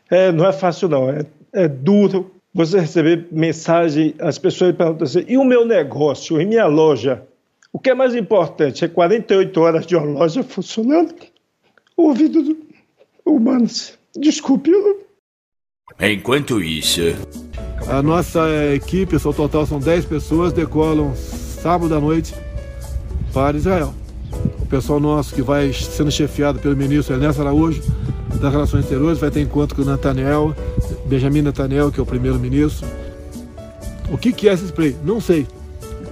É, 0.09 0.31
não 0.31 0.47
é 0.47 0.53
fácil 0.53 0.89
não, 0.89 1.11
é, 1.11 1.27
é 1.53 1.67
duro 1.67 2.31
você 2.55 2.79
receber 2.79 3.27
mensagem, 3.33 4.15
as 4.21 4.39
pessoas 4.39 4.77
perguntam 4.77 5.05
assim, 5.05 5.25
e 5.27 5.37
o 5.37 5.45
meu 5.45 5.67
negócio, 5.67 6.41
e 6.41 6.47
minha 6.47 6.67
loja? 6.67 7.23
O 7.73 7.81
que 7.81 7.91
é 7.91 7.95
mais 7.95 8.15
importante? 8.15 8.85
É 8.85 8.89
48 8.89 9.61
horas 9.61 9.85
de 9.85 9.97
uma 9.97 10.21
loja 10.21 10.45
funcionando? 10.45 11.13
O 11.97 12.05
ouvido 12.05 12.43
do 12.43 12.57
humano. 13.27 13.67
Desculpe. 14.17 14.71
Enquanto 16.01 16.63
isso. 16.63 17.01
A 17.89 18.01
nossa 18.01 18.41
equipe, 18.73 19.19
seu 19.19 19.33
total 19.33 19.67
são 19.67 19.81
10 19.81 20.05
pessoas, 20.05 20.53
decolam 20.53 21.13
sábado 21.17 21.93
à 21.95 22.01
noite 22.01 22.33
para 23.33 23.57
Israel. 23.57 23.93
O 24.61 24.67
pessoal 24.67 25.01
nosso 25.01 25.35
que 25.35 25.43
vai 25.43 25.73
sendo 25.73 26.11
chefiado 26.11 26.61
pelo 26.61 26.77
ministro 26.77 27.15
Ernesto 27.17 27.43
Araújo 27.43 27.83
das 28.41 28.53
Relações 28.53 28.85
Exteriores 28.85 29.19
vai 29.19 29.31
ter 29.31 29.41
encontro 29.41 29.77
com 29.77 29.83
o 29.83 29.85
Nathaniel, 29.85 30.55
Benjamin 31.07 31.43
Netanyahu, 31.43 31.91
que 31.91 32.01
é 32.01 32.03
o 32.03 32.07
primeiro-ministro. 32.07 32.87
O 34.11 34.19
que, 34.19 34.33
que 34.33 34.49
é 34.49 34.53
esse 34.53 34.67
spray? 34.67 34.97
Não 35.05 35.21
sei. 35.21 35.47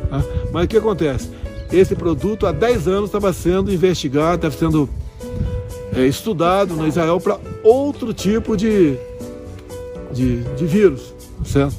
Tá? 0.09 0.23
Mas 0.53 0.65
o 0.65 0.69
que 0.69 0.77
acontece? 0.77 1.31
Esse 1.73 1.95
produto 1.95 2.47
há 2.47 2.53
10 2.53 2.89
anos 2.89 3.05
estava 3.07 3.33
sendo 3.33 3.73
investigado, 3.73 4.47
estava 4.47 4.55
sendo 4.55 4.89
é, 5.95 6.07
estudado 6.07 6.75
no 6.75 6.87
Israel 6.87 7.21
para 7.21 7.39
outro 7.63 8.13
tipo 8.13 8.57
de, 8.57 8.97
de, 10.13 10.43
de 10.43 10.67
vírus, 10.67 11.15
certo? 11.45 11.75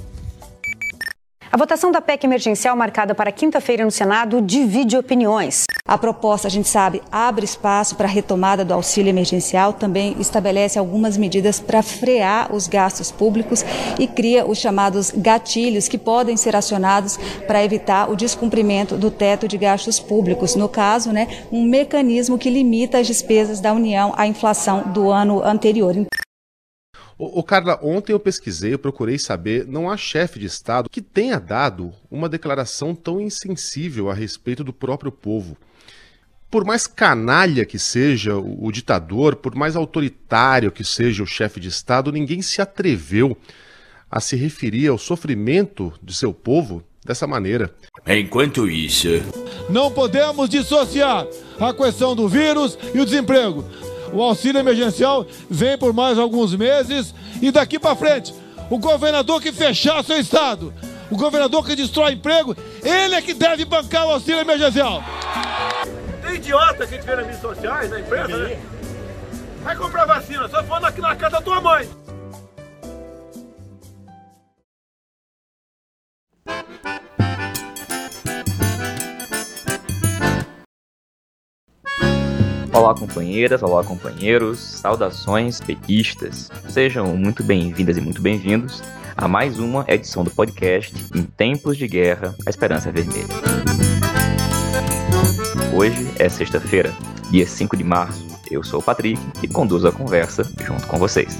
A 1.54 1.58
votação 1.58 1.92
da 1.92 2.02
PEC 2.02 2.26
emergencial 2.26 2.76
marcada 2.76 3.14
para 3.14 3.32
quinta-feira 3.32 3.86
no 3.86 3.92
Senado 3.92 4.42
divide 4.42 4.98
opiniões. 4.98 5.66
A 5.88 6.00
proposta, 6.00 6.48
a 6.48 6.50
gente 6.50 6.68
sabe, 6.68 7.00
abre 7.12 7.46
espaço 7.46 7.96
para 7.96 8.08
a 8.08 8.10
retomada 8.10 8.66
do 8.66 8.74
auxílio 8.74 9.12
emergencial, 9.12 9.72
também 9.72 10.16
estabelece 10.20 10.80
algumas 10.80 11.16
medidas 11.16 11.60
para 11.60 11.84
frear 11.84 12.52
os 12.52 12.66
gastos 12.66 13.12
públicos 13.12 13.64
e 14.00 14.08
cria 14.08 14.48
os 14.48 14.58
chamados 14.58 15.12
gatilhos 15.16 15.88
que 15.88 16.00
podem 16.00 16.36
ser 16.36 16.56
acionados 16.56 17.20
para 17.46 17.64
evitar 17.64 18.10
o 18.10 18.16
descumprimento 18.16 18.98
do 18.98 19.12
teto 19.12 19.48
de 19.48 19.56
gastos 19.56 20.00
públicos. 20.00 20.56
No 20.56 20.68
caso, 20.68 21.12
né, 21.12 21.28
um 21.52 21.64
mecanismo 21.64 22.36
que 22.36 22.50
limita 22.50 22.98
as 22.98 23.06
despesas 23.06 23.62
da 23.62 23.74
União 23.74 24.12
à 24.18 24.26
inflação 24.26 24.92
do 24.92 25.12
ano 25.12 25.44
anterior. 25.44 25.96
O, 27.26 27.44
Carla, 27.44 27.80
ontem 27.82 28.14
eu 28.14 28.20
pesquisei, 28.20 28.74
eu 28.74 28.80
procurei 28.80 29.18
saber, 29.18 29.68
não 29.68 29.90
há 29.90 29.96
chefe 29.96 30.40
de 30.40 30.46
Estado 30.46 30.90
que 30.90 31.02
tenha 31.02 31.40
dado 31.40 31.94
uma 32.10 32.28
declaração 32.28 32.94
tão 32.96 33.22
insensível 33.22 34.10
a 34.10 34.14
respeito 34.14 34.64
do 34.64 34.74
próprio 34.74 35.12
povo. 35.12 35.58
Por 36.50 36.66
mais 36.66 36.86
canalha 36.86 37.66
que 37.66 37.80
seja 37.80 38.36
o, 38.38 38.66
o 38.66 38.72
ditador, 38.72 39.36
por 39.36 39.56
mais 39.56 39.76
autoritário 39.76 40.72
que 40.72 40.84
seja 40.84 41.24
o 41.24 41.28
chefe 41.28 41.60
de 41.60 41.68
Estado, 41.68 42.12
ninguém 42.12 42.42
se 42.42 42.62
atreveu 42.62 43.38
a 44.10 44.20
se 44.20 44.36
referir 44.36 44.88
ao 44.88 44.98
sofrimento 44.98 45.92
de 46.02 46.14
seu 46.14 46.34
povo 46.34 46.84
dessa 47.04 47.26
maneira. 47.26 47.74
Enquanto 48.08 48.70
isso. 48.70 49.08
Não 49.70 49.92
podemos 49.92 50.50
dissociar 50.50 51.26
a 51.60 51.74
questão 51.74 52.16
do 52.16 52.28
vírus 52.28 52.78
e 52.94 53.00
o 53.00 53.06
desemprego. 53.06 53.66
O 54.14 54.22
auxílio 54.22 54.60
emergencial 54.60 55.26
vem 55.50 55.76
por 55.76 55.92
mais 55.92 56.20
alguns 56.20 56.56
meses 56.56 57.14
e 57.42 57.52
daqui 57.52 57.80
para 57.80 57.96
frente, 57.96 58.34
o 58.70 58.78
governador 58.78 59.42
que 59.42 59.52
fechar 59.52 60.04
seu 60.04 60.20
estado, 60.20 60.72
o 61.10 61.18
governador 61.18 61.66
que 61.66 61.76
destrói 61.76 62.14
emprego, 62.14 62.56
ele 62.84 63.16
é 63.16 63.22
que 63.22 63.34
deve 63.34 63.66
bancar 63.66 64.06
o 64.06 64.12
auxílio 64.12 64.42
emergencial. 64.42 65.04
Tem 66.22 66.36
idiota 66.36 66.86
que 66.86 66.98
vê 67.00 67.16
nas 67.16 67.26
mídias 67.26 67.42
sociais, 67.42 67.90
na 67.90 68.00
empresa, 68.00 68.38
né? 68.38 68.62
Vai 69.64 69.76
comprar 69.76 70.06
vacina, 70.06 70.48
só 70.48 70.64
for 70.64 70.86
aqui 70.86 71.02
na 71.02 71.16
casa 71.16 71.38
da 71.38 71.42
tua 71.42 71.60
mãe. 71.60 71.90
Olá, 82.74 82.96
companheiras, 82.96 83.62
olá, 83.62 83.84
companheiros, 83.84 84.60
saudações 84.60 85.62
petistas. 85.62 86.50
Sejam 86.68 87.16
muito 87.16 87.44
bem-vindas 87.44 87.98
e 87.98 88.02
muito 88.02 88.20
bem-vindos 88.20 88.82
a 89.16 89.28
mais 89.28 89.60
uma 89.60 89.86
edição 89.88 90.24
do 90.24 90.32
podcast 90.32 90.92
Em 91.16 91.22
Tempos 91.22 91.78
de 91.78 91.88
Guerra, 91.88 92.34
a 92.48 92.50
Esperança 92.50 92.92
Vermelha. 92.92 93.28
Hoje 95.72 96.12
é 96.18 96.28
sexta-feira, 96.28 96.92
dia 97.30 97.46
5 97.46 97.78
de 97.78 97.84
março. 97.84 98.26
Eu 98.50 98.64
sou 98.64 98.80
o 98.80 98.84
Patrick 98.84 99.22
e 99.44 99.48
conduzo 99.48 99.88
a 99.88 99.92
conversa 99.92 100.44
junto 100.66 100.88
com 100.88 100.98
vocês. 100.98 101.40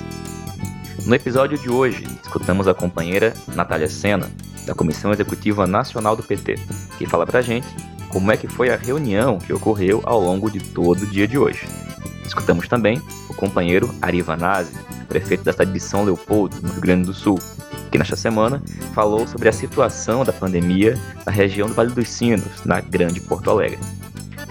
No 1.08 1.16
episódio 1.16 1.58
de 1.58 1.68
hoje, 1.68 2.04
escutamos 2.22 2.68
a 2.68 2.76
companheira 2.76 3.34
Natália 3.56 3.90
Sena, 3.90 4.30
da 4.68 4.76
Comissão 4.76 5.12
Executiva 5.12 5.66
Nacional 5.66 6.16
do 6.16 6.22
PT, 6.22 6.60
que 7.00 7.08
fala 7.08 7.26
pra 7.26 7.42
gente 7.42 7.68
como 8.14 8.32
é 8.32 8.38
que 8.38 8.48
foi 8.48 8.70
a 8.70 8.78
reunião 8.78 9.40
que 9.40 9.52
ocorreu 9.52 10.00
ao 10.06 10.22
longo 10.22 10.50
de 10.52 10.60
todo 10.60 11.02
o 11.02 11.08
dia 11.08 11.28
de 11.28 11.36
hoje. 11.36 11.68
Escutamos 12.24 12.68
também 12.68 13.02
o 13.28 13.34
companheiro 13.34 13.94
Ari 14.00 14.22
Vanazzi, 14.22 14.72
prefeito 15.10 15.44
da 15.44 15.52
cidade 15.52 15.74
de 15.74 15.80
São 15.80 16.06
Leopoldo, 16.06 16.56
no 16.62 16.70
Rio 16.70 16.82
Grande 16.82 17.08
do 17.08 17.14
Sul, 17.14 17.40
que 17.92 17.98
nesta 17.98 18.16
semana 18.16 18.62
falou 18.94 19.28
sobre 19.28 19.50
a 19.50 19.52
situação 19.52 20.24
da 20.24 20.32
pandemia 20.32 20.96
na 21.26 21.32
região 21.32 21.68
do 21.68 21.74
Vale 21.74 21.92
dos 21.92 22.08
Sinos, 22.08 22.64
na 22.64 22.82
Grande 22.82 23.20
Porto 23.20 23.50
Alegre. 23.50 23.80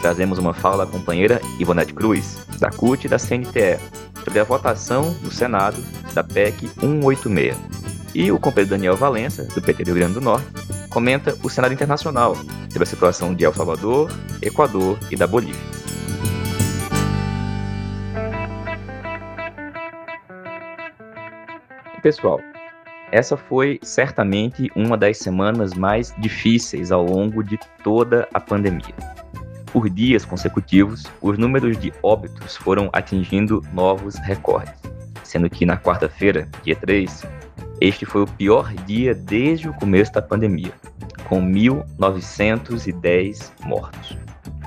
Trazemos 0.00 0.38
uma 0.38 0.52
fala 0.52 0.84
da 0.84 0.90
companheira 0.90 1.40
Ivonete 1.60 1.94
Cruz, 1.94 2.38
da 2.58 2.68
CUT 2.68 3.04
e 3.04 3.08
da 3.08 3.18
CNTE, 3.18 3.78
sobre 4.24 4.40
a 4.40 4.44
votação 4.44 5.14
no 5.22 5.30
Senado 5.30 5.76
da 6.12 6.24
PEC 6.24 6.68
186. 6.80 7.81
E 8.14 8.30
o 8.30 8.38
companheiro 8.38 8.70
Daniel 8.70 8.96
Valença, 8.96 9.44
do 9.44 9.62
PT 9.62 9.84
do 9.84 9.86
Rio 9.86 9.94
Grande 9.94 10.14
do 10.14 10.20
Norte, 10.20 10.46
comenta 10.90 11.34
o 11.42 11.48
cenário 11.48 11.74
internacional 11.74 12.36
sobre 12.68 12.82
a 12.82 12.86
situação 12.86 13.34
de 13.34 13.42
El 13.42 13.54
Salvador, 13.54 14.12
Equador 14.42 14.98
e 15.10 15.16
da 15.16 15.26
Bolívia. 15.26 15.58
Pessoal, 22.02 22.38
essa 23.10 23.34
foi 23.34 23.78
certamente 23.82 24.70
uma 24.76 24.98
das 24.98 25.16
semanas 25.16 25.72
mais 25.72 26.14
difíceis 26.18 26.92
ao 26.92 27.04
longo 27.04 27.42
de 27.42 27.58
toda 27.82 28.28
a 28.34 28.40
pandemia. 28.40 28.94
Por 29.72 29.88
dias 29.88 30.24
consecutivos, 30.26 31.04
os 31.22 31.38
números 31.38 31.78
de 31.78 31.92
óbitos 32.02 32.56
foram 32.56 32.90
atingindo 32.92 33.62
novos 33.72 34.16
recordes, 34.16 34.74
sendo 35.22 35.48
que 35.48 35.64
na 35.64 35.78
quarta-feira, 35.78 36.46
dia 36.62 36.76
3, 36.76 37.24
este 37.82 38.06
foi 38.06 38.22
o 38.22 38.26
pior 38.28 38.72
dia 38.86 39.12
desde 39.12 39.68
o 39.68 39.74
começo 39.74 40.12
da 40.12 40.22
pandemia, 40.22 40.72
com 41.24 41.42
1.910 41.42 43.50
mortos. 43.64 44.16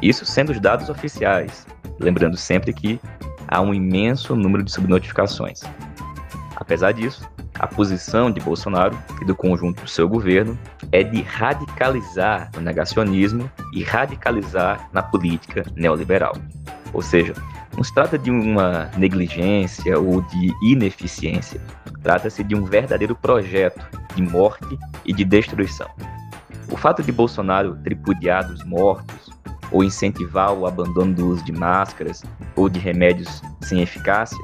Isso 0.01 0.25
sendo 0.25 0.51
os 0.51 0.59
dados 0.59 0.89
oficiais, 0.89 1.65
lembrando 1.97 2.35
sempre 2.35 2.73
que 2.73 2.99
há 3.47 3.61
um 3.61 3.73
imenso 3.73 4.35
número 4.35 4.65
de 4.65 4.71
subnotificações. 4.73 5.61
Apesar 6.57 6.91
disso, 6.91 7.25
a 7.57 7.65
posição 7.65 8.29
de 8.29 8.41
Bolsonaro 8.41 8.97
e 9.21 9.25
do 9.25 9.33
conjunto 9.33 9.83
do 9.83 9.89
seu 9.89 10.09
governo 10.09 10.59
é 10.91 11.01
de 11.01 11.21
radicalizar 11.21 12.51
o 12.57 12.59
negacionismo 12.59 13.49
e 13.71 13.81
radicalizar 13.81 14.89
na 14.91 15.01
política 15.01 15.63
neoliberal. 15.73 16.35
Ou 16.91 17.01
seja, 17.01 17.33
não 17.75 17.83
se 17.83 17.93
trata 17.93 18.17
de 18.17 18.31
uma 18.31 18.89
negligência 18.97 19.99
ou 19.99 20.21
de 20.21 20.53
ineficiência. 20.63 21.61
Trata-se 22.01 22.43
de 22.43 22.55
um 22.55 22.63
verdadeiro 22.63 23.15
projeto 23.15 23.85
de 24.15 24.21
morte 24.21 24.77
e 25.05 25.13
de 25.13 25.25
destruição. 25.25 25.89
O 26.71 26.77
fato 26.77 27.03
de 27.03 27.11
Bolsonaro 27.11 27.75
tripudiar 27.83 28.47
dos 28.47 28.63
mortos, 28.63 29.29
ou 29.71 29.83
incentivar 29.83 30.53
o 30.53 30.65
abandono 30.65 31.13
do 31.13 31.27
uso 31.27 31.43
de 31.43 31.51
máscaras 31.51 32.23
ou 32.55 32.69
de 32.69 32.79
remédios 32.79 33.41
sem 33.61 33.81
eficácia, 33.81 34.37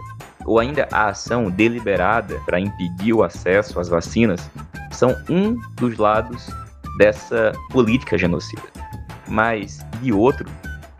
ou 0.45 0.59
ainda 0.59 0.87
a 0.91 1.09
ação 1.09 1.49
deliberada 1.49 2.39
para 2.45 2.59
impedir 2.59 3.13
o 3.13 3.23
acesso 3.23 3.79
às 3.79 3.87
vacinas, 3.87 4.49
são 4.91 5.15
um 5.29 5.57
dos 5.75 5.97
lados 5.97 6.49
dessa 6.97 7.51
política 7.69 8.17
genocida. 8.17 8.63
Mas, 9.27 9.85
de 10.01 10.11
outro, 10.11 10.49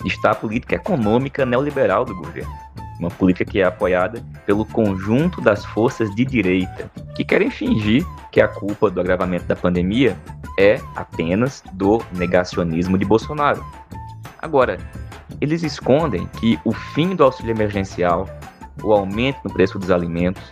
está 0.06 0.32
a 0.32 0.36
política 0.36 0.76
econômica 0.76 1.46
neoliberal 1.46 2.06
do 2.06 2.16
governo. 2.16 2.52
uma 3.00 3.10
política 3.10 3.50
que 3.50 3.60
é 3.60 3.64
apoiada 3.64 4.24
pelo 4.46 4.64
conjunto 4.64 5.42
das 5.42 5.66
forças 5.66 6.14
de 6.14 6.24
direita, 6.24 6.92
que 7.16 7.26
querem 7.26 7.50
fingir 7.50 8.06
que 8.32 8.40
a 8.40 8.48
culpa 8.48 8.92
do 8.92 9.02
agravamento 9.02 9.46
da 9.46 9.56
pandemia 9.56 10.16
é 10.60 10.80
apenas 10.96 11.64
do 11.74 12.00
negacionismo 12.14 13.00
de 13.00 13.06
Bolsonaro. 13.06 13.66
Agora, 14.40 14.78
eles 15.40 15.64
escondem 15.64 16.28
que 16.40 16.60
o 16.64 16.72
fim 16.72 17.16
do 17.16 17.24
auxílio 17.24 17.52
emergencial, 17.52 18.30
o 18.84 18.94
aumento 18.94 19.40
no 19.44 19.52
preço 19.52 19.80
dos 19.80 19.90
alimentos, 19.90 20.44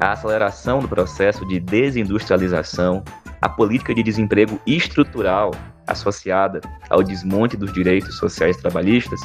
a 0.00 0.12
aceleração 0.12 0.80
do 0.80 0.88
processo 0.88 1.46
de 1.46 1.60
desindustrialização, 1.60 3.02
a 3.40 3.48
política 3.48 3.94
de 3.94 4.02
desemprego 4.02 4.58
estrutural 4.66 5.50
associada 5.88 6.60
ao 6.90 7.02
desmonte 7.02 7.56
dos 7.56 7.72
direitos 7.72 8.16
sociais 8.16 8.56
trabalhistas, 8.56 9.20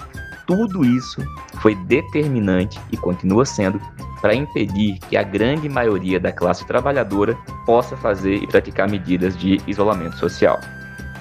tudo 0.47 0.83
isso 0.83 1.21
foi 1.61 1.75
determinante 1.75 2.79
e 2.91 2.97
continua 2.97 3.45
sendo 3.45 3.79
para 4.21 4.35
impedir 4.35 4.99
que 5.09 5.17
a 5.17 5.23
grande 5.23 5.67
maioria 5.67 6.19
da 6.19 6.31
classe 6.31 6.65
trabalhadora 6.65 7.37
possa 7.65 7.95
fazer 7.97 8.35
e 8.35 8.47
praticar 8.47 8.89
medidas 8.89 9.37
de 9.37 9.61
isolamento 9.67 10.17
social. 10.17 10.59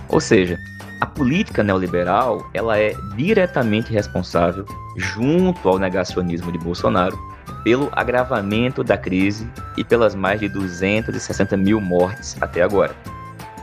Ou 0.09 0.21
seja, 0.21 0.59
a 1.01 1.07
política 1.07 1.65
neoliberal 1.65 2.49
ela 2.55 2.79
é 2.79 2.95
diretamente 3.17 3.93
responsável, 3.93 4.65
junto 4.97 5.69
ao 5.69 5.79
negacionismo 5.79 6.53
de 6.53 6.59
Bolsonaro, 6.59 7.19
pelo 7.65 7.89
agravamento 7.93 8.85
da 8.85 8.97
crise 8.97 9.49
e 9.77 9.83
pelas 9.83 10.15
mais 10.15 10.41
de 10.41 10.49
260 10.49 11.57
mil 11.57 11.81
mortes 11.81 12.37
até 12.41 12.63
agora. 12.63 12.95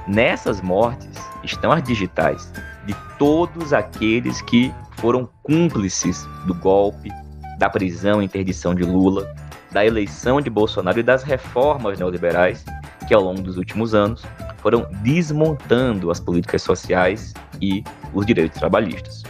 Nessas 0.10 0.60
mortes 0.60 1.08
estão 1.44 1.72
as 1.72 1.84
digitais 1.84 2.52
de 2.88 2.96
todos 3.20 3.74
aqueles 3.74 4.42
que 4.42 4.74
foram 4.98 5.30
cúmplices 5.44 6.28
do 6.48 6.56
golpe, 6.56 7.12
da 7.60 7.70
prisão 7.70 8.20
e 8.20 8.26
interdição 8.26 8.74
de 8.74 8.82
Lula, 8.82 9.32
da 9.72 9.86
eleição 9.86 10.42
de 10.42 10.50
Bolsonaro 10.50 11.00
e 11.00 11.04
das 11.04 11.22
reformas 11.22 12.00
neoliberais 12.00 12.66
que, 13.08 13.14
ao 13.14 13.22
longo 13.22 13.44
dos 13.44 13.56
últimos 13.56 13.94
anos, 13.94 14.26
foram 14.58 14.88
desmontando 15.04 16.10
as 16.10 16.20
políticas 16.20 16.64
sociais 16.64 17.32
e 17.62 17.84
os 18.12 18.26
direitos 18.26 18.58
trabalhistas. 18.58 19.22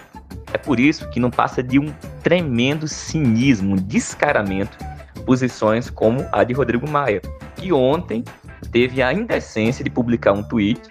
É 0.53 0.57
por 0.57 0.79
isso 0.79 1.09
que 1.09 1.19
não 1.19 1.29
passa 1.29 1.61
de 1.61 1.77
um 1.77 1.93
tremendo 2.23 2.87
cinismo, 2.87 3.73
um 3.73 3.75
descaramento, 3.75 4.77
posições 5.25 5.89
como 5.89 6.25
a 6.31 6.45
de 6.45 6.53
Rodrigo 6.53 6.89
Maia, 6.89 7.21
que 7.57 7.73
ontem 7.73 8.23
teve 8.71 9.01
a 9.01 9.13
indecência 9.13 9.83
de 9.83 9.89
publicar 9.89 10.33
um 10.33 10.43
tweet 10.43 10.81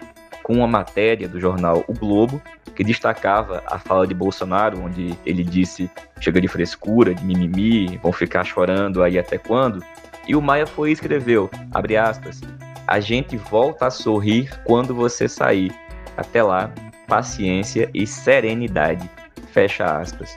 com 0.43 0.53
uma 0.53 0.67
matéria 0.67 1.27
do 1.27 1.39
jornal 1.39 1.83
O 1.87 1.93
Globo 1.93 2.41
que 2.75 2.83
destacava 2.83 3.61
a 3.65 3.77
fala 3.77 4.07
de 4.07 4.13
Bolsonaro, 4.13 4.81
onde 4.81 5.13
ele 5.25 5.43
disse: 5.43 5.91
chega 6.19 6.39
de 6.39 6.47
frescura, 6.47 7.13
de 7.13 7.25
mimimi, 7.25 7.97
vão 7.97 8.13
ficar 8.13 8.45
chorando 8.45 9.03
aí 9.03 9.19
até 9.19 9.37
quando? 9.37 9.83
E 10.25 10.35
o 10.35 10.41
Maia 10.41 10.65
foi 10.65 10.89
e 10.89 10.93
escreveu, 10.93 11.49
abre 11.73 11.97
aspas, 11.97 12.39
a 12.87 12.99
gente 12.99 13.35
volta 13.35 13.87
a 13.87 13.91
sorrir 13.91 14.49
quando 14.63 14.95
você 14.95 15.27
sair. 15.27 15.71
Até 16.15 16.41
lá, 16.41 16.71
paciência 17.07 17.89
e 17.93 18.07
serenidade. 18.07 19.09
Fecha 19.51 19.85
aspas. 19.85 20.35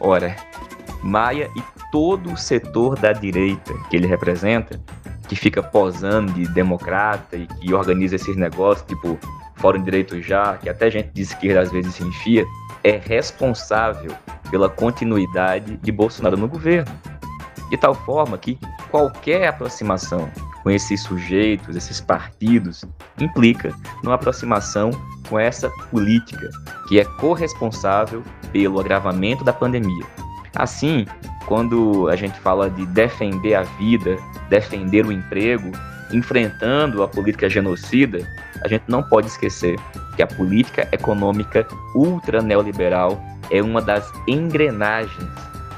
Ora, 0.00 0.34
Maia 1.02 1.50
e 1.56 1.62
todo 1.90 2.32
o 2.32 2.36
setor 2.36 2.98
da 2.98 3.12
direita 3.12 3.74
que 3.90 3.96
ele 3.96 4.06
representa, 4.06 4.80
que 5.32 5.36
fica 5.36 5.62
posando 5.62 6.30
de 6.30 6.46
democrata 6.48 7.38
e 7.38 7.46
que 7.46 7.72
organiza 7.72 8.16
esses 8.16 8.36
negócios, 8.36 8.86
tipo 8.86 9.18
Fórum 9.56 9.78
de 9.78 9.86
Direito 9.86 10.20
Já, 10.20 10.58
que 10.58 10.68
até 10.68 10.90
gente 10.90 11.08
de 11.08 11.22
esquerda 11.22 11.62
às 11.62 11.72
vezes 11.72 11.94
se 11.94 12.04
enfia, 12.04 12.44
é 12.84 12.98
responsável 12.98 14.14
pela 14.50 14.68
continuidade 14.68 15.78
de 15.78 15.90
Bolsonaro 15.90 16.36
no 16.36 16.46
governo. 16.46 16.92
De 17.70 17.78
tal 17.78 17.94
forma 17.94 18.36
que 18.36 18.58
qualquer 18.90 19.48
aproximação 19.48 20.30
com 20.62 20.70
esses 20.70 21.02
sujeitos, 21.02 21.76
esses 21.76 21.98
partidos, 21.98 22.84
implica 23.18 23.74
numa 24.04 24.16
aproximação 24.16 24.90
com 25.30 25.38
essa 25.38 25.70
política 25.90 26.50
que 26.88 27.00
é 27.00 27.06
corresponsável 27.06 28.22
pelo 28.52 28.78
agravamento 28.78 29.42
da 29.42 29.52
pandemia. 29.54 30.04
Assim, 30.56 31.06
quando 31.46 32.08
a 32.08 32.16
gente 32.16 32.38
fala 32.40 32.70
de 32.70 32.84
defender 32.86 33.54
a 33.54 33.62
vida, 33.62 34.16
defender 34.48 35.06
o 35.06 35.12
emprego, 35.12 35.72
enfrentando 36.12 37.02
a 37.02 37.08
política 37.08 37.48
genocida, 37.48 38.26
a 38.62 38.68
gente 38.68 38.84
não 38.86 39.02
pode 39.02 39.28
esquecer 39.28 39.76
que 40.14 40.22
a 40.22 40.26
política 40.26 40.88
econômica 40.92 41.66
ultra 41.94 42.42
neoliberal 42.42 43.22
é 43.50 43.62
uma 43.62 43.80
das 43.80 44.12
engrenagens 44.28 45.30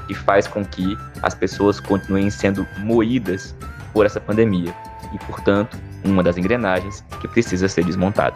que 0.07 0.13
faz 0.13 0.47
com 0.47 0.63
que 0.63 0.97
as 1.23 1.33
pessoas 1.33 1.79
continuem 1.79 2.29
sendo 2.29 2.67
moídas 2.79 3.55
por 3.93 4.05
essa 4.05 4.19
pandemia 4.19 4.73
e, 5.13 5.17
portanto, 5.25 5.77
uma 6.03 6.21
das 6.21 6.37
engrenagens 6.37 7.03
que 7.21 7.27
precisa 7.27 7.67
ser 7.67 7.85
desmontada. 7.85 8.35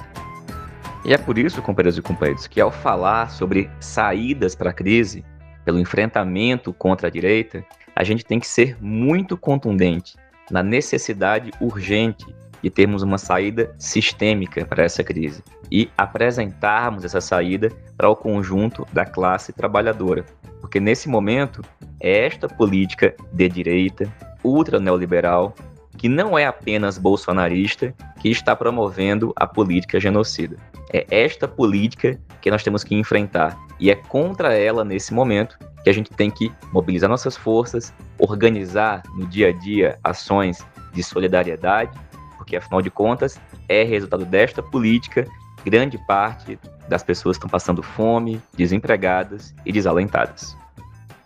E 1.06 1.14
é 1.14 1.18
por 1.18 1.38
isso, 1.38 1.62
companheiros 1.62 1.98
e 1.98 2.02
companheiros, 2.02 2.48
que 2.48 2.60
ao 2.60 2.72
falar 2.72 3.30
sobre 3.30 3.70
saídas 3.80 4.56
para 4.56 4.72
a 4.72 4.74
crise, 4.74 5.24
pelo 5.64 5.80
enfrentamento 5.80 6.74
contra 6.74 7.08
a 7.08 7.12
direita, 7.12 7.64
a 7.96 8.04
gente 8.04 8.26
tem 8.26 8.40
que 8.40 8.48
ser 8.48 8.78
muito 8.82 9.38
contundente 9.38 10.16
na 10.50 10.64
necessidade 10.64 11.52
urgente 11.60 12.26
de 12.62 12.70
termos 12.70 13.04
uma 13.04 13.18
saída 13.18 13.74
sistêmica 13.78 14.66
para 14.66 14.84
essa 14.84 15.04
crise 15.04 15.44
e 15.72 15.90
apresentarmos 15.98 17.06
essa 17.06 17.22
saída 17.22 17.70
para 17.96 18.10
o 18.10 18.16
conjunto 18.16 18.86
da 18.92 19.06
classe 19.06 19.54
trabalhadora. 19.54 20.26
Porque 20.60 20.80
nesse 20.80 21.08
momento, 21.08 21.62
esta 22.00 22.48
política 22.48 23.16
de 23.32 23.48
direita, 23.48 24.12
ultra 24.44 24.80
neoliberal, 24.80 25.54
que 25.98 26.10
não 26.10 26.38
é 26.38 26.46
apenas 26.46 26.98
bolsonarista, 26.98 27.94
que 28.22 28.30
está 28.30 28.56
promovendo 28.56 29.34
a 29.36 29.46
política 29.46 30.00
genocida. 30.00 30.58
É 30.92 31.06
esta 31.10 31.48
política 31.48 32.20
que 32.42 32.52
nós 32.52 32.64
temos 32.64 32.84
que 32.84 32.96
enfrentar. 32.96 33.58
E 33.80 33.90
é 33.90 33.96
contra 33.96 34.54
ela, 34.54 34.84
nesse 34.84 35.14
momento, 35.14 35.58
que 35.84 35.90
a 35.90 35.94
gente 35.94 36.10
tem 36.12 36.30
que 36.30 36.52
mobilizar 36.72 37.10
nossas 37.10 37.36
forças, 37.36 37.94
organizar 38.18 39.04
no 39.16 39.26
dia 39.26 39.50
a 39.50 39.52
dia 39.52 39.98
ações 40.04 40.66
de 40.94 41.04
solidariedade, 41.04 41.98
porque 42.38 42.56
afinal 42.56 42.82
de 42.82 42.90
contas 42.90 43.40
é 43.68 43.84
resultado 43.84 44.26
desta 44.26 44.62
política 44.62 45.26
grande 45.66 45.98
parte 45.98 46.58
das 46.88 47.04
pessoas 47.04 47.36
estão 47.36 47.50
passando 47.50 47.84
fome, 47.84 48.42
desempregadas 48.56 49.54
e 49.66 49.72
desalentadas. 49.72 50.58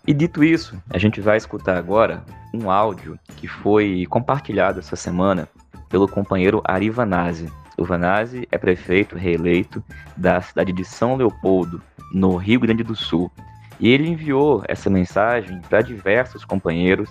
E 0.06 0.12
dito 0.12 0.44
isso, 0.44 0.76
a 0.90 0.98
gente 0.98 1.20
vai 1.20 1.36
escutar 1.36 1.78
agora 1.78 2.22
um 2.52 2.70
áudio 2.70 3.18
que 3.36 3.48
foi 3.48 4.06
compartilhado 4.10 4.78
essa 4.78 4.96
semana 4.96 5.48
pelo 5.88 6.06
companheiro 6.06 6.60
Ari 6.64 6.90
Vanazzi. 6.90 7.50
O 7.76 7.84
Vanazzi 7.84 8.46
é 8.50 8.58
prefeito 8.58 9.16
reeleito 9.16 9.82
da 10.16 10.40
cidade 10.40 10.72
de 10.72 10.84
São 10.84 11.16
Leopoldo, 11.16 11.82
no 12.12 12.36
Rio 12.36 12.60
Grande 12.60 12.84
do 12.84 12.94
Sul. 12.94 13.30
E 13.80 13.88
ele 13.88 14.08
enviou 14.08 14.62
essa 14.68 14.88
mensagem 14.88 15.60
para 15.68 15.82
diversos 15.82 16.44
companheiros 16.44 17.10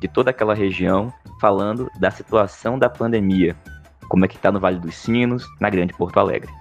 de 0.00 0.08
toda 0.08 0.30
aquela 0.30 0.54
região, 0.54 1.12
falando 1.40 1.90
da 1.98 2.10
situação 2.10 2.78
da 2.78 2.90
pandemia, 2.90 3.56
como 4.08 4.24
é 4.24 4.28
que 4.28 4.36
está 4.36 4.52
no 4.52 4.60
Vale 4.60 4.78
dos 4.78 4.94
Sinos, 4.94 5.46
na 5.58 5.70
Grande 5.70 5.94
Porto 5.94 6.20
Alegre. 6.20 6.52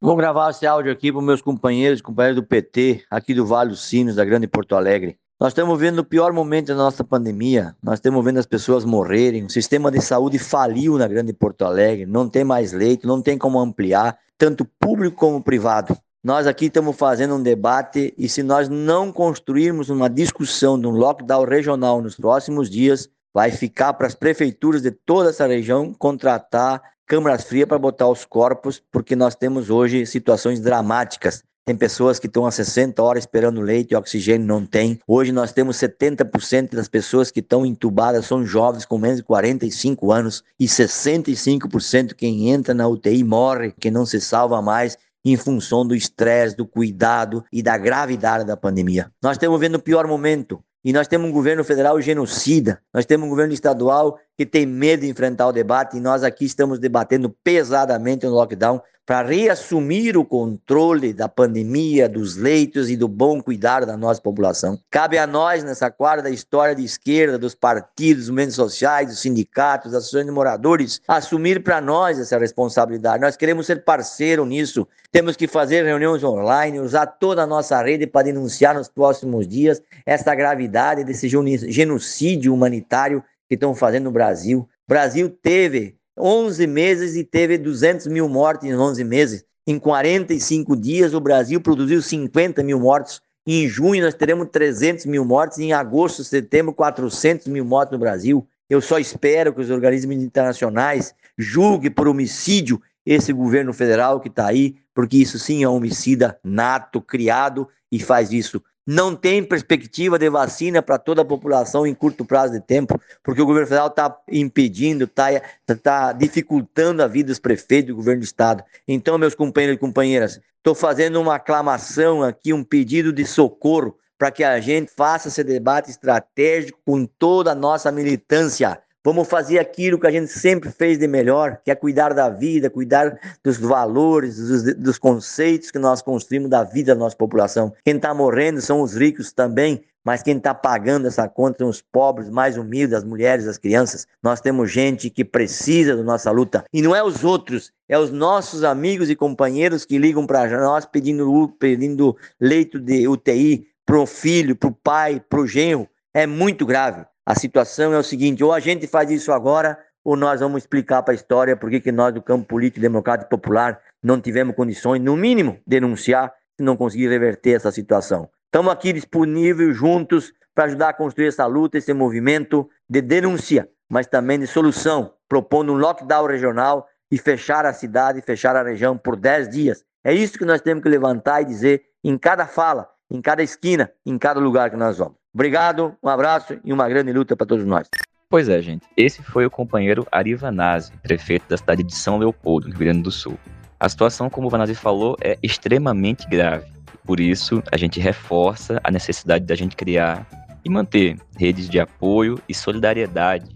Vou 0.00 0.16
gravar 0.16 0.50
esse 0.50 0.66
áudio 0.66 0.92
aqui 0.92 1.12
para 1.12 1.20
meus 1.20 1.42
companheiros, 1.42 2.00
companheiros 2.00 2.40
do 2.40 2.46
PT, 2.46 3.04
aqui 3.10 3.34
do 3.34 3.46
Vale 3.46 3.70
dos 3.70 3.86
Sinos, 3.86 4.14
da 4.14 4.24
Grande 4.24 4.46
Porto 4.46 4.74
Alegre. 4.74 5.18
Nós 5.38 5.48
estamos 5.48 5.78
vendo 5.78 5.98
o 5.98 6.04
pior 6.04 6.32
momento 6.32 6.68
da 6.68 6.76
nossa 6.76 7.04
pandemia, 7.04 7.76
nós 7.82 7.98
estamos 7.98 8.24
vendo 8.24 8.38
as 8.38 8.46
pessoas 8.46 8.86
morrerem, 8.86 9.44
o 9.44 9.50
sistema 9.50 9.90
de 9.90 10.00
saúde 10.00 10.38
faliu 10.38 10.96
na 10.96 11.06
Grande 11.06 11.34
Porto 11.34 11.66
Alegre, 11.66 12.06
não 12.06 12.26
tem 12.26 12.42
mais 12.42 12.72
leito, 12.72 13.06
não 13.06 13.20
tem 13.20 13.36
como 13.36 13.60
ampliar, 13.60 14.18
tanto 14.38 14.64
público 14.80 15.14
como 15.14 15.42
privado. 15.42 15.94
Nós 16.24 16.46
aqui 16.46 16.66
estamos 16.66 16.96
fazendo 16.96 17.34
um 17.34 17.42
debate 17.42 18.14
e 18.16 18.30
se 18.30 18.42
nós 18.42 18.70
não 18.70 19.12
construirmos 19.12 19.90
uma 19.90 20.08
discussão 20.08 20.80
de 20.80 20.86
um 20.86 20.92
lockdown 20.92 21.44
regional 21.44 22.00
nos 22.00 22.16
próximos 22.16 22.70
dias, 22.70 23.06
vai 23.34 23.50
ficar 23.50 23.92
para 23.92 24.06
as 24.06 24.14
prefeituras 24.14 24.80
de 24.80 24.90
toda 24.90 25.28
essa 25.28 25.46
região 25.46 25.92
contratar 25.92 26.80
câmaras 27.04 27.44
frias 27.44 27.68
para 27.68 27.78
botar 27.78 28.08
os 28.08 28.24
corpos, 28.24 28.82
porque 28.90 29.14
nós 29.14 29.34
temos 29.34 29.68
hoje 29.68 30.06
situações 30.06 30.60
dramáticas. 30.60 31.44
Tem 31.68 31.74
pessoas 31.74 32.20
que 32.20 32.28
estão 32.28 32.46
há 32.46 32.50
60 32.52 33.02
horas 33.02 33.24
esperando 33.24 33.60
leite 33.60 33.90
e 33.90 33.96
oxigênio 33.96 34.46
não 34.46 34.64
tem. 34.64 35.00
Hoje 35.04 35.32
nós 35.32 35.50
temos 35.50 35.76
70% 35.76 36.76
das 36.76 36.86
pessoas 36.86 37.32
que 37.32 37.40
estão 37.40 37.66
entubadas 37.66 38.24
são 38.24 38.46
jovens 38.46 38.84
com 38.84 38.96
menos 38.96 39.16
de 39.16 39.24
45 39.24 40.12
anos 40.12 40.44
e 40.60 40.66
65% 40.66 42.14
quem 42.14 42.50
entra 42.50 42.72
na 42.72 42.86
UTI 42.86 43.24
morre, 43.24 43.74
que 43.80 43.90
não 43.90 44.06
se 44.06 44.20
salva 44.20 44.62
mais 44.62 44.96
em 45.24 45.36
função 45.36 45.84
do 45.84 45.96
estresse, 45.96 46.56
do 46.56 46.64
cuidado 46.64 47.44
e 47.52 47.60
da 47.64 47.76
gravidade 47.76 48.44
da 48.44 48.56
pandemia. 48.56 49.10
Nós 49.20 49.32
estamos 49.32 49.58
vendo 49.58 49.74
o 49.74 49.82
pior 49.82 50.06
momento 50.06 50.62
e 50.84 50.92
nós 50.92 51.08
temos 51.08 51.28
um 51.28 51.32
governo 51.32 51.64
federal 51.64 52.00
genocida, 52.00 52.80
nós 52.94 53.04
temos 53.04 53.26
um 53.26 53.28
governo 53.28 53.52
estadual 53.52 54.20
que 54.38 54.46
tem 54.46 54.64
medo 54.64 55.00
de 55.00 55.08
enfrentar 55.08 55.48
o 55.48 55.52
debate 55.52 55.96
e 55.96 56.00
nós 56.00 56.22
aqui 56.22 56.44
estamos 56.44 56.78
debatendo 56.78 57.28
pesadamente 57.42 58.24
no 58.24 58.34
lockdown 58.34 58.80
para 59.06 59.28
reassumir 59.28 60.18
o 60.18 60.24
controle 60.24 61.12
da 61.12 61.28
pandemia, 61.28 62.08
dos 62.08 62.34
leitos 62.34 62.90
e 62.90 62.96
do 62.96 63.06
bom 63.06 63.40
cuidado 63.40 63.86
da 63.86 63.96
nossa 63.96 64.20
população. 64.20 64.76
Cabe 64.90 65.16
a 65.16 65.28
nós, 65.28 65.62
nessa 65.62 65.88
quadra 65.92 66.24
da 66.24 66.30
história 66.30 66.74
de 66.74 66.84
esquerda, 66.84 67.38
dos 67.38 67.54
partidos, 67.54 68.24
dos 68.24 68.30
movimentos 68.30 68.56
sociais, 68.56 69.08
dos 69.08 69.20
sindicatos, 69.20 69.92
das 69.92 70.02
associações 70.02 70.26
de 70.26 70.32
moradores, 70.32 71.00
assumir 71.06 71.62
para 71.62 71.80
nós 71.80 72.18
essa 72.18 72.36
responsabilidade. 72.36 73.22
Nós 73.22 73.36
queremos 73.36 73.66
ser 73.66 73.84
parceiro 73.84 74.44
nisso. 74.44 74.88
Temos 75.12 75.36
que 75.36 75.46
fazer 75.46 75.84
reuniões 75.84 76.24
online, 76.24 76.80
usar 76.80 77.06
toda 77.06 77.44
a 77.44 77.46
nossa 77.46 77.80
rede 77.80 78.08
para 78.08 78.24
denunciar 78.24 78.74
nos 78.74 78.88
próximos 78.88 79.46
dias 79.46 79.80
essa 80.04 80.34
gravidade 80.34 81.04
desse 81.04 81.28
genocídio 81.28 82.52
humanitário 82.52 83.22
que 83.48 83.54
estão 83.54 83.72
fazendo 83.72 84.04
no 84.04 84.10
Brasil. 84.10 84.60
O 84.60 84.88
Brasil 84.88 85.30
teve 85.30 85.96
11 86.18 86.66
meses 86.66 87.16
e 87.16 87.24
teve 87.24 87.58
200 87.58 88.06
mil 88.06 88.28
mortes 88.28 88.68
em 88.68 88.74
11 88.74 89.04
meses. 89.04 89.44
Em 89.66 89.78
45 89.78 90.76
dias, 90.76 91.12
o 91.12 91.20
Brasil 91.20 91.60
produziu 91.60 92.00
50 92.00 92.62
mil 92.62 92.80
mortos. 92.80 93.20
Em 93.46 93.68
junho, 93.68 94.02
nós 94.02 94.14
teremos 94.14 94.48
300 94.50 95.06
mil 95.06 95.24
mortes. 95.24 95.58
Em 95.58 95.72
agosto, 95.72 96.24
setembro, 96.24 96.72
400 96.72 97.46
mil 97.48 97.64
mortes 97.64 97.92
no 97.92 97.98
Brasil. 97.98 98.46
Eu 98.68 98.80
só 98.80 98.98
espero 98.98 99.52
que 99.52 99.60
os 99.60 99.70
organismos 99.70 100.16
internacionais 100.16 101.14
julguem 101.36 101.90
por 101.90 102.08
homicídio 102.08 102.80
esse 103.04 103.32
governo 103.32 103.72
federal 103.72 104.20
que 104.20 104.28
está 104.28 104.46
aí, 104.46 104.76
porque 104.92 105.16
isso 105.16 105.38
sim 105.38 105.62
é 105.62 105.68
um 105.68 105.76
homicida 105.76 106.38
nato, 106.42 107.00
criado 107.00 107.68
e 107.90 108.00
faz 108.00 108.32
isso 108.32 108.60
não 108.86 109.16
tem 109.16 109.42
perspectiva 109.42 110.18
de 110.18 110.30
vacina 110.30 110.80
para 110.80 110.96
toda 110.96 111.22
a 111.22 111.24
população 111.24 111.86
em 111.86 111.94
curto 111.94 112.24
prazo 112.24 112.52
de 112.52 112.60
tempo, 112.60 113.00
porque 113.22 113.42
o 113.42 113.46
governo 113.46 113.66
federal 113.66 113.88
está 113.88 114.16
impedindo, 114.30 115.04
está 115.04 115.42
tá 115.82 116.12
dificultando 116.12 117.02
a 117.02 117.08
vida 117.08 117.28
dos 117.28 117.40
prefeitos 117.40 117.88
do 117.88 117.96
governo 117.96 118.20
do 118.20 118.24
estado. 118.24 118.62
Então, 118.86 119.18
meus 119.18 119.34
companheiros 119.34 119.76
e 119.76 119.80
companheiras, 119.80 120.40
estou 120.58 120.74
fazendo 120.74 121.20
uma 121.20 121.34
aclamação 121.34 122.22
aqui, 122.22 122.52
um 122.52 122.62
pedido 122.62 123.12
de 123.12 123.26
socorro 123.26 123.96
para 124.16 124.30
que 124.30 124.44
a 124.44 124.60
gente 124.60 124.90
faça 124.94 125.28
esse 125.28 125.42
debate 125.42 125.90
estratégico 125.90 126.78
com 126.84 127.04
toda 127.04 127.52
a 127.52 127.54
nossa 127.54 127.90
militância 127.90 128.78
Vamos 129.06 129.28
fazer 129.28 129.60
aquilo 129.60 130.00
que 130.00 130.06
a 130.08 130.10
gente 130.10 130.26
sempre 130.26 130.68
fez 130.68 130.98
de 130.98 131.06
melhor, 131.06 131.60
que 131.64 131.70
é 131.70 131.76
cuidar 131.76 132.12
da 132.12 132.28
vida, 132.28 132.68
cuidar 132.68 133.16
dos 133.40 133.56
valores, 133.56 134.36
dos, 134.36 134.74
dos 134.74 134.98
conceitos 134.98 135.70
que 135.70 135.78
nós 135.78 136.02
construímos 136.02 136.50
da 136.50 136.64
vida 136.64 136.92
da 136.92 136.98
nossa 136.98 137.14
população. 137.14 137.72
Quem 137.84 137.94
está 137.94 138.12
morrendo 138.12 138.60
são 138.60 138.80
os 138.80 138.96
ricos 138.96 139.30
também, 139.32 139.84
mas 140.04 140.24
quem 140.24 140.36
está 140.36 140.52
pagando 140.52 141.06
essa 141.06 141.28
conta 141.28 141.58
são 141.58 141.68
os 141.68 141.80
pobres, 141.80 142.28
mais 142.28 142.56
humildes, 142.56 142.94
as 142.94 143.04
mulheres, 143.04 143.46
as 143.46 143.56
crianças. 143.56 144.08
Nós 144.20 144.40
temos 144.40 144.72
gente 144.72 145.08
que 145.08 145.24
precisa 145.24 145.94
da 145.94 146.02
nossa 146.02 146.32
luta. 146.32 146.64
E 146.72 146.82
não 146.82 146.92
é 146.92 147.00
os 147.00 147.22
outros, 147.22 147.70
é 147.88 147.96
os 147.96 148.10
nossos 148.10 148.64
amigos 148.64 149.08
e 149.08 149.14
companheiros 149.14 149.84
que 149.84 149.98
ligam 149.98 150.26
para 150.26 150.48
nós 150.60 150.84
pedindo, 150.84 151.54
pedindo 151.60 152.16
leito 152.40 152.80
de 152.80 153.06
UTI 153.06 153.68
para 153.86 154.00
o 154.00 154.04
filho, 154.04 154.56
para 154.56 154.68
o 154.68 154.74
pai, 154.74 155.22
para 155.30 155.38
o 155.38 155.46
genro. 155.46 155.88
É 156.12 156.26
muito 156.26 156.66
grave. 156.66 157.06
A 157.26 157.34
situação 157.34 157.92
é 157.92 157.98
o 157.98 158.04
seguinte: 158.04 158.44
ou 158.44 158.52
a 158.52 158.60
gente 158.60 158.86
faz 158.86 159.10
isso 159.10 159.32
agora, 159.32 159.76
ou 160.04 160.16
nós 160.16 160.38
vamos 160.38 160.62
explicar 160.62 161.02
para 161.02 161.12
a 161.12 161.16
história 161.16 161.56
por 161.56 161.68
que 161.68 161.90
nós, 161.90 162.14
do 162.14 162.22
campo 162.22 162.46
político 162.46 162.80
democrático 162.80 163.28
popular, 163.28 163.80
não 164.00 164.20
tivemos 164.20 164.54
condições, 164.54 165.02
no 165.02 165.16
mínimo, 165.16 165.58
denunciar 165.66 166.32
se 166.56 166.62
não 166.62 166.76
conseguir 166.76 167.08
reverter 167.08 167.56
essa 167.56 167.72
situação. 167.72 168.30
Estamos 168.44 168.72
aqui 168.72 168.92
disponíveis, 168.92 169.76
juntos, 169.76 170.32
para 170.54 170.66
ajudar 170.66 170.90
a 170.90 170.94
construir 170.94 171.26
essa 171.26 171.44
luta, 171.46 171.76
esse 171.76 171.92
movimento 171.92 172.70
de 172.88 173.02
denúncia, 173.02 173.68
mas 173.90 174.06
também 174.06 174.38
de 174.38 174.46
solução, 174.46 175.12
propondo 175.28 175.72
um 175.72 175.76
lockdown 175.76 176.26
regional 176.26 176.86
e 177.10 177.18
fechar 177.18 177.66
a 177.66 177.72
cidade, 177.72 178.22
fechar 178.22 178.54
a 178.54 178.62
região 178.62 178.96
por 178.96 179.16
10 179.16 179.48
dias. 179.48 179.84
É 180.04 180.14
isso 180.14 180.38
que 180.38 180.44
nós 180.44 180.60
temos 180.60 180.84
que 180.84 180.88
levantar 180.88 181.42
e 181.42 181.44
dizer 181.44 181.82
em 182.04 182.16
cada 182.16 182.46
fala, 182.46 182.88
em 183.10 183.20
cada 183.20 183.42
esquina, 183.42 183.90
em 184.04 184.18
cada 184.18 184.40
lugar 184.40 184.70
que 184.70 184.76
nós 184.76 184.98
vamos. 184.98 185.14
Obrigado, 185.32 185.94
um 186.02 186.08
abraço 186.08 186.58
e 186.64 186.72
uma 186.72 186.88
grande 186.88 187.12
luta 187.12 187.36
para 187.36 187.46
todos 187.46 187.64
nós. 187.64 187.88
Pois 188.28 188.48
é, 188.48 188.60
gente. 188.60 188.86
Esse 188.96 189.22
foi 189.22 189.46
o 189.46 189.50
companheiro 189.50 190.06
Ari 190.10 190.34
Vanazzi, 190.34 190.92
prefeito 191.02 191.48
da 191.48 191.56
cidade 191.56 191.82
de 191.82 191.94
São 191.94 192.18
Leopoldo, 192.18 192.66
no 192.66 192.72
Rio 192.72 192.80
Grande 192.80 193.02
do 193.02 193.10
Sul. 193.10 193.38
A 193.78 193.88
situação, 193.88 194.28
como 194.28 194.48
o 194.48 194.50
Vanazzi 194.50 194.74
falou, 194.74 195.16
é 195.20 195.38
extremamente 195.42 196.26
grave. 196.28 196.66
Por 197.04 197.20
isso, 197.20 197.62
a 197.70 197.76
gente 197.76 198.00
reforça 198.00 198.80
a 198.82 198.90
necessidade 198.90 199.44
da 199.44 199.54
gente 199.54 199.76
criar 199.76 200.26
e 200.64 200.70
manter 200.70 201.16
redes 201.36 201.68
de 201.68 201.78
apoio 201.78 202.40
e 202.48 202.54
solidariedade 202.54 203.54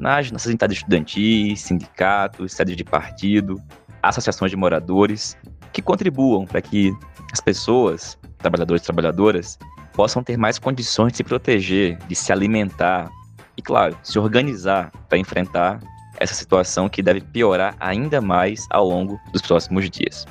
nas 0.00 0.30
nossas 0.32 0.50
entidades 0.50 0.78
estudantis, 0.78 1.60
sindicatos, 1.60 2.54
sedes 2.54 2.74
de 2.74 2.82
partido, 2.82 3.62
associações 4.02 4.50
de 4.50 4.56
moradores, 4.56 5.36
que 5.72 5.82
contribuam 5.82 6.46
para 6.46 6.60
que 6.60 6.92
as 7.32 7.40
pessoas, 7.40 8.18
trabalhadores 8.40 8.82
e 8.82 8.86
trabalhadoras, 8.86 9.58
possam 9.92 10.22
ter 10.22 10.36
mais 10.36 10.58
condições 10.58 11.12
de 11.12 11.18
se 11.18 11.24
proteger, 11.24 11.98
de 12.08 12.14
se 12.14 12.32
alimentar 12.32 13.10
e, 13.56 13.62
claro, 13.62 13.96
se 14.02 14.18
organizar 14.18 14.90
para 15.08 15.18
enfrentar 15.18 15.80
essa 16.18 16.34
situação 16.34 16.88
que 16.88 17.02
deve 17.02 17.20
piorar 17.20 17.74
ainda 17.80 18.20
mais 18.20 18.66
ao 18.70 18.86
longo 18.86 19.18
dos 19.32 19.42
próximos 19.42 19.88
dias. 19.90 20.26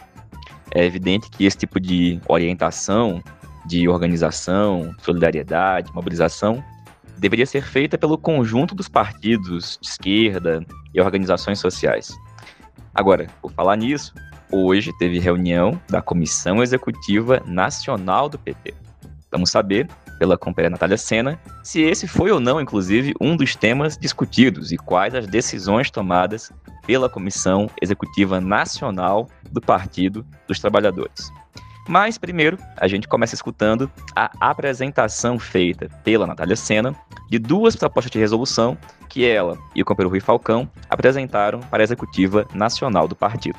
É 0.73 0.85
evidente 0.85 1.29
que 1.31 1.45
esse 1.45 1.57
tipo 1.57 1.79
de 1.79 2.19
orientação, 2.27 3.23
de 3.65 3.87
organização, 3.87 4.93
solidariedade, 4.99 5.91
mobilização, 5.93 6.63
deveria 7.17 7.45
ser 7.45 7.63
feita 7.63 7.97
pelo 7.97 8.17
conjunto 8.17 8.73
dos 8.75 8.87
partidos 8.87 9.77
de 9.81 9.87
esquerda 9.87 10.63
e 10.93 11.01
organizações 11.01 11.59
sociais. 11.59 12.15
Agora, 12.93 13.27
por 13.41 13.51
falar 13.51 13.75
nisso, 13.75 14.13
hoje 14.51 14.91
teve 14.97 15.19
reunião 15.19 15.79
da 15.89 16.01
Comissão 16.01 16.61
Executiva 16.61 17.41
Nacional 17.45 18.29
do 18.29 18.37
PT. 18.37 18.73
Vamos 19.31 19.51
saber, 19.51 19.87
pela 20.17 20.37
companheira 20.37 20.71
Natália 20.71 20.97
Sena, 20.97 21.39
se 21.63 21.81
esse 21.81 22.07
foi 22.07 22.31
ou 22.31 22.39
não, 22.39 22.59
inclusive, 22.59 23.13
um 23.21 23.37
dos 23.37 23.55
temas 23.55 23.97
discutidos 23.97 24.71
e 24.71 24.77
quais 24.77 25.13
as 25.13 25.27
decisões 25.27 25.91
tomadas 25.91 26.51
pela 26.85 27.09
Comissão 27.09 27.69
Executiva 27.81 28.41
Nacional 28.41 29.29
do 29.51 29.61
Partido 29.61 30.25
dos 30.47 30.59
Trabalhadores. 30.59 31.31
Mas, 31.87 32.17
primeiro, 32.17 32.57
a 32.77 32.87
gente 32.87 33.07
começa 33.07 33.33
escutando 33.33 33.89
a 34.15 34.31
apresentação 34.39 35.39
feita 35.39 35.89
pela 36.03 36.27
Natália 36.27 36.55
Sena 36.55 36.95
de 37.29 37.39
duas 37.39 37.75
propostas 37.75 38.11
de 38.11 38.19
resolução 38.19 38.77
que 39.07 39.25
ela 39.25 39.57
e 39.75 39.81
o 39.81 39.85
companheiro 39.85 40.11
Rui 40.11 40.19
Falcão 40.19 40.69
apresentaram 40.87 41.59
para 41.61 41.81
a 41.81 41.85
Executiva 41.85 42.47
Nacional 42.53 43.07
do 43.07 43.15
Partido. 43.15 43.57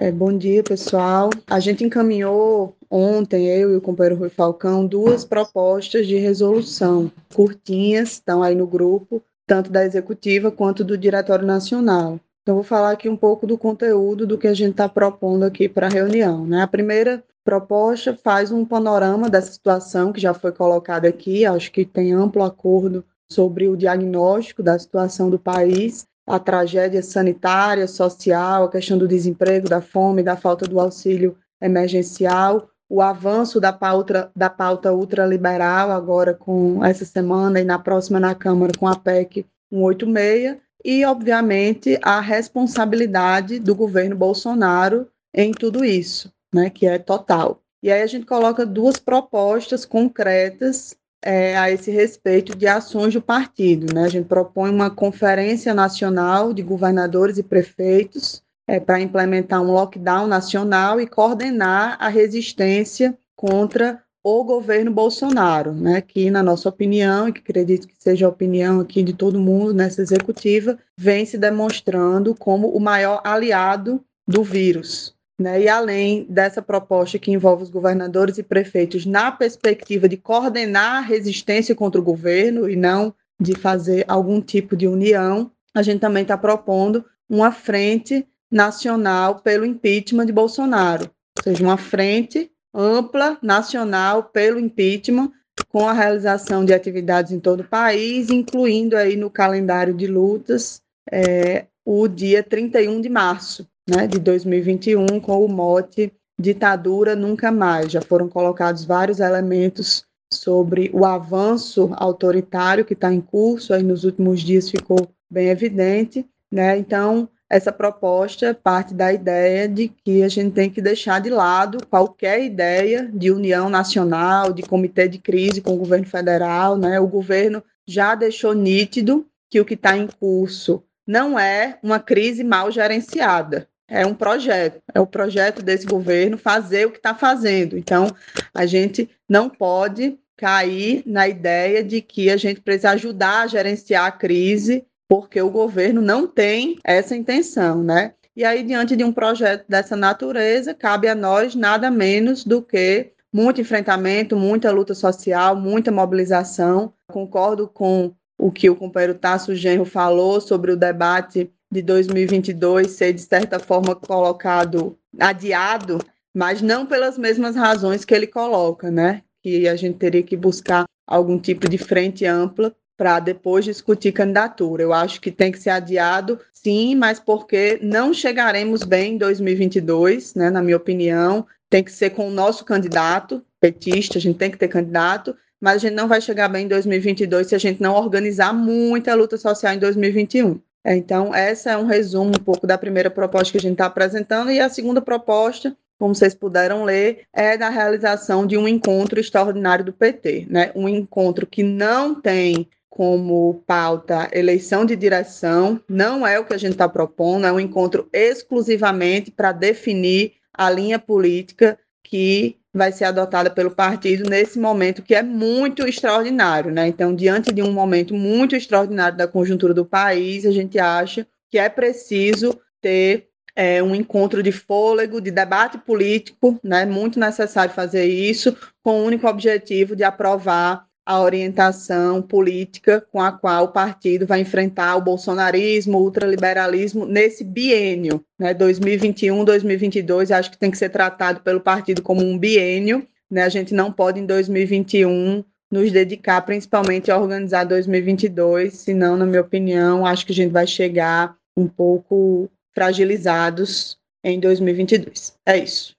É, 0.00 0.12
bom 0.12 0.32
dia, 0.32 0.62
pessoal. 0.62 1.28
A 1.48 1.58
gente 1.58 1.82
encaminhou 1.82 2.76
ontem, 2.88 3.48
eu 3.48 3.72
e 3.72 3.76
o 3.76 3.80
companheiro 3.80 4.14
Rui 4.14 4.28
Falcão, 4.28 4.86
duas 4.86 5.24
propostas 5.24 6.06
de 6.06 6.16
resolução 6.16 7.10
curtinhas, 7.34 8.12
estão 8.12 8.40
aí 8.40 8.54
no 8.54 8.64
grupo, 8.64 9.20
tanto 9.44 9.72
da 9.72 9.84
executiva 9.84 10.52
quanto 10.52 10.84
do 10.84 10.96
Diretório 10.96 11.44
Nacional. 11.44 12.20
Então, 12.42 12.54
vou 12.54 12.62
falar 12.62 12.92
aqui 12.92 13.08
um 13.08 13.16
pouco 13.16 13.44
do 13.44 13.58
conteúdo 13.58 14.24
do 14.24 14.38
que 14.38 14.46
a 14.46 14.54
gente 14.54 14.70
está 14.70 14.88
propondo 14.88 15.42
aqui 15.42 15.68
para 15.68 15.88
a 15.88 15.90
reunião. 15.90 16.46
Né? 16.46 16.62
A 16.62 16.68
primeira 16.68 17.24
proposta 17.44 18.16
faz 18.22 18.52
um 18.52 18.64
panorama 18.64 19.28
dessa 19.28 19.50
situação 19.50 20.12
que 20.12 20.20
já 20.20 20.32
foi 20.32 20.52
colocada 20.52 21.08
aqui, 21.08 21.44
acho 21.44 21.72
que 21.72 21.84
tem 21.84 22.12
amplo 22.12 22.44
acordo 22.44 23.04
sobre 23.28 23.66
o 23.66 23.76
diagnóstico 23.76 24.62
da 24.62 24.78
situação 24.78 25.28
do 25.28 25.40
país 25.40 26.06
a 26.28 26.38
tragédia 26.38 27.02
sanitária, 27.02 27.86
social, 27.88 28.64
a 28.64 28.70
questão 28.70 28.98
do 28.98 29.08
desemprego, 29.08 29.68
da 29.68 29.80
fome, 29.80 30.22
da 30.22 30.36
falta 30.36 30.66
do 30.66 30.78
auxílio 30.78 31.36
emergencial, 31.60 32.68
o 32.88 33.02
avanço 33.02 33.60
da 33.60 33.72
pauta, 33.72 34.30
da 34.34 34.48
pauta 34.48 34.92
ultraliberal, 34.92 35.90
agora 35.90 36.32
com 36.32 36.84
essa 36.84 37.04
semana 37.04 37.60
e 37.60 37.64
na 37.64 37.78
próxima 37.78 38.18
na 38.18 38.34
Câmara 38.34 38.72
com 38.78 38.86
a 38.86 38.96
PEC 38.96 39.44
186, 39.70 40.56
e, 40.84 41.04
obviamente, 41.04 41.98
a 42.02 42.20
responsabilidade 42.20 43.58
do 43.58 43.74
governo 43.74 44.16
Bolsonaro 44.16 45.08
em 45.34 45.52
tudo 45.52 45.84
isso, 45.84 46.32
né, 46.54 46.70
que 46.70 46.86
é 46.86 46.98
total. 46.98 47.60
E 47.82 47.90
aí 47.90 48.00
a 48.02 48.06
gente 48.06 48.26
coloca 48.26 48.64
duas 48.64 48.96
propostas 48.96 49.84
concretas 49.84 50.96
é, 51.22 51.56
a 51.56 51.70
esse 51.70 51.90
respeito 51.90 52.56
de 52.56 52.66
ações 52.66 53.14
do 53.14 53.22
partido. 53.22 53.92
Né? 53.92 54.04
A 54.04 54.08
gente 54.08 54.26
propõe 54.26 54.70
uma 54.70 54.90
conferência 54.90 55.74
nacional 55.74 56.52
de 56.52 56.62
governadores 56.62 57.38
e 57.38 57.42
prefeitos 57.42 58.42
é, 58.66 58.78
para 58.78 59.00
implementar 59.00 59.62
um 59.62 59.72
lockdown 59.72 60.26
nacional 60.26 61.00
e 61.00 61.06
coordenar 61.06 61.96
a 61.98 62.08
resistência 62.08 63.16
contra 63.34 64.02
o 64.22 64.44
governo 64.44 64.90
Bolsonaro, 64.90 65.72
né, 65.72 66.02
que, 66.02 66.30
na 66.30 66.42
nossa 66.42 66.68
opinião, 66.68 67.28
e 67.28 67.32
que 67.32 67.40
acredito 67.40 67.88
que 67.88 67.94
seja 67.98 68.26
a 68.26 68.28
opinião 68.28 68.80
aqui 68.80 69.02
de 69.02 69.14
todo 69.14 69.40
mundo 69.40 69.72
nessa 69.72 70.02
executiva, 70.02 70.78
vem 70.98 71.24
se 71.24 71.38
demonstrando 71.38 72.34
como 72.34 72.68
o 72.68 72.80
maior 72.80 73.22
aliado 73.24 74.04
do 74.26 74.42
vírus. 74.42 75.14
Né? 75.38 75.62
E 75.62 75.68
além 75.68 76.26
dessa 76.28 76.60
proposta 76.60 77.18
que 77.18 77.30
envolve 77.30 77.62
os 77.62 77.70
governadores 77.70 78.38
e 78.38 78.42
prefeitos 78.42 79.06
na 79.06 79.30
perspectiva 79.30 80.08
de 80.08 80.16
coordenar 80.16 80.96
a 80.96 81.06
resistência 81.06 81.74
contra 81.74 82.00
o 82.00 82.04
governo 82.04 82.68
e 82.68 82.74
não 82.74 83.14
de 83.40 83.54
fazer 83.54 84.04
algum 84.08 84.40
tipo 84.40 84.76
de 84.76 84.88
união, 84.88 85.50
a 85.72 85.82
gente 85.82 86.00
também 86.00 86.22
está 86.22 86.36
propondo 86.36 87.04
uma 87.30 87.52
frente 87.52 88.26
nacional 88.50 89.36
pelo 89.36 89.64
impeachment 89.64 90.26
de 90.26 90.32
Bolsonaro, 90.32 91.04
ou 91.36 91.44
seja, 91.44 91.62
uma 91.62 91.76
frente 91.76 92.50
ampla 92.74 93.38
nacional 93.40 94.24
pelo 94.24 94.58
impeachment 94.58 95.30
com 95.68 95.88
a 95.88 95.92
realização 95.92 96.64
de 96.64 96.74
atividades 96.74 97.30
em 97.30 97.38
todo 97.38 97.60
o 97.60 97.68
país, 97.68 98.30
incluindo 98.30 98.96
aí 98.96 99.16
no 99.16 99.30
calendário 99.30 99.94
de 99.94 100.06
lutas 100.06 100.82
é, 101.12 101.66
o 101.84 102.08
dia 102.08 102.42
31 102.42 103.00
de 103.00 103.08
março 103.08 103.68
né, 103.88 104.06
de 104.06 104.18
2021, 104.18 105.18
com 105.20 105.44
o 105.44 105.48
mote 105.48 106.12
Ditadura 106.38 107.16
Nunca 107.16 107.50
Mais. 107.50 107.90
Já 107.90 108.02
foram 108.02 108.28
colocados 108.28 108.84
vários 108.84 109.18
elementos 109.18 110.04
sobre 110.32 110.90
o 110.92 111.04
avanço 111.04 111.90
autoritário 111.96 112.84
que 112.84 112.92
está 112.92 113.12
em 113.12 113.20
curso, 113.20 113.72
aí 113.72 113.82
nos 113.82 114.04
últimos 114.04 114.40
dias 114.40 114.70
ficou 114.70 115.08
bem 115.30 115.48
evidente. 115.48 116.26
Né? 116.52 116.76
Então, 116.78 117.28
essa 117.48 117.72
proposta 117.72 118.54
parte 118.54 118.92
da 118.92 119.12
ideia 119.12 119.66
de 119.66 119.88
que 119.88 120.22
a 120.22 120.28
gente 120.28 120.52
tem 120.52 120.68
que 120.68 120.82
deixar 120.82 121.20
de 121.20 121.30
lado 121.30 121.78
qualquer 121.86 122.44
ideia 122.44 123.10
de 123.12 123.30
união 123.30 123.70
nacional, 123.70 124.52
de 124.52 124.62
comitê 124.62 125.08
de 125.08 125.18
crise 125.18 125.62
com 125.62 125.72
o 125.72 125.78
governo 125.78 126.06
federal. 126.06 126.76
Né? 126.76 127.00
O 127.00 127.08
governo 127.08 127.62
já 127.86 128.14
deixou 128.14 128.52
nítido 128.52 129.26
que 129.50 129.60
o 129.60 129.64
que 129.64 129.74
está 129.74 129.96
em 129.96 130.06
curso 130.06 130.82
não 131.06 131.38
é 131.38 131.78
uma 131.82 131.98
crise 131.98 132.44
mal 132.44 132.70
gerenciada. 132.70 133.66
É 133.88 134.04
um 134.04 134.14
projeto, 134.14 134.80
é 134.94 135.00
o 135.00 135.06
projeto 135.06 135.62
desse 135.62 135.86
governo 135.86 136.36
fazer 136.36 136.86
o 136.86 136.90
que 136.90 136.98
está 136.98 137.14
fazendo. 137.14 137.78
Então, 137.78 138.06
a 138.54 138.66
gente 138.66 139.08
não 139.26 139.48
pode 139.48 140.18
cair 140.36 141.02
na 141.06 141.26
ideia 141.26 141.82
de 141.82 142.02
que 142.02 142.30
a 142.30 142.36
gente 142.36 142.60
precisa 142.60 142.90
ajudar 142.90 143.42
a 143.42 143.46
gerenciar 143.46 144.04
a 144.04 144.12
crise 144.12 144.84
porque 145.08 145.40
o 145.40 145.50
governo 145.50 146.02
não 146.02 146.26
tem 146.26 146.78
essa 146.84 147.16
intenção, 147.16 147.82
né? 147.82 148.12
E 148.36 148.44
aí, 148.44 148.62
diante 148.62 148.94
de 148.94 149.02
um 149.02 149.12
projeto 149.12 149.64
dessa 149.68 149.96
natureza, 149.96 150.74
cabe 150.74 151.08
a 151.08 151.14
nós 151.14 151.56
nada 151.56 151.90
menos 151.90 152.44
do 152.44 152.62
que 152.62 153.10
muito 153.32 153.60
enfrentamento, 153.60 154.36
muita 154.36 154.70
luta 154.70 154.94
social, 154.94 155.56
muita 155.56 155.90
mobilização. 155.90 156.92
Concordo 157.10 157.66
com 157.66 158.14
o 158.38 158.52
que 158.52 158.70
o 158.70 158.76
companheiro 158.76 159.14
Tasso 159.14 159.54
Genro 159.56 159.84
falou 159.84 160.40
sobre 160.40 160.70
o 160.70 160.76
debate 160.76 161.50
de 161.70 161.82
2022 161.82 162.90
ser, 162.90 163.12
de 163.12 163.20
certa 163.20 163.58
forma, 163.58 163.94
colocado, 163.94 164.98
adiado, 165.18 165.98
mas 166.34 166.62
não 166.62 166.86
pelas 166.86 167.18
mesmas 167.18 167.56
razões 167.56 168.04
que 168.04 168.14
ele 168.14 168.26
coloca, 168.26 168.90
né? 168.90 169.22
Que 169.42 169.68
a 169.68 169.76
gente 169.76 169.98
teria 169.98 170.22
que 170.22 170.36
buscar 170.36 170.84
algum 171.06 171.38
tipo 171.38 171.68
de 171.68 171.78
frente 171.78 172.24
ampla 172.24 172.74
para 172.96 173.20
depois 173.20 173.64
discutir 173.64 174.12
candidatura. 174.12 174.82
Eu 174.82 174.92
acho 174.92 175.20
que 175.20 175.30
tem 175.30 175.52
que 175.52 175.60
ser 175.60 175.70
adiado, 175.70 176.40
sim, 176.52 176.94
mas 176.96 177.20
porque 177.20 177.78
não 177.80 178.12
chegaremos 178.12 178.82
bem 178.82 179.14
em 179.14 179.18
2022, 179.18 180.34
né, 180.34 180.50
na 180.50 180.60
minha 180.60 180.76
opinião. 180.76 181.46
Tem 181.70 181.84
que 181.84 181.92
ser 181.92 182.10
com 182.10 182.28
o 182.28 182.32
nosso 182.32 182.64
candidato 182.64 183.44
petista, 183.60 184.18
a 184.18 184.20
gente 184.20 184.38
tem 184.38 184.50
que 184.50 184.58
ter 184.58 184.68
candidato, 184.68 185.36
mas 185.60 185.76
a 185.76 185.78
gente 185.78 185.94
não 185.94 186.08
vai 186.08 186.20
chegar 186.20 186.48
bem 186.48 186.64
em 186.64 186.68
2022 186.68 187.48
se 187.48 187.54
a 187.54 187.58
gente 187.58 187.80
não 187.80 187.94
organizar 187.94 188.52
muita 188.52 189.14
luta 189.14 189.36
social 189.36 189.74
em 189.74 189.78
2021. 189.78 190.60
Então, 190.84 191.34
essa 191.34 191.72
é 191.72 191.76
um 191.76 191.86
resumo 191.86 192.30
um 192.30 192.44
pouco 192.44 192.66
da 192.66 192.78
primeira 192.78 193.10
proposta 193.10 193.52
que 193.52 193.58
a 193.58 193.60
gente 193.60 193.72
está 193.72 193.86
apresentando, 193.86 194.50
e 194.50 194.60
a 194.60 194.68
segunda 194.68 195.02
proposta 195.02 195.76
como 195.98 196.14
vocês 196.14 196.34
puderam 196.34 196.84
ler, 196.84 197.22
é 197.32 197.56
da 197.56 197.68
realização 197.68 198.46
de 198.46 198.56
um 198.56 198.68
encontro 198.68 199.18
extraordinário 199.18 199.84
do 199.84 199.92
PT, 199.92 200.46
né? 200.48 200.70
Um 200.74 200.88
encontro 200.88 201.46
que 201.46 201.62
não 201.62 202.14
tem 202.14 202.68
como 202.88 203.62
pauta 203.66 204.28
eleição 204.32 204.84
de 204.84 204.96
direção, 204.96 205.80
não 205.88 206.26
é 206.26 206.38
o 206.38 206.44
que 206.44 206.54
a 206.54 206.58
gente 206.58 206.72
está 206.72 206.88
propondo, 206.88 207.46
é 207.46 207.52
um 207.52 207.60
encontro 207.60 208.08
exclusivamente 208.12 209.30
para 209.30 209.52
definir 209.52 210.34
a 210.52 210.70
linha 210.70 210.98
política 210.98 211.78
que 212.02 212.56
vai 212.78 212.92
ser 212.92 213.04
adotada 213.04 213.50
pelo 213.50 213.70
partido 213.70 214.30
nesse 214.30 214.58
momento 214.58 215.02
que 215.02 215.14
é 215.14 215.22
muito 215.22 215.86
extraordinário, 215.86 216.70
né? 216.70 216.88
Então, 216.88 217.14
diante 217.14 217.52
de 217.52 217.62
um 217.62 217.72
momento 217.72 218.14
muito 218.14 218.56
extraordinário 218.56 219.18
da 219.18 219.28
conjuntura 219.28 219.74
do 219.74 219.84
país, 219.84 220.46
a 220.46 220.50
gente 220.50 220.78
acha 220.78 221.26
que 221.50 221.58
é 221.58 221.68
preciso 221.68 222.58
ter 222.80 223.28
é, 223.54 223.82
um 223.82 223.94
encontro 223.94 224.42
de 224.42 224.52
fôlego, 224.52 225.20
de 225.20 225.30
debate 225.30 225.76
político, 225.78 226.58
né? 226.62 226.86
Muito 226.86 227.18
necessário 227.18 227.74
fazer 227.74 228.06
isso, 228.06 228.56
com 228.82 229.00
o 229.00 229.04
único 229.04 229.26
objetivo 229.28 229.96
de 229.96 230.04
aprovar 230.04 230.87
a 231.08 231.22
orientação 231.22 232.20
política 232.20 233.02
com 233.10 233.18
a 233.18 233.32
qual 233.32 233.64
o 233.64 233.72
partido 233.72 234.26
vai 234.26 234.42
enfrentar 234.42 234.94
o 234.94 235.00
bolsonarismo, 235.00 235.96
o 235.96 236.02
ultraliberalismo 236.02 237.06
nesse 237.06 237.42
biênio, 237.42 238.22
né, 238.38 238.52
2021-2022, 238.52 240.30
acho 240.30 240.50
que 240.50 240.58
tem 240.58 240.70
que 240.70 240.76
ser 240.76 240.90
tratado 240.90 241.40
pelo 241.40 241.62
partido 241.62 242.02
como 242.02 242.20
um 242.20 242.36
biênio, 242.36 243.08
né, 243.30 243.42
a 243.42 243.48
gente 243.48 243.72
não 243.72 243.90
pode 243.90 244.20
em 244.20 244.26
2021 244.26 245.42
nos 245.72 245.90
dedicar 245.90 246.42
principalmente 246.42 247.10
a 247.10 247.16
organizar 247.16 247.64
2022, 247.64 248.74
senão, 248.74 249.16
na 249.16 249.24
minha 249.24 249.40
opinião, 249.40 250.04
acho 250.04 250.26
que 250.26 250.32
a 250.32 250.34
gente 250.34 250.52
vai 250.52 250.66
chegar 250.66 251.34
um 251.56 251.66
pouco 251.66 252.50
fragilizados 252.74 253.96
em 254.22 254.38
2022. 254.38 255.32
É 255.46 255.56
isso. 255.56 255.94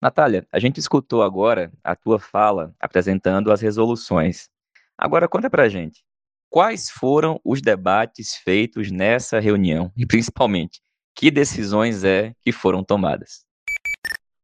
Natália, 0.00 0.46
a 0.50 0.58
gente 0.58 0.80
escutou 0.80 1.22
agora 1.22 1.70
a 1.84 1.94
tua 1.94 2.18
fala 2.18 2.74
apresentando 2.80 3.52
as 3.52 3.60
resoluções. 3.60 4.48
Agora 4.96 5.28
conta 5.28 5.50
pra 5.50 5.68
gente, 5.68 6.02
quais 6.48 6.88
foram 6.88 7.38
os 7.44 7.60
debates 7.60 8.34
feitos 8.36 8.90
nessa 8.90 9.38
reunião 9.38 9.92
e 9.94 10.06
principalmente, 10.06 10.80
que 11.14 11.30
decisões 11.30 12.02
é 12.02 12.32
que 12.40 12.50
foram 12.50 12.82
tomadas? 12.82 13.44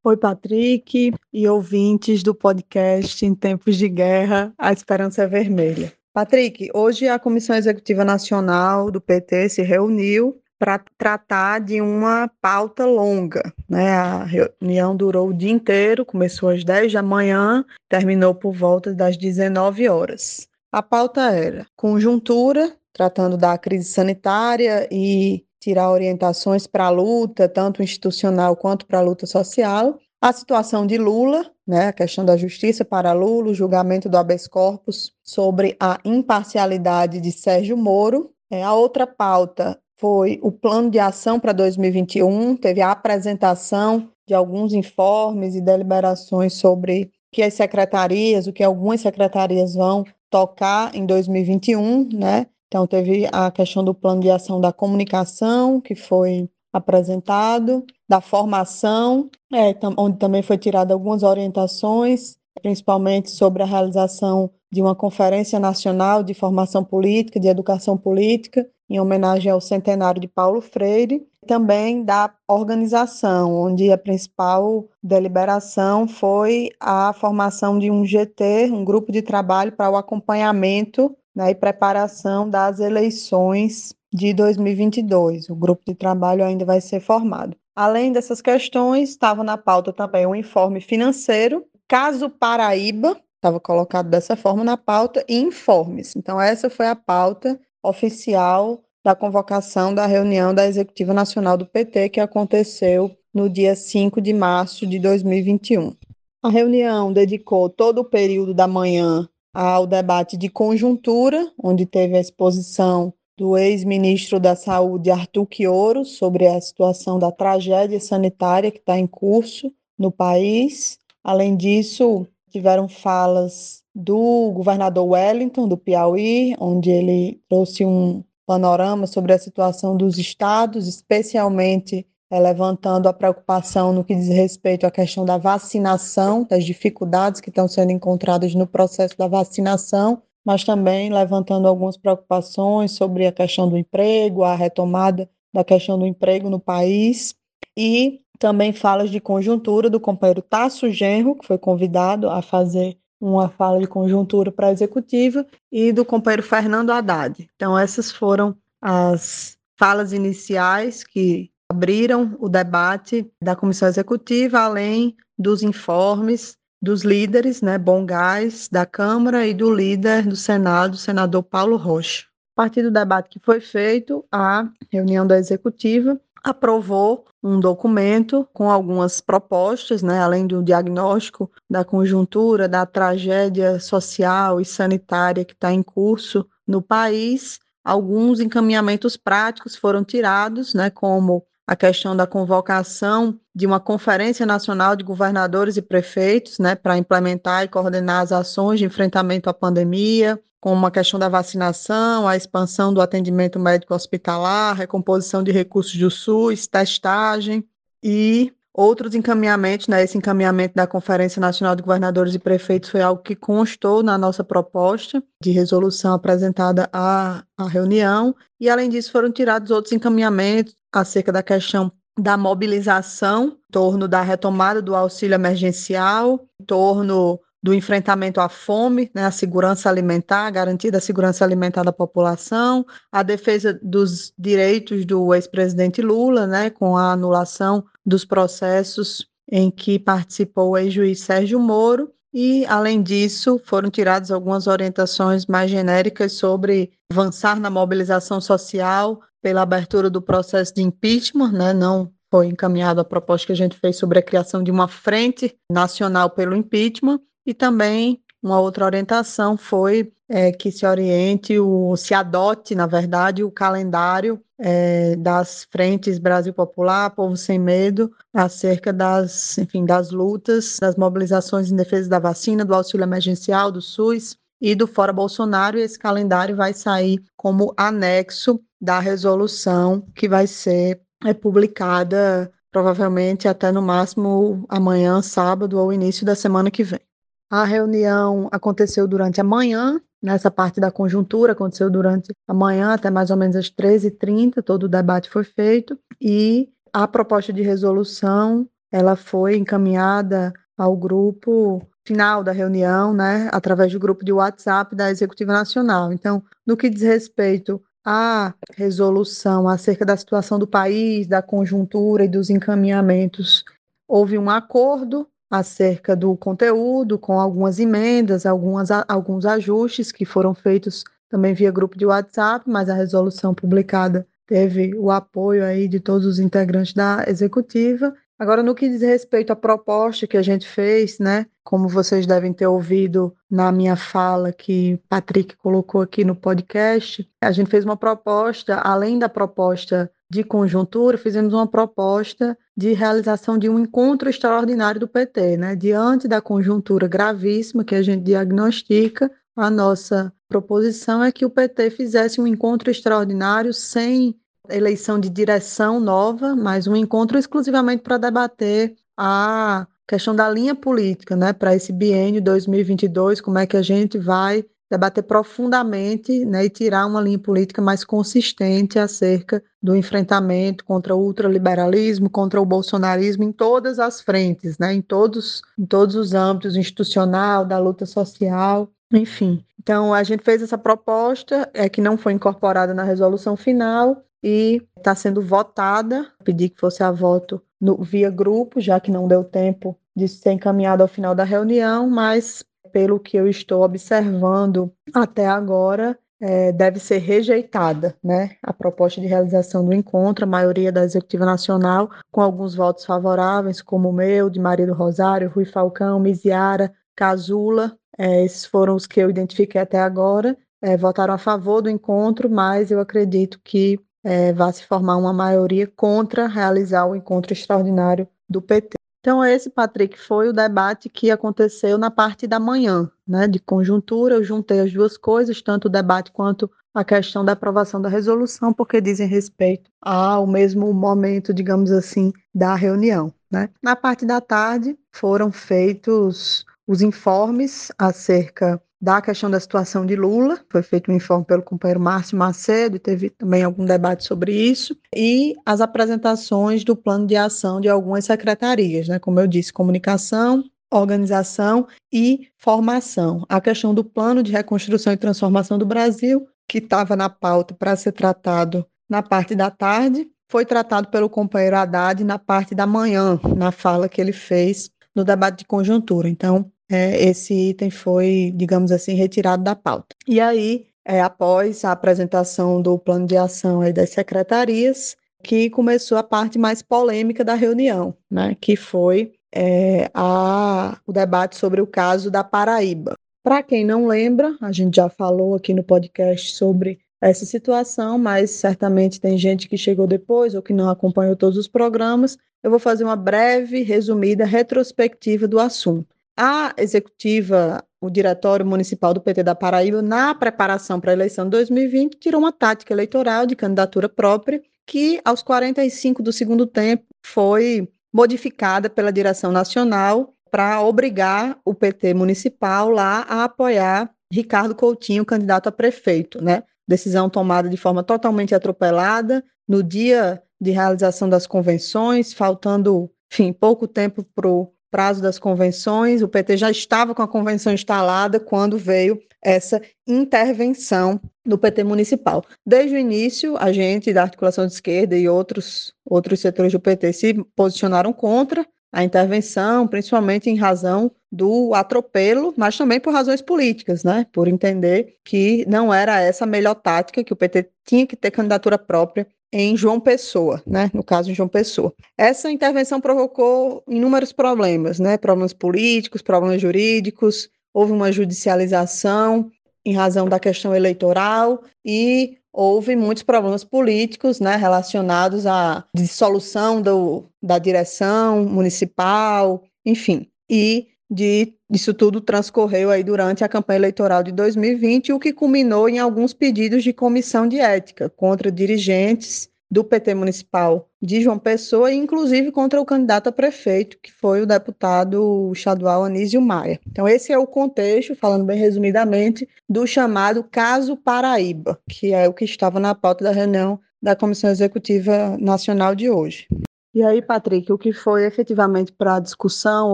Oi, 0.05 0.17
Patrick 0.19 1.15
e 1.33 1.49
ouvintes 1.49 2.23
do 2.23 2.35
podcast 2.35 3.25
Em 3.25 3.35
Tempos 3.35 3.77
de 3.77 3.89
Guerra, 3.89 4.53
A 4.59 4.73
Esperança 4.73 5.23
é 5.23 5.27
Vermelha. 5.27 5.91
Patrick, 6.13 6.69
hoje 6.75 7.09
a 7.09 7.19
Comissão 7.19 7.57
Executiva 7.57 8.05
Nacional 8.05 8.91
do 8.91 9.01
PT 9.01 9.49
se 9.49 9.63
reuniu 9.63 10.39
para 10.59 10.83
tratar 10.99 11.61
de 11.61 11.81
uma 11.81 12.31
pauta 12.41 12.85
longa. 12.85 13.53
Né? 13.69 13.91
A 13.91 14.25
reunião 14.25 14.97
durou 14.97 15.29
o 15.29 15.35
dia 15.35 15.51
inteiro, 15.51 16.05
começou 16.05 16.49
às 16.49 16.65
10 16.65 16.93
da 16.93 17.03
manhã, 17.03 17.65
terminou 17.89 18.35
por 18.35 18.53
volta 18.53 18.95
das 18.95 19.17
19 19.17 19.89
horas. 19.89 20.49
A 20.73 20.83
pauta 20.83 21.31
era 21.31 21.67
conjuntura, 21.77 22.75
tratando 22.93 23.37
da 23.37 23.57
crise 23.59 23.91
sanitária 23.91 24.89
e 24.91 25.45
tirar 25.61 25.91
orientações 25.91 26.67
para 26.67 26.85
a 26.85 26.91
luta, 26.91 27.49
tanto 27.49 27.83
institucional 27.83 28.57
quanto 28.57 28.87
para 28.87 28.99
a 28.99 29.03
luta 29.03 29.27
social. 29.27 29.99
A 30.21 30.33
situação 30.33 30.87
de 30.87 30.97
Lula, 30.97 31.51
né, 31.67 31.89
a 31.89 31.93
questão 31.93 32.25
da 32.25 32.37
justiça 32.37 32.85
para 32.85 33.13
Lula, 33.13 33.51
o 33.51 33.55
julgamento 33.55 34.09
do 34.09 34.17
habeas 34.17 34.47
corpus 34.47 35.13
sobre 35.23 35.77
a 35.79 35.99
imparcialidade 36.05 37.21
de 37.21 37.33
Sérgio 37.33 37.77
Moro. 37.77 38.33
É, 38.51 38.63
a 38.63 38.73
outra 38.73 39.07
pauta 39.07 39.79
foi 39.99 40.39
o 40.43 40.53
plano 40.53 40.91
de 40.91 40.99
ação 40.99 41.41
para 41.41 41.53
2021, 41.53 42.57
teve 42.57 42.81
a 42.81 42.91
apresentação 42.91 44.11
de 44.27 44.35
alguns 44.35 44.73
informes 44.73 45.55
e 45.55 45.61
deliberações 45.61 46.55
sobre 46.55 47.03
o 47.05 47.09
que 47.33 47.43
as 47.43 47.55
secretarias, 47.55 48.47
o 48.47 48.53
que 48.53 48.63
algumas 48.63 49.01
secretarias 49.01 49.75
vão 49.75 50.05
tocar 50.31 50.95
em 50.95 51.07
2021, 51.07 52.09
né? 52.13 52.47
Então 52.67 52.87
teve 52.87 53.29
a 53.33 53.51
questão 53.51 53.85
do 53.85 53.95
plano 53.95 54.21
de 54.21 54.31
ação 54.31 54.61
da 54.61 54.73
comunicação, 54.73 55.81
que 55.81 55.95
foi 55.95 56.49
apresentado, 56.73 57.85
da 58.09 58.21
formação, 58.21 59.31
é, 59.53 59.75
onde 59.97 60.19
também 60.19 60.43
foi 60.43 60.59
tirada 60.59 60.93
algumas 60.93 61.23
orientações, 61.23 62.37
principalmente 62.61 63.31
sobre 63.31 63.63
a 63.63 63.67
realização 63.67 64.51
de 64.71 64.83
uma 64.83 64.95
conferência 64.95 65.59
nacional 65.59 66.23
de 66.23 66.35
formação 66.35 66.85
política, 66.85 67.41
de 67.41 67.49
educação 67.49 67.97
política, 67.97 68.67
em 68.89 69.01
homenagem 69.01 69.51
ao 69.51 69.61
centenário 69.61 70.21
de 70.21 70.29
Paulo 70.29 70.61
Freire, 70.61 71.27
também 71.47 72.05
da 72.05 72.31
organização, 72.49 73.55
onde 73.55 73.91
a 73.91 73.99
principal 73.99 74.89
deliberação 75.03 76.09
foi 76.09 76.71
a 76.81 77.13
formação 77.13 77.79
de 77.79 77.91
um 77.91 78.05
GT, 78.05 78.71
um 78.73 78.85
grupo 78.85 79.13
de 79.13 79.23
trabalho 79.23 79.73
para 79.73 79.91
o 79.91 79.97
acompanhamento 79.97 81.17
né, 81.35 81.51
e 81.51 81.55
preparação 81.55 82.49
das 82.49 82.81
eleições 82.81 83.95
de 84.13 84.33
2022. 84.33 85.49
O 85.49 85.55
grupo 85.55 85.83
de 85.87 85.95
trabalho 85.95 86.45
ainda 86.45 86.65
vai 86.65 86.81
ser 86.81 87.01
formado. 87.01 87.57
Além 87.75 88.11
dessas 88.11 88.41
questões, 88.41 89.11
estava 89.11 89.45
na 89.45 89.59
pauta 89.59 89.93
também 89.93 90.27
um 90.27 90.35
informe 90.35 90.81
financeiro, 90.81 91.65
caso 91.87 92.31
Paraíba, 92.31 93.21
estava 93.37 93.61
colocado 93.61 94.09
dessa 94.09 94.35
forma 94.35 94.65
na 94.65 94.77
pauta, 94.77 95.25
e 95.29 95.39
informes. 95.39 96.15
Então, 96.17 96.41
essa 96.41 96.71
foi 96.71 96.87
a 96.87 96.97
pauta 96.97 97.61
oficial 97.89 98.83
da 99.05 99.15
convocação 99.15 99.95
da 99.95 100.07
reunião 100.07 100.53
da 100.53 100.67
Executiva 100.67 101.15
Nacional 101.15 101.57
do 101.57 101.67
PT, 101.67 102.09
que 102.09 102.21
aconteceu 102.21 103.17
no 103.33 103.49
dia 103.49 103.77
5 103.77 104.21
de 104.21 104.33
março 104.33 104.87
de 104.87 104.99
2021. 104.99 105.95
A 106.43 106.49
reunião 106.49 107.13
dedicou 107.13 107.69
todo 107.69 108.01
o 108.01 108.05
período 108.05 108.53
da 108.53 108.67
manhã 108.67 109.29
ao 109.55 109.87
debate 109.87 110.37
de 110.37 110.49
conjuntura, 110.49 111.51
onde 111.63 111.87
teve 111.87 112.17
a 112.17 112.21
exposição 112.21 113.13
do 113.39 113.57
ex-ministro 113.57 114.41
da 114.41 114.57
Saúde 114.57 115.11
Arthur 115.11 115.47
Quioro 115.47 116.05
sobre 116.05 116.47
a 116.47 116.61
situação 116.61 117.19
da 117.19 117.31
tragédia 117.31 118.01
sanitária 118.01 118.71
que 118.71 118.79
está 118.79 118.99
em 118.99 119.07
curso 119.07 119.73
no 119.99 120.11
país. 120.11 120.99
Além 121.23 121.57
disso, 121.57 122.27
tiveram 122.51 122.89
falas 122.89 123.83
do 123.99 124.53
governador 124.53 125.09
Wellington, 125.09 125.67
do 125.67 125.79
Piauí, 125.79 126.55
onde 126.61 126.91
ele 126.91 127.41
trouxe 127.49 127.83
um 127.83 128.23
panorama 128.45 129.07
sobre 129.07 129.33
a 129.33 129.39
situação 129.39 129.97
dos 129.97 130.19
estados, 130.19 130.87
especialmente 130.87 132.07
é, 132.31 132.39
levantando 132.39 133.09
a 133.09 133.13
preocupação 133.15 133.95
no 133.95 134.05
que 134.05 134.15
diz 134.15 134.29
respeito 134.29 134.87
à 134.87 134.91
questão 134.91 135.25
da 135.25 135.39
vacinação, 135.39 136.45
das 136.45 136.63
dificuldades 136.63 137.41
que 137.41 137.49
estão 137.49 137.67
sendo 137.67 137.91
encontradas 137.91 138.55
no 138.55 138.67
processo 138.67 139.17
da 139.17 139.27
vacinação, 139.27 140.23
mas 140.45 140.63
também 140.63 141.11
levantando 141.11 141.67
algumas 141.67 141.97
preocupações 141.97 142.93
sobre 142.93 143.27
a 143.27 143.33
questão 143.33 143.67
do 143.67 143.79
emprego, 143.79 144.45
a 144.45 144.55
retomada 144.55 145.27
da 145.55 145.65
questão 145.65 145.99
do 145.99 146.07
emprego 146.07 146.51
no 146.51 146.61
país. 146.61 147.35
E 147.75 148.21
também 148.39 148.75
falas 148.75 149.11
de 149.11 149.21
conjuntura 149.21 149.89
do 149.89 149.99
companheiro 149.99 150.43
Tasso 150.43 150.91
Genro, 150.91 151.35
que 151.35 151.47
foi 151.47 151.57
convidado 151.57 152.29
a 152.29 152.43
fazer 152.43 152.99
uma 153.21 153.49
fala 153.49 153.81
de 153.81 153.87
conjuntura 153.87 154.53
para 154.53 154.69
a 154.69 154.73
executiva, 154.73 155.47
e 155.71 155.93
do 155.93 156.05
companheiro 156.05 156.43
Fernando 156.43 156.91
Haddad. 156.91 157.49
Então, 157.57 157.79
essas 157.79 158.11
foram 158.11 158.57
as 158.81 159.57
falas 159.79 160.13
iniciais 160.13 161.03
que 161.03 161.51
abriram 161.71 162.37
o 162.39 162.49
debate 162.49 163.31
da 163.43 163.57
comissão 163.57 163.89
executiva, 163.89 164.61
além 164.61 165.17
dos 165.39 165.63
informes 165.63 166.57
dos 166.81 167.03
líderes, 167.03 167.63
né, 167.63 167.79
Bongás, 167.79 168.69
da 168.71 168.87
Câmara, 168.87 169.47
e 169.47 169.55
do 169.55 169.75
líder 169.75 170.27
do 170.27 170.37
Senado, 170.37 170.95
o 170.95 170.99
senador 170.99 171.43
Paulo 171.43 171.77
Rocha. 171.77 172.25
A 172.55 172.63
partir 172.63 172.83
do 172.83 172.91
debate 172.91 173.29
que 173.29 173.45
foi 173.45 173.61
feito, 173.61 174.25
a 174.31 174.69
reunião 174.91 175.27
da 175.27 175.39
executiva 175.39 176.21
aprovou 176.43 177.25
um 177.43 177.59
documento 177.61 178.49
com 178.53 178.71
algumas 178.71 179.21
propostas, 179.21 180.03
né, 180.03 180.21
além 180.21 180.47
do 180.47 180.63
diagnóstico 180.63 181.51
da 181.69 181.85
conjuntura, 181.85 182.69
da 182.69 182.85
tragédia 182.85 183.79
social 183.79 184.61
e 184.61 184.65
sanitária 184.65 185.45
que 185.45 185.53
está 185.53 185.73
em 185.73 185.83
curso 185.83 186.47
no 186.67 186.83
país. 186.83 187.59
Alguns 187.85 188.41
encaminhamentos 188.41 189.17
práticos 189.17 189.77
foram 189.77 190.05
tirados, 190.05 190.75
né, 190.75 190.91
como 190.91 191.45
a 191.67 191.75
questão 191.75 192.15
da 192.15 192.27
convocação 192.27 193.39
de 193.55 193.67
uma 193.67 193.81
Conferência 193.81 194.47
Nacional 194.47 194.95
de 194.95 195.03
Governadores 195.03 195.77
e 195.77 195.83
Prefeitos, 195.83 196.59
né, 196.59 196.77
para 196.77 196.97
implementar 196.97 197.65
e 197.65 197.69
coordenar 197.69 198.23
as 198.23 198.31
ações 198.31 198.79
de 198.79 198.85
enfrentamento 198.85 199.51
à 199.51 199.55
pandemia, 199.55 200.41
como 200.61 200.87
a 200.87 200.91
questão 200.91 201.19
da 201.19 201.29
vacinação, 201.29 202.27
a 202.27 202.37
expansão 202.37 202.95
do 202.95 203.01
atendimento 203.01 203.59
médico 203.59 203.95
hospitalar, 203.95 204.77
recomposição 204.77 205.43
de 205.43 205.51
recursos 205.51 205.97
do 205.97 206.11
SUS, 206.11 206.67
testagem 206.67 207.65
e 208.03 208.53
outros 208.73 209.15
encaminhamentos, 209.15 209.89
né? 209.89 210.03
Esse 210.03 210.19
encaminhamento 210.19 210.75
da 210.75 210.87
Conferência 210.87 211.41
Nacional 211.41 211.75
de 211.75 211.83
Governadores 211.83 212.35
e 212.35 212.39
Prefeitos 212.39 212.91
foi 212.91 213.01
algo 213.01 213.23
que 213.23 213.35
constou 213.35 214.03
na 214.03 214.19
nossa 214.19 214.45
proposta 214.45 215.23
de 215.43 215.51
resolução 215.51 216.13
apresentada 216.13 216.89
à, 216.93 217.43
à 217.57 217.67
reunião, 217.67 218.35
e 218.61 218.69
além 218.69 218.91
disso 218.91 219.11
foram 219.11 219.33
tirados 219.33 219.71
outros 219.71 219.93
encaminhamentos 219.93 220.77
acerca 221.01 221.33
da 221.33 221.43
questão 221.43 221.93
da 222.19 222.37
mobilização 222.37 223.59
em 223.69 223.73
torno 223.73 224.09
da 224.09 224.23
retomada 224.23 224.81
do 224.81 224.95
auxílio 224.95 225.35
emergencial, 225.35 226.47
em 226.61 226.65
torno 226.65 227.39
do 227.63 227.75
enfrentamento 227.75 228.41
à 228.41 228.49
fome, 228.49 229.11
né, 229.15 229.25
a 229.27 229.31
segurança 229.31 229.89
alimentar, 229.89 230.47
a 230.47 230.51
garantia 230.51 230.91
da 230.91 231.01
segurança 231.01 231.45
alimentar 231.45 231.83
da 231.83 231.93
população, 231.93 232.87
a 233.11 233.23
defesa 233.23 233.79
dos 233.83 234.33
direitos 234.39 235.05
do 235.05 235.35
ex-presidente 235.35 236.01
Lula, 236.01 236.47
né, 236.47 236.71
com 236.71 236.97
a 236.97 237.13
anulação 237.13 237.85
dos 238.05 238.25
processos 238.25 239.27
em 239.51 239.71
que 239.71 239.99
participou 239.99 240.71
o 240.71 240.79
ex-juiz 240.79 241.21
Sérgio 241.21 241.59
Moro, 241.59 242.13
e, 242.39 242.67
além 242.67 243.03
disso, 243.03 243.59
foram 243.65 243.89
tiradas 243.89 244.31
algumas 244.31 244.67
orientações 244.67 245.47
mais 245.47 245.71
genéricas 245.71 246.33
sobre 246.33 246.93
avançar 247.11 247.59
na 247.59 247.71
mobilização 247.71 248.43
social 248.43 249.23
pela 249.41 249.63
abertura 249.63 250.11
do 250.11 250.21
processo 250.21 250.75
de 250.75 250.83
impeachment, 250.83 251.53
né, 251.53 251.73
não 251.73 252.13
foi 252.31 252.49
encaminhada 252.49 253.01
a 253.01 253.05
proposta 253.07 253.47
que 253.47 253.53
a 253.53 253.57
gente 253.57 253.79
fez 253.79 253.97
sobre 253.97 254.19
a 254.19 254.23
criação 254.23 254.63
de 254.63 254.71
uma 254.71 254.87
frente 254.87 255.57
nacional 255.73 256.29
pelo 256.29 256.55
impeachment, 256.55 257.21
e 257.47 257.55
também 257.55 258.21
uma 258.43 258.61
outra 258.61 258.85
orientação 258.85 259.57
foi 259.57 260.13
é, 260.29 260.51
que 260.53 260.71
se 260.71 260.87
oriente, 260.87 261.59
o, 261.59 261.97
se 261.97 262.15
adote, 262.15 262.75
na 262.75 262.87
verdade, 262.87 263.45
o 263.45 263.51
calendário 263.51 264.41
é, 264.59 265.17
das 265.17 265.67
frentes 265.71 266.19
Brasil 266.19 266.53
Popular, 266.53 267.11
Povo 267.11 267.37
Sem 267.37 267.59
Medo, 267.59 268.11
acerca 268.35 268.93
das, 268.93 269.59
enfim, 269.59 269.85
das 269.85 270.11
lutas, 270.11 270.79
das 270.81 270.97
mobilizações 270.97 271.71
em 271.71 271.77
defesa 271.77 272.09
da 272.09 272.19
vacina, 272.19 272.65
do 272.65 272.75
auxílio 272.75 273.05
emergencial, 273.05 273.71
do 273.71 273.81
SUS 273.81 274.37
e 274.61 274.75
do 274.75 274.87
Fora 274.87 275.13
Bolsonaro. 275.13 275.79
E 275.79 275.83
esse 275.83 275.99
calendário 275.99 276.57
vai 276.57 276.73
sair 276.73 277.23
como 277.37 277.73
anexo 277.77 278.61
da 278.81 278.99
resolução 278.99 280.05
que 280.15 280.29
vai 280.29 280.47
ser 280.47 281.01
é, 281.25 281.33
publicada 281.33 282.53
provavelmente 282.71 283.49
até 283.49 283.73
no 283.73 283.81
máximo 283.81 284.67
amanhã, 284.69 285.23
sábado 285.23 285.79
ou 285.79 285.93
início 285.93 286.27
da 286.27 286.35
semana 286.35 286.71
que 286.71 286.85
vem. 286.85 287.01
A 287.49 287.65
reunião 287.65 288.49
aconteceu 288.53 289.09
durante 289.09 289.41
a 289.41 289.45
manhã, 289.45 289.99
nessa 290.23 290.51
parte 290.51 290.81
da 290.81 290.91
conjuntura, 290.91 291.53
aconteceu 291.53 291.91
durante 291.91 292.33
a 292.49 292.55
manhã 292.55 292.93
até 292.93 293.11
mais 293.11 293.31
ou 293.31 293.37
menos 293.37 293.57
às 293.57 293.71
13h30, 293.71 294.63
todo 294.63 294.85
o 294.85 294.89
debate 294.89 295.31
foi 295.31 295.45
feito, 295.45 295.99
e 296.21 296.69
a 296.93 297.07
proposta 297.07 297.53
de 297.53 297.63
resolução, 297.63 298.69
ela 298.91 299.17
foi 299.17 299.57
encaminhada 299.57 300.53
ao 300.77 300.97
grupo 300.97 301.83
final 302.07 302.45
da 302.45 302.53
reunião, 302.53 303.13
né, 303.13 303.49
através 303.53 303.93
do 303.93 303.99
grupo 303.99 304.25
de 304.25 304.33
WhatsApp 304.33 304.95
da 304.95 305.11
Executiva 305.11 305.53
Nacional. 305.53 306.13
Então, 306.13 306.43
no 306.67 306.77
que 306.77 306.89
diz 306.89 307.03
respeito 307.03 307.83
à 308.05 308.55
resolução 308.75 309.69
acerca 309.69 310.07
da 310.07 310.17
situação 310.17 310.59
do 310.59 310.67
país, 310.67 311.27
da 311.27 311.43
conjuntura 311.43 312.25
e 312.25 312.29
dos 312.29 312.49
encaminhamentos, 312.49 313.65
houve 314.09 314.39
um 314.39 314.49
acordo 314.49 315.27
acerca 315.51 316.17
do 316.17 316.37
conteúdo, 316.37 317.19
com 317.19 317.39
algumas 317.41 317.79
emendas, 317.79 318.47
algumas, 318.47 318.91
alguns 319.09 319.47
ajustes 319.47 320.11
que 320.11 320.25
foram 320.25 320.55
feitos 320.55 321.05
também 321.29 321.55
via 321.55 321.71
grupo 321.71 321.97
de 321.99 322.07
WhatsApp, 322.07 322.69
mas 322.69 322.89
a 322.89 322.95
resolução 322.95 323.55
publicada 323.55 324.27
teve 324.47 324.95
o 324.95 325.11
apoio 325.11 325.65
aí 325.65 325.89
de 325.89 325.99
todos 325.99 326.27
os 326.27 326.39
integrantes 326.39 326.95
da 326.95 327.25
executiva. 327.27 328.15
Agora, 328.39 328.63
no 328.63 328.75
que 328.75 328.89
diz 328.89 329.01
respeito 329.01 329.51
à 329.51 329.57
proposta 329.57 330.27
que 330.27 330.37
a 330.37 330.43
gente 330.43 330.69
fez, 330.69 331.19
né, 331.19 331.47
como 331.65 331.89
vocês 331.89 332.27
devem 332.27 332.53
ter 332.53 332.67
ouvido 332.67 333.35
na 333.51 333.73
minha 333.73 333.97
fala 333.97 334.53
que 334.53 335.01
Patrick 335.09 335.57
colocou 335.57 336.03
aqui 336.03 336.23
no 336.23 336.37
podcast, 336.37 337.27
a 337.41 337.51
gente 337.51 337.71
fez 337.71 337.85
uma 337.85 337.97
proposta, 337.97 338.77
além 338.77 339.19
da 339.19 339.29
proposta 339.29 340.11
de 340.29 340.45
conjuntura, 340.45 341.17
fizemos 341.17 341.55
uma 341.55 341.67
proposta 341.67 342.59
de 342.77 342.93
realização 342.93 343.57
de 343.57 343.71
um 343.71 343.79
encontro 343.79 344.29
extraordinário 344.29 345.01
do 345.01 345.09
PT, 345.09 345.57
né? 345.57 345.75
Diante 345.75 346.29
da 346.29 346.41
conjuntura 346.41 347.09
gravíssima 347.09 347.85
que 347.85 347.95
a 347.95 348.03
gente 348.03 348.25
diagnostica, 348.25 349.31
a 349.57 349.71
nossa 349.71 350.33
proposição 350.49 351.25
é 351.25 351.33
que 351.33 351.47
o 351.47 351.51
PT 351.51 351.91
fizesse 351.91 352.41
um 352.41 352.47
encontro 352.47 352.91
extraordinário 352.91 353.73
sem 353.73 354.39
eleição 354.71 355.19
de 355.19 355.29
direção 355.29 356.01
nova, 356.01 356.55
mas 356.57 356.87
um 356.87 356.97
encontro 356.97 357.39
exclusivamente 357.39 358.03
para 358.03 358.19
debater 358.19 358.95
a 359.17 359.87
questão 360.07 360.35
da 360.35 360.49
linha 360.49 360.75
política, 360.75 361.35
né, 361.35 361.53
para 361.53 361.75
esse 361.75 361.93
biênio 361.93 362.43
2022, 362.43 363.41
como 363.41 363.59
é 363.59 363.67
que 363.67 363.77
a 363.77 363.83
gente 363.83 364.19
vai 364.19 364.65
debater 364.89 365.25
profundamente 365.25 366.45
né, 366.45 366.65
e 366.65 366.71
tirar 366.71 367.07
uma 367.07 367.21
linha 367.21 367.39
política 367.39 367.83
mais 367.83 368.05
consistente 368.05 368.99
acerca 368.99 369.63
do 369.83 369.97
enfrentamento 369.97 370.85
contra 370.85 371.15
o 371.15 371.25
ultraliberalismo, 371.25 372.31
contra 372.31 372.61
o 372.61 372.65
bolsonarismo 372.65 373.43
em 373.43 373.53
todas 373.53 373.99
as 373.99 374.21
frentes, 374.21 374.79
né, 374.79 374.95
em, 374.95 375.03
todos, 375.03 375.63
em 375.77 375.85
todos 375.85 376.15
os 376.15 376.35
âmbitos, 376.35 376.77
institucional, 376.77 377.65
da 377.65 377.79
luta 377.79 378.07
social, 378.07 378.89
enfim. 379.13 379.65
Então, 379.81 380.15
a 380.15 380.23
gente 380.23 380.45
fez 380.45 380.63
essa 380.63 380.79
proposta, 380.79 381.69
é 381.75 381.89
que 381.89 382.01
não 382.01 382.17
foi 382.17 382.33
incorporada 382.33 382.95
na 382.95 383.03
resolução 383.03 383.57
final 383.57 384.23
e 384.43 384.83
está 384.97 385.15
sendo 385.15 385.43
votada. 385.43 386.31
Pedi 386.45 386.69
que 386.69 386.81
fosse 386.81 387.03
a 387.03 387.11
voto 387.11 387.63
no, 387.81 388.03
via 388.03 388.31
grupo, 388.31 388.81
já 388.81 388.99
que 389.01 389.11
não 389.11 389.29
deu 389.29 389.45
tempo 389.45 389.99
de 390.15 390.29
ser 390.29 390.53
encaminhado 390.53 391.03
ao 391.03 391.09
final 391.09 391.35
da 391.35 391.45
reunião, 391.45 392.09
mas 392.09 392.65
pelo 392.93 393.21
que 393.21 393.37
eu 393.37 393.47
estou 393.49 393.83
observando 393.83 394.93
até 395.13 395.47
agora, 395.47 396.19
é, 396.41 396.73
deve 396.73 396.99
ser 396.99 397.19
rejeitada, 397.19 398.17
né? 398.23 398.57
A 398.63 398.73
proposta 398.73 399.21
de 399.21 399.27
realização 399.27 399.85
do 399.85 399.93
encontro, 399.93 400.45
a 400.45 400.49
maioria 400.49 400.93
da 400.93 401.05
Executiva 401.05 401.45
Nacional, 401.45 402.11
com 402.31 402.41
alguns 402.41 402.75
votos 402.75 403.05
favoráveis, 403.05 403.83
como 403.83 404.11
o 404.11 404.13
meu, 404.13 404.49
de 404.51 404.61
Maria 404.61 404.87
do 404.87 404.95
Rosário, 404.95 405.51
Rui 405.51 405.65
Falcão, 405.65 406.21
Miziara, 406.21 406.93
Casula, 407.15 407.97
é, 408.19 408.45
esses 408.45 408.65
foram 408.65 408.95
os 408.95 409.07
que 409.07 409.21
eu 409.21 409.31
identifiquei 409.31 409.81
até 409.81 409.99
agora. 409.99 410.57
é, 410.83 410.97
votaram 410.97 411.35
a 411.35 411.39
favor 411.39 411.81
do 411.83 411.91
encontro, 411.91 412.51
mas 412.51 412.91
eu 412.91 413.01
acredito 413.01 413.59
que 413.65 413.99
é, 414.27 414.53
vai 414.53 414.73
se 414.73 414.85
formar 414.85 415.17
uma 415.17 415.33
maioria 415.33 415.87
contra 415.87 416.49
realizar 416.49 417.07
o 417.07 417.15
encontro 417.15 417.53
extraordinário 417.53 418.29
do 418.49 418.61
PT. 418.61 418.97
Então, 419.21 419.45
esse, 419.45 419.71
Patrick, 419.71 420.19
foi 420.19 420.49
o 420.49 420.53
debate 420.53 421.09
que 421.09 421.31
aconteceu 421.31 421.97
na 421.97 422.11
parte 422.11 422.47
da 422.47 422.59
manhã, 422.59 423.09
né, 423.27 423.47
de 423.47 423.61
conjuntura. 423.61 424.35
Eu 424.35 424.45
juntei 424.45 424.81
as 424.81 424.93
duas 424.93 425.17
coisas, 425.17 425.63
tanto 425.63 425.87
o 425.87 425.91
debate 425.91 426.33
quanto 426.33 426.69
a 426.93 427.05
questão 427.05 427.45
da 427.45 427.53
aprovação 427.53 428.03
da 428.03 428.09
resolução, 428.09 428.73
porque 428.73 429.01
dizem 429.01 429.29
respeito 429.29 429.91
ao 430.01 430.47
mesmo 430.47 430.93
momento, 430.93 431.55
digamos 431.55 431.93
assim, 431.93 432.33
da 432.53 432.75
reunião. 432.75 433.33
Né? 433.51 433.69
Na 433.81 433.95
parte 433.95 434.27
da 434.27 434.41
tarde, 434.41 434.99
foram 435.13 435.53
feitos 435.53 436.65
os 436.87 437.03
informes 437.03 437.93
acerca 437.99 438.81
da 439.01 439.21
questão 439.21 439.51
da 439.51 439.61
situação 439.61 440.07
de 440.07 440.17
Lula. 440.17 440.61
Foi 440.71 440.83
feito 440.83 441.11
um 441.11 441.15
informe 441.15 441.45
pelo 441.45 441.63
companheiro 441.63 442.01
Márcio 442.01 442.37
Macedo, 442.37 442.97
e 442.97 442.99
teve 442.99 443.31
também 443.31 443.63
algum 443.63 443.85
debate 443.85 444.25
sobre 444.25 444.53
isso, 444.53 444.97
e 445.15 445.55
as 445.65 445.81
apresentações 445.81 446.85
do 446.85 446.97
plano 446.97 447.27
de 447.27 447.37
ação 447.37 447.81
de 447.81 447.89
algumas 447.89 448.25
secretarias, 448.25 449.09
né? 449.09 449.19
Como 449.19 449.39
eu 449.39 449.47
disse, 449.47 449.73
comunicação, 449.73 450.65
organização 450.91 451.87
e 452.13 452.49
formação. 452.57 453.45
A 453.49 453.61
questão 453.61 453.95
do 453.95 454.05
plano 454.05 454.43
de 454.43 454.53
reconstrução 454.53 455.13
e 455.13 455.17
transformação 455.17 455.79
do 455.79 455.87
Brasil, 455.87 456.47
que 456.69 456.79
estava 456.79 457.15
na 457.17 457.29
pauta 457.29 457.75
para 457.75 457.97
ser 457.97 458.13
tratado 458.13 458.87
na 459.09 459.23
parte 459.23 459.55
da 459.55 459.71
tarde, 459.71 460.29
foi 460.49 460.65
tratado 460.65 461.09
pelo 461.09 461.29
companheiro 461.29 461.77
Haddad 461.77 462.23
na 462.25 462.39
parte 462.39 462.75
da 462.75 462.87
manhã, 462.87 463.39
na 463.57 463.73
fala 463.73 464.09
que 464.09 464.21
ele 464.21 464.33
fez 464.33 464.91
no 465.15 465.25
debate 465.25 465.59
de 465.59 465.65
conjuntura. 465.65 466.29
Então, 466.29 466.71
é, 466.91 467.25
esse 467.29 467.53
item 467.71 467.91
foi, 467.91 468.53
digamos 468.55 468.93
assim, 468.93 469.15
retirado 469.15 469.63
da 469.63 469.75
pauta. 469.75 470.15
E 470.27 470.41
aí, 470.41 470.87
é, 471.05 471.21
após 471.21 471.85
a 471.85 471.93
apresentação 471.93 472.83
do 472.83 472.99
plano 472.99 473.27
de 473.27 473.37
ação 473.37 473.81
aí 473.81 473.93
das 473.93 474.11
secretarias, 474.11 475.17
que 475.43 475.71
começou 475.71 476.19
a 476.19 476.23
parte 476.23 476.59
mais 476.59 476.83
polêmica 476.83 477.45
da 477.45 477.55
reunião, 477.55 478.17
né, 478.31 478.57
que 478.61 478.75
foi 478.75 479.33
é, 479.55 480.11
a, 480.13 480.99
o 481.07 481.13
debate 481.13 481.57
sobre 481.57 481.81
o 481.81 481.87
caso 481.87 482.31
da 482.31 482.43
Paraíba. 482.43 483.15
Para 483.45 483.63
quem 483.63 483.85
não 483.85 484.07
lembra, 484.07 484.57
a 484.61 484.73
gente 484.73 484.97
já 484.97 485.09
falou 485.09 485.55
aqui 485.55 485.73
no 485.73 485.85
podcast 485.85 486.53
sobre 486.57 486.99
essa 487.21 487.47
situação, 487.47 488.19
mas 488.19 488.51
certamente 488.51 489.21
tem 489.21 489.39
gente 489.39 489.69
que 489.69 489.79
chegou 489.79 490.07
depois 490.07 490.55
ou 490.55 490.63
que 490.63 490.73
não 490.73 490.91
acompanhou 490.91 491.37
todos 491.37 491.57
os 491.57 491.69
programas. 491.69 492.37
Eu 492.63 492.71
vou 492.71 492.81
fazer 492.81 493.05
uma 493.05 493.17
breve, 493.17 493.83
resumida 493.83 494.45
retrospectiva 494.45 495.47
do 495.47 495.61
assunto. 495.61 496.16
A 496.37 496.75
executiva, 496.77 497.83
o 497.99 498.11
Diretório 498.11 498.67
Municipal 498.67 499.15
do 499.15 499.21
PT 499.21 499.43
da 499.43 499.55
Paraíba, 499.55 500.03
na 500.03 500.35
preparação 500.35 501.01
para 501.01 501.13
a 501.13 501.15
eleição 501.15 501.47
de 501.47 501.53
2020, 501.53 502.19
tirou 502.19 502.41
uma 502.41 502.53
tática 502.53 502.93
eleitoral 502.93 503.47
de 503.47 503.57
candidatura 503.57 504.07
própria, 504.07 504.61
que 504.87 505.19
aos 505.25 505.43
45 505.43 506.23
do 506.23 506.33
segundo 506.33 506.67
tempo 506.67 507.05
foi 507.25 507.89
modificada 508.13 508.91
pela 508.91 509.11
direção 509.11 509.51
nacional 509.51 510.35
para 510.51 510.81
obrigar 510.83 511.59
o 511.65 511.75
PT 511.75 512.15
municipal 512.15 512.91
lá 512.91 513.27
a 513.29 513.45
apoiar 513.45 514.11
Ricardo 514.31 514.75
Coutinho, 514.75 515.25
candidato 515.25 515.69
a 515.69 515.73
prefeito, 515.73 516.43
né? 516.43 516.63
Decisão 516.87 517.31
tomada 517.31 517.69
de 517.69 517.77
forma 517.77 518.03
totalmente 518.03 518.55
atropelada 518.55 519.43
no 519.67 519.83
dia 519.83 520.43
de 520.61 520.71
realização 520.71 521.29
das 521.29 521.47
convenções, 521.47 522.33
faltando, 522.33 523.11
enfim, 523.33 523.53
pouco 523.53 523.89
tempo 523.89 524.25
para 524.35 524.49
o 524.49 524.73
prazo 524.97 525.21
das 525.21 525.39
convenções, 525.39 526.23
o 526.23 526.29
PT 526.29 526.57
já 526.57 526.71
estava 526.71 527.15
com 527.15 527.21
a 527.21 527.29
convenção 527.29 527.71
instalada 527.71 528.41
quando 528.41 528.79
veio 528.79 529.21
essa 529.45 529.79
intervenção 530.09 531.21
do 531.45 531.59
PT 531.59 531.85
municipal. 531.85 532.43
Desde 532.65 532.97
o 532.97 532.99
início, 532.99 533.59
a 533.59 533.73
gente 533.73 534.11
da 534.11 534.23
articulação 534.23 534.67
de 534.67 534.73
esquerda 534.73 535.15
e 535.15 535.29
outros, 535.29 535.93
outros 536.03 536.41
setores 536.41 536.73
do 536.73 536.81
PT 536.81 537.13
se 537.13 537.35
posicionaram 537.55 538.11
contra 538.11 538.67
a 538.91 539.05
intervenção, 539.05 539.87
principalmente 539.87 540.49
em 540.49 540.57
razão 540.57 541.11
do 541.31 541.75
atropelo, 541.75 542.55
mas 542.57 542.79
também 542.79 542.99
por 542.99 543.13
razões 543.13 543.43
políticas, 543.43 544.03
né? 544.03 544.27
Por 544.33 544.49
entender 544.49 545.17
que 545.23 545.67
não 545.69 545.93
era 545.93 546.19
essa 546.23 546.45
a 546.45 546.47
melhor 546.47 546.75
tática, 546.75 547.23
que 547.23 547.35
o 547.35 547.37
PT 547.37 547.69
tinha 547.85 548.07
que 548.07 548.17
ter 548.17 548.31
candidatura 548.31 548.79
própria 548.79 549.27
em 549.53 549.77
João 549.77 550.01
Pessoa, 550.01 550.63
né? 550.67 550.91
No 550.93 551.03
caso 551.03 551.31
em 551.31 551.35
João 551.35 551.49
Pessoa. 551.49 551.95
Essa 552.17 552.51
intervenção 552.51 553.01
provocou 553.01 553.83
inúmeros 553.89 554.33
problemas, 554.33 554.99
né? 554.99 555.17
Problemas 555.17 555.53
políticos, 555.53 556.23
problemas 556.23 556.61
jurídicos, 556.61 557.49
houve 557.73 557.93
uma 557.93 558.11
judicialização 558.11 559.51
em 559.85 559.93
razão 559.95 560.29
da 560.29 560.41
questão 560.41 560.75
eleitoral 560.75 561.63
e 561.85 562.39
houve 562.53 562.97
muitos 562.97 563.23
problemas 563.23 563.63
políticos, 563.63 564.41
né, 564.41 564.57
relacionados 564.57 565.47
à 565.47 565.85
dissolução 565.95 566.81
do, 566.81 567.27
da 567.41 567.59
direção 567.59 568.47
municipal, 568.47 569.63
enfim. 569.85 570.27
E 570.51 570.89
de 571.11 571.55
isso 571.71 571.93
tudo 571.95 572.21
transcorreu 572.21 572.91
aí 572.91 573.03
durante 573.03 573.45
a 573.45 573.49
campanha 573.49 573.79
eleitoral 573.79 574.23
de 574.23 574.33
2020, 574.33 575.13
o 575.13 575.19
que 575.19 575.33
culminou 575.33 575.89
em 575.89 575.99
alguns 575.99 576.33
pedidos 576.33 576.83
de 576.83 576.93
comissão 576.93 577.47
de 577.47 577.59
ética 577.59 578.09
contra 578.09 578.51
dirigentes 578.51 579.49
do 579.71 579.83
PT 579.83 580.15
municipal 580.15 580.89
de 581.03 581.21
João 581.21 581.39
Pessoa, 581.39 581.93
inclusive 581.93 582.53
contra 582.53 582.81
o 582.81 582.85
candidato 582.85 583.29
a 583.29 583.33
prefeito, 583.33 583.99
que 584.01 584.13
foi 584.13 584.41
o 584.41 584.47
deputado 584.47 585.51
estadual 585.53 586.05
Anísio 586.05 586.41
Maia. 586.41 586.81
Então, 586.87 587.09
esse 587.09 587.33
é 587.33 587.39
o 587.39 587.47
contexto, 587.47 588.15
falando 588.15 588.45
bem 588.45 588.59
resumidamente, 588.59 589.49
do 589.69 589.87
chamado 589.87 590.45
caso 590.45 590.97
Paraíba, 590.97 591.79
que 591.89 592.13
é 592.13 592.29
o 592.29 592.33
que 592.33 592.45
estava 592.45 592.79
na 592.79 592.95
pauta 592.95 593.25
da 593.25 593.33
reunião 593.33 593.81
da 594.01 594.15
Comissão 594.15 594.51
Executiva 594.51 595.37
Nacional 595.39 595.95
de 595.95 596.09
hoje. 596.09 596.47
E 596.97 597.03
aí, 597.03 597.21
Patrick, 597.21 597.71
o 597.71 597.77
que 597.77 597.93
foi 597.93 598.25
efetivamente 598.25 598.91
para 598.91 599.17
a 599.17 599.21
discussão 599.21 599.93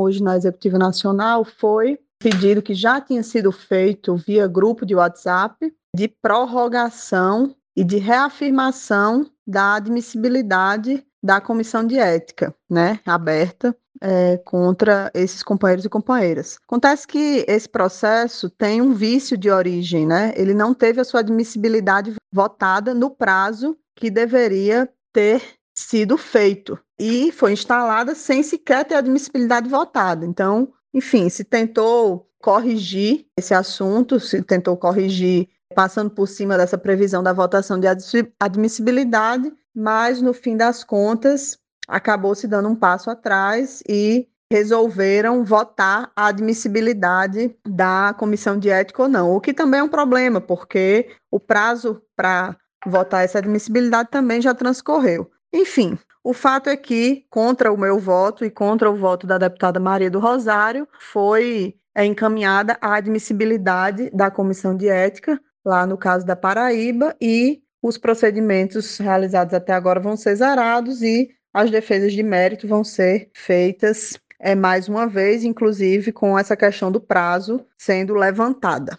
hoje 0.00 0.22
na 0.22 0.36
Executiva 0.36 0.78
Nacional 0.78 1.44
foi 1.44 1.98
pedido 2.20 2.62
que 2.62 2.74
já 2.74 3.00
tinha 3.00 3.24
sido 3.24 3.50
feito 3.50 4.14
via 4.14 4.46
grupo 4.46 4.86
de 4.86 4.94
WhatsApp 4.94 5.74
de 5.96 6.06
prorrogação 6.06 7.56
e 7.76 7.82
de 7.82 7.96
reafirmação 7.96 9.28
da 9.44 9.74
admissibilidade 9.74 11.04
da 11.20 11.40
comissão 11.40 11.84
de 11.84 11.98
ética, 11.98 12.54
né, 12.70 13.00
aberta 13.04 13.76
é, 14.00 14.36
contra 14.36 15.10
esses 15.12 15.42
companheiros 15.42 15.84
e 15.84 15.88
companheiras. 15.88 16.56
Acontece 16.68 17.04
que 17.08 17.44
esse 17.48 17.68
processo 17.68 18.48
tem 18.48 18.80
um 18.80 18.94
vício 18.94 19.36
de 19.36 19.50
origem, 19.50 20.06
né? 20.06 20.32
Ele 20.36 20.54
não 20.54 20.72
teve 20.72 21.00
a 21.00 21.04
sua 21.04 21.18
admissibilidade 21.18 22.14
votada 22.32 22.94
no 22.94 23.10
prazo 23.10 23.76
que 23.96 24.08
deveria 24.08 24.88
ter 25.12 25.42
sido 25.82 26.16
feito 26.16 26.78
e 26.98 27.32
foi 27.32 27.52
instalada 27.52 28.14
sem 28.14 28.42
sequer 28.42 28.84
ter 28.84 28.94
admissibilidade 28.94 29.68
votada. 29.68 30.24
Então, 30.24 30.72
enfim, 30.94 31.28
se 31.28 31.44
tentou 31.44 32.28
corrigir 32.40 33.26
esse 33.38 33.54
assunto, 33.54 34.18
se 34.18 34.42
tentou 34.42 34.76
corrigir 34.76 35.48
passando 35.74 36.10
por 36.10 36.26
cima 36.26 36.56
dessa 36.56 36.76
previsão 36.76 37.22
da 37.22 37.32
votação 37.32 37.78
de 37.80 37.86
admissibilidade, 38.38 39.52
mas 39.74 40.20
no 40.20 40.34
fim 40.34 40.56
das 40.56 40.84
contas 40.84 41.58
acabou 41.88 42.34
se 42.34 42.46
dando 42.46 42.68
um 42.68 42.76
passo 42.76 43.10
atrás 43.10 43.82
e 43.88 44.28
resolveram 44.52 45.44
votar 45.44 46.12
a 46.14 46.26
admissibilidade 46.26 47.56
da 47.66 48.14
comissão 48.18 48.58
de 48.58 48.68
ética 48.68 49.02
ou 49.02 49.08
não, 49.08 49.34
o 49.34 49.40
que 49.40 49.54
também 49.54 49.80
é 49.80 49.82
um 49.82 49.88
problema, 49.88 50.42
porque 50.42 51.08
o 51.30 51.40
prazo 51.40 52.02
para 52.14 52.54
votar 52.86 53.24
essa 53.24 53.38
admissibilidade 53.38 54.10
também 54.10 54.42
já 54.42 54.54
transcorreu. 54.54 55.30
Enfim, 55.52 55.98
o 56.24 56.32
fato 56.32 56.70
é 56.70 56.76
que, 56.76 57.26
contra 57.28 57.72
o 57.72 57.76
meu 57.76 57.98
voto 57.98 58.44
e 58.44 58.50
contra 58.50 58.90
o 58.90 58.96
voto 58.96 59.26
da 59.26 59.38
deputada 59.38 59.78
Maria 59.80 60.10
do 60.10 60.18
Rosário, 60.18 60.88
foi 60.98 61.74
é, 61.94 62.04
encaminhada 62.04 62.78
a 62.80 62.94
admissibilidade 62.94 64.08
da 64.10 64.30
comissão 64.30 64.76
de 64.76 64.88
ética, 64.88 65.40
lá 65.64 65.86
no 65.86 65.98
caso 65.98 66.24
da 66.24 66.36
Paraíba, 66.36 67.14
e 67.20 67.62
os 67.82 67.98
procedimentos 67.98 68.98
realizados 68.98 69.52
até 69.52 69.72
agora 69.72 70.00
vão 70.00 70.16
ser 70.16 70.36
zerados 70.36 71.02
e 71.02 71.30
as 71.52 71.70
defesas 71.70 72.12
de 72.12 72.22
mérito 72.22 72.66
vão 72.66 72.82
ser 72.82 73.28
feitas 73.34 74.18
é, 74.38 74.54
mais 74.54 74.88
uma 74.88 75.06
vez, 75.06 75.44
inclusive 75.44 76.12
com 76.12 76.38
essa 76.38 76.56
questão 76.56 76.90
do 76.90 77.00
prazo 77.00 77.64
sendo 77.76 78.14
levantada. 78.14 78.98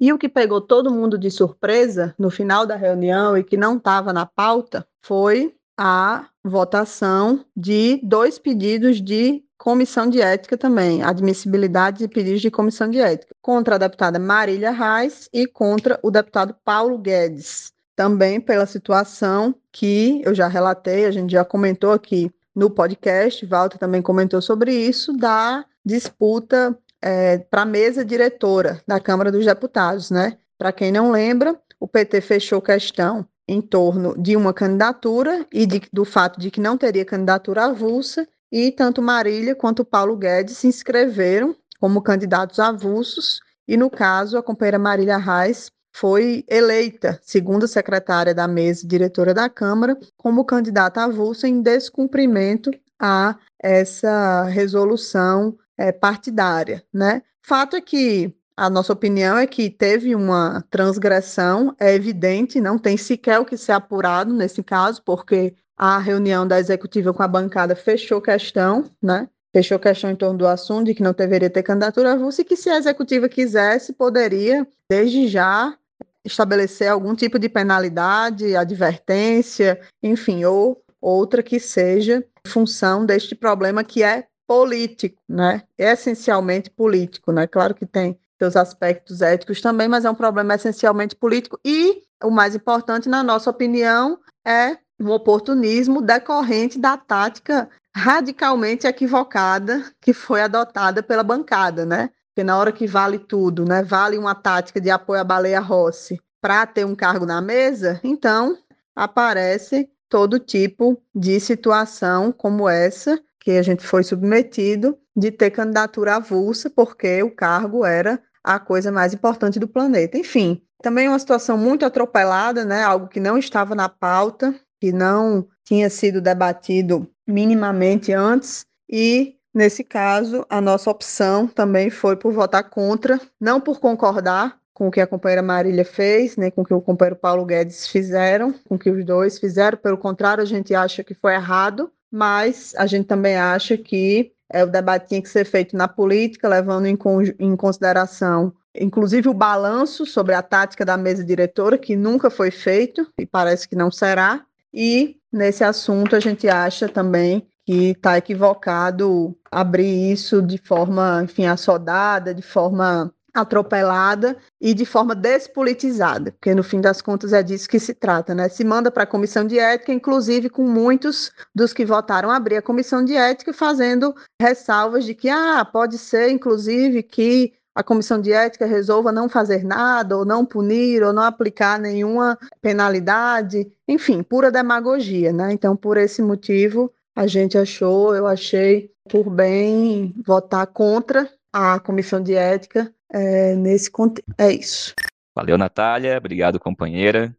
E 0.00 0.12
o 0.12 0.18
que 0.18 0.28
pegou 0.28 0.60
todo 0.60 0.90
mundo 0.90 1.16
de 1.16 1.30
surpresa 1.30 2.14
no 2.18 2.30
final 2.30 2.66
da 2.66 2.74
reunião 2.74 3.36
e 3.36 3.44
que 3.44 3.56
não 3.56 3.76
estava 3.76 4.12
na 4.12 4.26
pauta 4.26 4.86
foi 5.00 5.54
a 5.76 6.26
votação 6.44 7.44
de 7.56 8.00
dois 8.02 8.38
pedidos 8.38 9.00
de 9.00 9.42
comissão 9.56 10.10
de 10.10 10.20
ética 10.20 10.56
também, 10.56 11.02
admissibilidade 11.02 11.98
de 11.98 12.08
pedidos 12.08 12.40
de 12.40 12.50
comissão 12.50 12.90
de 12.90 12.98
ética, 12.98 13.34
contra 13.40 13.76
a 13.76 13.78
deputada 13.78 14.18
Marília 14.18 14.72
Reis 14.72 15.28
e 15.32 15.46
contra 15.46 16.00
o 16.02 16.10
deputado 16.10 16.54
Paulo 16.64 16.98
Guedes, 16.98 17.72
também 17.94 18.40
pela 18.40 18.66
situação 18.66 19.54
que 19.70 20.20
eu 20.24 20.34
já 20.34 20.48
relatei, 20.48 21.04
a 21.04 21.10
gente 21.12 21.30
já 21.30 21.44
comentou 21.44 21.92
aqui 21.92 22.28
no 22.54 22.70
podcast, 22.70 23.46
Walter 23.46 23.78
também 23.78 24.02
comentou 24.02 24.42
sobre 24.42 24.74
isso, 24.74 25.16
da 25.16 25.64
disputa 25.84 26.76
é, 27.00 27.38
para 27.38 27.62
a 27.62 27.66
mesa 27.66 28.04
diretora 28.04 28.80
da 28.86 29.00
Câmara 29.00 29.30
dos 29.32 29.44
Deputados, 29.44 30.10
né? 30.10 30.38
Para 30.58 30.72
quem 30.72 30.92
não 30.92 31.10
lembra, 31.10 31.58
o 31.80 31.88
PT 31.88 32.20
fechou 32.20 32.60
questão 32.60 33.26
em 33.52 33.60
torno 33.60 34.14
de 34.16 34.36
uma 34.36 34.52
candidatura 34.52 35.46
e 35.52 35.66
de, 35.66 35.82
do 35.92 36.04
fato 36.04 36.40
de 36.40 36.50
que 36.50 36.60
não 36.60 36.78
teria 36.78 37.04
candidatura 37.04 37.66
avulsa, 37.66 38.26
e 38.50 38.70
tanto 38.70 39.02
Marília 39.02 39.54
quanto 39.54 39.84
Paulo 39.84 40.16
Guedes 40.16 40.58
se 40.58 40.66
inscreveram 40.66 41.54
como 41.78 42.02
candidatos 42.02 42.58
avulsos, 42.58 43.40
e 43.66 43.76
no 43.76 43.90
caso, 43.90 44.36
a 44.36 44.42
companheira 44.42 44.78
Marília 44.78 45.18
Reis 45.18 45.70
foi 45.94 46.44
eleita 46.48 47.20
segunda 47.22 47.66
secretária 47.66 48.34
da 48.34 48.48
mesa 48.48 48.86
diretora 48.86 49.34
da 49.34 49.48
Câmara 49.48 49.98
como 50.16 50.44
candidata 50.44 51.02
avulsa 51.02 51.46
em 51.46 51.60
descumprimento 51.60 52.70
a 52.98 53.36
essa 53.62 54.44
resolução 54.44 55.56
é, 55.76 55.92
partidária, 55.92 56.82
né? 56.92 57.22
Fato 57.42 57.76
é 57.76 57.80
que 57.80 58.34
a 58.62 58.70
nossa 58.70 58.92
opinião 58.92 59.36
é 59.36 59.44
que 59.44 59.68
teve 59.68 60.14
uma 60.14 60.64
transgressão, 60.70 61.74
é 61.80 61.92
evidente, 61.92 62.60
não 62.60 62.78
tem 62.78 62.96
sequer 62.96 63.40
o 63.40 63.44
que 63.44 63.56
ser 63.56 63.72
apurado 63.72 64.32
nesse 64.32 64.62
caso, 64.62 65.02
porque 65.04 65.52
a 65.76 65.98
reunião 65.98 66.46
da 66.46 66.60
executiva 66.60 67.12
com 67.12 67.24
a 67.24 67.28
bancada 67.28 67.74
fechou 67.74 68.20
questão, 68.20 68.84
né? 69.02 69.28
Fechou 69.52 69.80
questão 69.80 70.12
em 70.12 70.14
torno 70.14 70.38
do 70.38 70.46
assunto 70.46 70.86
de 70.86 70.94
que 70.94 71.02
não 71.02 71.12
deveria 71.12 71.50
ter 71.50 71.64
candidatura 71.64 72.12
avulsa 72.12 72.42
e 72.42 72.44
que 72.44 72.54
se 72.54 72.70
a 72.70 72.78
executiva 72.78 73.28
quisesse, 73.28 73.92
poderia, 73.92 74.64
desde 74.88 75.26
já, 75.26 75.76
estabelecer 76.24 76.88
algum 76.88 77.16
tipo 77.16 77.40
de 77.40 77.48
penalidade, 77.48 78.54
advertência, 78.54 79.80
enfim, 80.00 80.44
ou 80.44 80.80
outra 81.00 81.42
que 81.42 81.58
seja 81.58 82.24
função 82.46 83.04
deste 83.04 83.34
problema 83.34 83.82
que 83.82 84.04
é 84.04 84.28
político, 84.46 85.20
né? 85.28 85.62
Essencialmente 85.76 86.70
político, 86.70 87.32
né? 87.32 87.48
Claro 87.48 87.74
que 87.74 87.86
tem 87.86 88.16
seus 88.42 88.56
aspectos 88.56 89.22
éticos 89.22 89.60
também, 89.60 89.86
mas 89.86 90.04
é 90.04 90.10
um 90.10 90.14
problema 90.14 90.56
essencialmente 90.56 91.14
político 91.14 91.60
e 91.64 92.02
o 92.24 92.30
mais 92.30 92.56
importante, 92.56 93.08
na 93.08 93.22
nossa 93.22 93.48
opinião, 93.48 94.18
é 94.44 94.76
um 95.00 95.10
oportunismo 95.10 96.02
decorrente 96.02 96.78
da 96.78 96.96
tática 96.96 97.68
radicalmente 97.94 98.86
equivocada 98.86 99.84
que 100.00 100.12
foi 100.12 100.42
adotada 100.42 101.02
pela 101.02 101.22
bancada, 101.22 101.86
né? 101.86 102.10
Porque 102.28 102.42
na 102.42 102.58
hora 102.58 102.72
que 102.72 102.86
vale 102.86 103.18
tudo, 103.18 103.64
né? 103.64 103.82
Vale 103.82 104.18
uma 104.18 104.34
tática 104.34 104.80
de 104.80 104.90
apoio 104.90 105.20
à 105.20 105.24
baleia 105.24 105.60
Rossi 105.60 106.20
para 106.40 106.66
ter 106.66 106.84
um 106.84 106.96
cargo 106.96 107.24
na 107.24 107.40
mesa, 107.40 108.00
então 108.02 108.58
aparece 108.96 109.88
todo 110.08 110.40
tipo 110.40 111.00
de 111.14 111.38
situação 111.38 112.32
como 112.32 112.68
essa 112.68 113.20
que 113.38 113.52
a 113.52 113.62
gente 113.62 113.84
foi 113.84 114.02
submetido 114.02 114.98
de 115.16 115.30
ter 115.30 115.50
candidatura 115.50 116.16
avulsa 116.16 116.70
porque 116.70 117.22
o 117.22 117.30
cargo 117.30 117.84
era 117.84 118.20
a 118.42 118.58
coisa 118.58 118.90
mais 118.90 119.14
importante 119.14 119.58
do 119.58 119.68
planeta. 119.68 120.18
Enfim, 120.18 120.62
também 120.82 121.08
uma 121.08 121.18
situação 121.18 121.56
muito 121.56 121.84
atropelada, 121.84 122.64
né? 122.64 122.82
Algo 122.82 123.08
que 123.08 123.20
não 123.20 123.38
estava 123.38 123.74
na 123.74 123.88
pauta, 123.88 124.54
que 124.80 124.92
não 124.92 125.46
tinha 125.64 125.88
sido 125.88 126.20
debatido 126.20 127.08
minimamente 127.26 128.12
antes 128.12 128.66
e 128.90 129.36
Nesse 129.54 129.84
caso, 129.84 130.46
a 130.48 130.62
nossa 130.62 130.90
opção 130.90 131.46
também 131.46 131.90
foi 131.90 132.16
por 132.16 132.32
votar 132.32 132.70
contra, 132.70 133.20
não 133.38 133.60
por 133.60 133.78
concordar 133.78 134.58
com 134.72 134.88
o 134.88 134.90
que 134.90 135.00
a 135.00 135.06
companheira 135.06 135.42
Marília 135.42 135.84
fez, 135.84 136.38
nem 136.38 136.50
com 136.50 136.62
o 136.62 136.64
que 136.64 136.72
o 136.72 136.80
companheiro 136.80 137.16
Paulo 137.16 137.44
Guedes 137.44 137.86
fizeram, 137.86 138.54
com 138.66 138.76
o 138.76 138.78
que 138.78 138.88
os 138.88 139.04
dois 139.04 139.38
fizeram. 139.38 139.76
Pelo 139.76 139.98
contrário, 139.98 140.42
a 140.42 140.46
gente 140.46 140.74
acha 140.74 141.04
que 141.04 141.12
foi 141.12 141.34
errado, 141.34 141.92
mas 142.10 142.74
a 142.78 142.86
gente 142.86 143.06
também 143.06 143.36
acha 143.36 143.76
que 143.76 144.32
é, 144.52 144.62
o 144.64 144.70
debate 144.70 145.08
tinha 145.08 145.22
que 145.22 145.28
ser 145.28 145.44
feito 145.44 145.76
na 145.76 145.88
política, 145.88 146.48
levando 146.48 146.86
em, 146.86 146.98
em 147.38 147.56
consideração, 147.56 148.52
inclusive, 148.74 149.28
o 149.28 149.34
balanço 149.34 150.06
sobre 150.06 150.34
a 150.34 150.42
tática 150.42 150.84
da 150.84 150.96
mesa 150.96 151.24
diretora, 151.24 151.78
que 151.78 151.96
nunca 151.96 152.30
foi 152.30 152.50
feito 152.50 153.06
e 153.18 153.26
parece 153.26 153.68
que 153.68 153.76
não 153.76 153.90
será. 153.90 154.44
E 154.72 155.16
nesse 155.32 155.64
assunto, 155.64 156.14
a 156.14 156.20
gente 156.20 156.48
acha 156.48 156.88
também 156.88 157.46
que 157.64 157.90
está 157.90 158.18
equivocado 158.18 159.36
abrir 159.50 160.12
isso 160.12 160.42
de 160.42 160.58
forma, 160.58 161.22
enfim, 161.24 161.46
assodada, 161.46 162.34
de 162.34 162.42
forma 162.42 163.12
atropelada 163.34 164.36
e 164.60 164.74
de 164.74 164.84
forma 164.84 165.14
despolitizada, 165.14 166.32
porque 166.32 166.54
no 166.54 166.62
fim 166.62 166.80
das 166.80 167.00
contas 167.00 167.32
é 167.32 167.42
disso 167.42 167.68
que 167.68 167.78
se 167.78 167.94
trata, 167.94 168.34
né? 168.34 168.48
Se 168.48 168.64
manda 168.64 168.90
para 168.90 169.04
a 169.04 169.06
comissão 169.06 169.46
de 169.46 169.58
ética, 169.58 169.92
inclusive 169.92 170.50
com 170.50 170.62
muitos 170.62 171.32
dos 171.54 171.72
que 171.72 171.84
votaram 171.84 172.30
abrir 172.30 172.56
a 172.56 172.62
comissão 172.62 173.04
de 173.04 173.14
ética 173.14 173.52
fazendo 173.52 174.14
ressalvas 174.40 175.04
de 175.04 175.14
que 175.14 175.28
ah, 175.28 175.64
pode 175.64 175.96
ser 175.98 176.30
inclusive 176.30 177.02
que 177.02 177.52
a 177.74 177.82
comissão 177.82 178.20
de 178.20 178.32
ética 178.32 178.66
resolva 178.66 179.10
não 179.10 179.28
fazer 179.28 179.64
nada, 179.64 180.16
ou 180.16 180.24
não 180.24 180.44
punir, 180.44 181.02
ou 181.02 181.12
não 181.12 181.22
aplicar 181.22 181.78
nenhuma 181.78 182.38
penalidade, 182.60 183.72
enfim, 183.88 184.22
pura 184.22 184.50
demagogia, 184.50 185.32
né? 185.32 185.52
Então, 185.52 185.74
por 185.74 185.96
esse 185.96 186.20
motivo, 186.20 186.92
a 187.16 187.26
gente 187.26 187.56
achou, 187.56 188.14
eu 188.14 188.26
achei 188.26 188.90
por 189.08 189.30
bem 189.30 190.14
votar 190.24 190.66
contra 190.66 191.28
a 191.52 191.78
comissão 191.80 192.22
de 192.22 192.34
ética 192.34 192.92
é, 193.12 193.54
nesse 193.54 193.90
contexto. 193.90 194.32
É 194.38 194.52
isso. 194.52 194.94
Valeu, 195.34 195.56
Natália. 195.58 196.18
Obrigado, 196.18 196.58
companheira. 196.58 197.36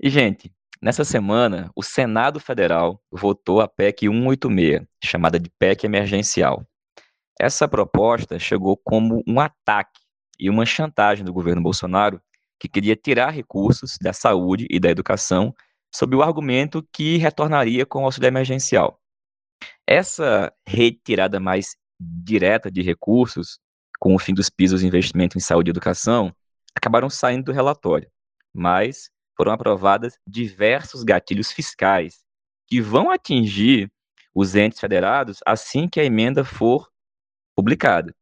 E, 0.00 0.08
gente, 0.10 0.52
nessa 0.80 1.04
semana, 1.04 1.70
o 1.74 1.82
Senado 1.82 2.38
Federal 2.38 3.02
votou 3.10 3.60
a 3.60 3.68
PEC 3.68 4.06
186, 4.06 4.86
chamada 5.02 5.38
de 5.38 5.50
PEC 5.58 5.84
emergencial. 5.84 6.66
Essa 7.40 7.68
proposta 7.68 8.38
chegou 8.38 8.76
como 8.76 9.22
um 9.26 9.40
ataque 9.40 10.00
e 10.38 10.50
uma 10.50 10.66
chantagem 10.66 11.24
do 11.24 11.32
governo 11.32 11.62
Bolsonaro, 11.62 12.20
que 12.58 12.68
queria 12.68 12.96
tirar 12.96 13.30
recursos 13.30 13.96
da 14.00 14.12
saúde 14.12 14.66
e 14.68 14.80
da 14.80 14.90
educação 14.90 15.54
sob 15.94 16.16
o 16.16 16.22
argumento 16.22 16.86
que 16.92 17.16
retornaria 17.16 17.86
com 17.86 18.02
o 18.02 18.04
auxílio 18.04 18.28
emergencial. 18.28 19.00
Essa 19.86 20.52
retirada 20.66 21.40
mais 21.40 21.76
direta 21.98 22.70
de 22.70 22.82
recursos, 22.82 23.58
com 23.98 24.14
o 24.14 24.18
fim 24.18 24.34
dos 24.34 24.48
pisos 24.48 24.80
de 24.80 24.86
investimento 24.86 25.36
em 25.36 25.40
saúde 25.40 25.70
e 25.70 25.72
educação, 25.72 26.34
acabaram 26.74 27.10
saindo 27.10 27.44
do 27.44 27.52
relatório, 27.52 28.08
mas 28.54 29.10
foram 29.36 29.52
aprovadas 29.52 30.18
diversos 30.26 31.02
gatilhos 31.02 31.52
fiscais 31.52 32.24
que 32.66 32.80
vão 32.80 33.10
atingir 33.10 33.90
os 34.34 34.54
entes 34.54 34.78
federados 34.78 35.40
assim 35.46 35.88
que 35.88 36.00
a 36.00 36.04
emenda 36.04 36.44
for 36.44 36.88
publicada. 37.56 38.14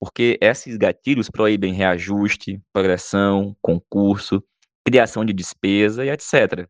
Porque 0.00 0.38
esses 0.40 0.76
gatilhos 0.76 1.30
proíbem 1.30 1.72
reajuste, 1.72 2.60
progressão, 2.72 3.56
concurso, 3.62 4.42
criação 4.84 5.24
de 5.24 5.32
despesa 5.32 6.04
e 6.04 6.10
etc 6.10 6.68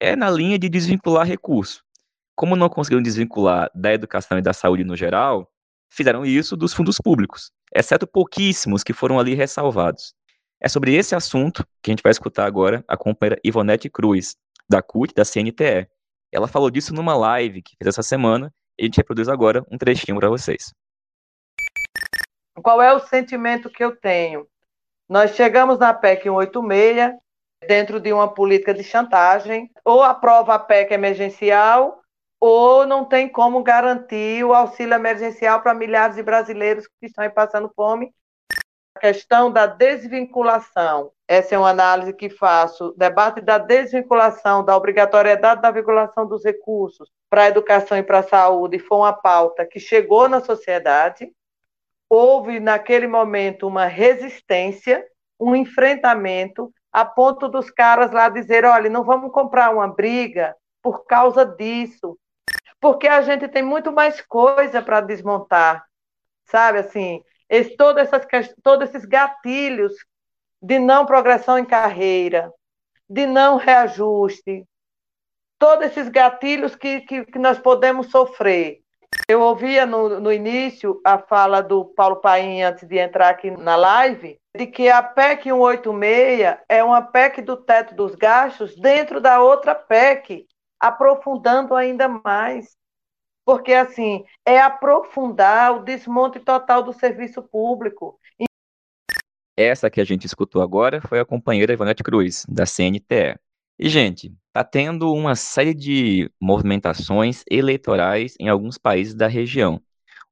é 0.00 0.16
na 0.16 0.30
linha 0.30 0.58
de 0.58 0.68
desvincular 0.68 1.26
recurso. 1.26 1.84
Como 2.34 2.56
não 2.56 2.70
conseguiram 2.70 3.02
desvincular 3.02 3.70
da 3.74 3.92
educação 3.92 4.38
e 4.38 4.42
da 4.42 4.54
saúde 4.54 4.82
no 4.82 4.96
geral, 4.96 5.49
fizeram 5.90 6.24
isso 6.24 6.56
dos 6.56 6.72
fundos 6.72 6.96
públicos, 6.98 7.50
exceto 7.74 8.06
pouquíssimos 8.06 8.82
que 8.82 8.92
foram 8.92 9.18
ali 9.18 9.34
ressalvados. 9.34 10.14
É 10.60 10.68
sobre 10.68 10.94
esse 10.94 11.14
assunto 11.14 11.64
que 11.82 11.90
a 11.90 11.92
gente 11.92 12.02
vai 12.02 12.12
escutar 12.12 12.46
agora 12.46 12.84
a 12.86 12.96
companheira 12.96 13.40
Ivonete 13.42 13.88
Cruz, 13.88 14.36
da 14.68 14.80
CUT, 14.80 15.14
da 15.14 15.24
CNTE. 15.24 15.88
Ela 16.30 16.46
falou 16.46 16.70
disso 16.70 16.94
numa 16.94 17.16
live 17.16 17.62
que 17.62 17.76
fez 17.76 17.88
essa 17.88 18.02
semana 18.02 18.52
e 18.78 18.82
a 18.82 18.84
gente 18.84 18.98
reproduz 18.98 19.28
agora 19.28 19.64
um 19.70 19.76
trechinho 19.76 20.18
para 20.18 20.28
vocês. 20.28 20.72
Qual 22.62 22.80
é 22.80 22.92
o 22.92 23.00
sentimento 23.00 23.70
que 23.70 23.82
eu 23.82 23.96
tenho? 23.96 24.46
Nós 25.08 25.34
chegamos 25.34 25.78
na 25.78 25.92
PEC 25.92 26.24
186, 26.24 27.14
dentro 27.66 27.98
de 27.98 28.12
uma 28.12 28.32
política 28.32 28.72
de 28.72 28.84
chantagem, 28.84 29.70
ou 29.84 30.02
aprova 30.02 30.54
a 30.54 30.58
PEC 30.58 30.92
emergencial, 30.92 31.99
ou 32.40 32.86
não 32.86 33.04
tem 33.04 33.28
como 33.28 33.62
garantir 33.62 34.42
o 34.44 34.54
auxílio 34.54 34.94
emergencial 34.94 35.60
para 35.60 35.74
milhares 35.74 36.16
de 36.16 36.22
brasileiros 36.22 36.86
que 36.86 37.06
estão 37.06 37.22
aí 37.22 37.30
passando 37.30 37.70
fome. 37.76 38.12
A 38.96 39.00
questão 39.00 39.52
da 39.52 39.66
desvinculação, 39.66 41.12
essa 41.28 41.54
é 41.54 41.58
uma 41.58 41.68
análise 41.68 42.12
que 42.12 42.30
faço, 42.30 42.94
debate 42.96 43.40
da 43.40 43.58
desvinculação, 43.58 44.64
da 44.64 44.76
obrigatoriedade 44.76 45.60
da 45.60 45.70
vinculação 45.70 46.26
dos 46.26 46.44
recursos 46.44 47.08
para 47.28 47.42
a 47.42 47.48
educação 47.48 47.96
e 47.98 48.02
para 48.02 48.18
a 48.18 48.24
saúde, 48.24 48.78
foi 48.80 48.98
uma 48.98 49.12
pauta 49.12 49.64
que 49.64 49.78
chegou 49.78 50.28
na 50.28 50.40
sociedade, 50.40 51.30
houve 52.08 52.58
naquele 52.58 53.06
momento 53.06 53.68
uma 53.68 53.86
resistência, 53.86 55.06
um 55.38 55.54
enfrentamento, 55.54 56.72
a 56.92 57.04
ponto 57.04 57.48
dos 57.48 57.70
caras 57.70 58.10
lá 58.10 58.28
dizer, 58.28 58.64
olha, 58.64 58.90
não 58.90 59.04
vamos 59.04 59.30
comprar 59.30 59.70
uma 59.70 59.86
briga 59.86 60.56
por 60.82 61.04
causa 61.06 61.44
disso, 61.44 62.18
porque 62.80 63.06
a 63.06 63.20
gente 63.22 63.46
tem 63.48 63.62
muito 63.62 63.92
mais 63.92 64.20
coisa 64.22 64.80
para 64.80 65.00
desmontar, 65.00 65.84
sabe 66.46 66.78
assim, 66.78 67.22
esse, 67.48 67.76
todas 67.76 68.12
essas, 68.12 68.54
todos 68.62 68.88
esses 68.88 69.04
gatilhos 69.04 69.92
de 70.62 70.78
não 70.78 71.04
progressão 71.04 71.58
em 71.58 71.64
carreira, 71.64 72.52
de 73.08 73.26
não 73.26 73.56
reajuste, 73.56 74.64
todos 75.58 75.86
esses 75.86 76.08
gatilhos 76.08 76.74
que, 76.74 77.00
que, 77.00 77.24
que 77.24 77.38
nós 77.38 77.58
podemos 77.58 78.10
sofrer. 78.10 78.80
Eu 79.28 79.40
ouvia 79.40 79.84
no, 79.84 80.20
no 80.20 80.32
início 80.32 81.00
a 81.04 81.18
fala 81.18 81.60
do 81.60 81.84
Paulo 81.84 82.16
Paim 82.16 82.62
antes 82.62 82.86
de 82.86 82.98
entrar 82.98 83.28
aqui 83.30 83.50
na 83.50 83.74
live, 83.74 84.38
de 84.56 84.66
que 84.66 84.88
a 84.88 85.02
PEC 85.02 85.44
186 85.44 86.58
é 86.68 86.82
uma 86.82 87.02
PEC 87.02 87.42
do 87.42 87.56
teto 87.56 87.94
dos 87.94 88.14
gastos 88.14 88.76
dentro 88.76 89.20
da 89.20 89.42
outra 89.42 89.74
PEC, 89.74 90.46
aprofundando 90.80 91.74
ainda 91.74 92.08
mais. 92.08 92.76
Porque, 93.44 93.72
assim, 93.72 94.24
é 94.46 94.60
aprofundar 94.60 95.76
o 95.76 95.84
desmonte 95.84 96.40
total 96.40 96.82
do 96.82 96.92
serviço 96.92 97.42
público. 97.42 98.18
Essa 99.56 99.90
que 99.90 100.00
a 100.00 100.04
gente 100.04 100.26
escutou 100.26 100.62
agora 100.62 101.00
foi 101.02 101.20
a 101.20 101.24
companheira 101.24 101.72
Ivonete 101.72 102.02
Cruz, 102.02 102.46
da 102.48 102.64
CNTE. 102.64 103.38
E, 103.78 103.88
gente, 103.88 104.32
está 104.46 104.64
tendo 104.64 105.12
uma 105.12 105.34
série 105.34 105.74
de 105.74 106.30
movimentações 106.40 107.42
eleitorais 107.50 108.34
em 108.38 108.48
alguns 108.48 108.78
países 108.78 109.14
da 109.14 109.26
região. 109.26 109.82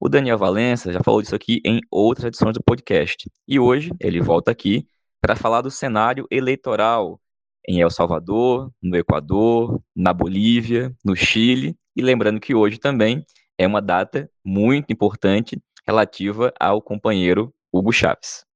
O 0.00 0.08
Daniel 0.08 0.38
Valença 0.38 0.92
já 0.92 1.00
falou 1.02 1.20
disso 1.20 1.34
aqui 1.34 1.60
em 1.64 1.80
outras 1.90 2.26
edições 2.26 2.54
do 2.54 2.62
podcast. 2.62 3.28
E 3.48 3.58
hoje 3.58 3.90
ele 3.98 4.20
volta 4.20 4.50
aqui 4.50 4.86
para 5.20 5.34
falar 5.34 5.60
do 5.60 5.70
cenário 5.70 6.26
eleitoral 6.30 7.20
em 7.68 7.82
El 7.82 7.90
Salvador, 7.90 8.72
no 8.82 8.96
Equador, 8.96 9.78
na 9.94 10.14
Bolívia, 10.14 10.90
no 11.04 11.14
Chile. 11.14 11.76
E 11.94 12.00
lembrando 12.00 12.40
que 12.40 12.54
hoje 12.54 12.78
também 12.78 13.22
é 13.58 13.66
uma 13.66 13.82
data 13.82 14.30
muito 14.42 14.90
importante 14.90 15.60
relativa 15.86 16.50
ao 16.58 16.80
companheiro 16.80 17.52
Hugo 17.70 17.92
Chaves. 17.92 18.48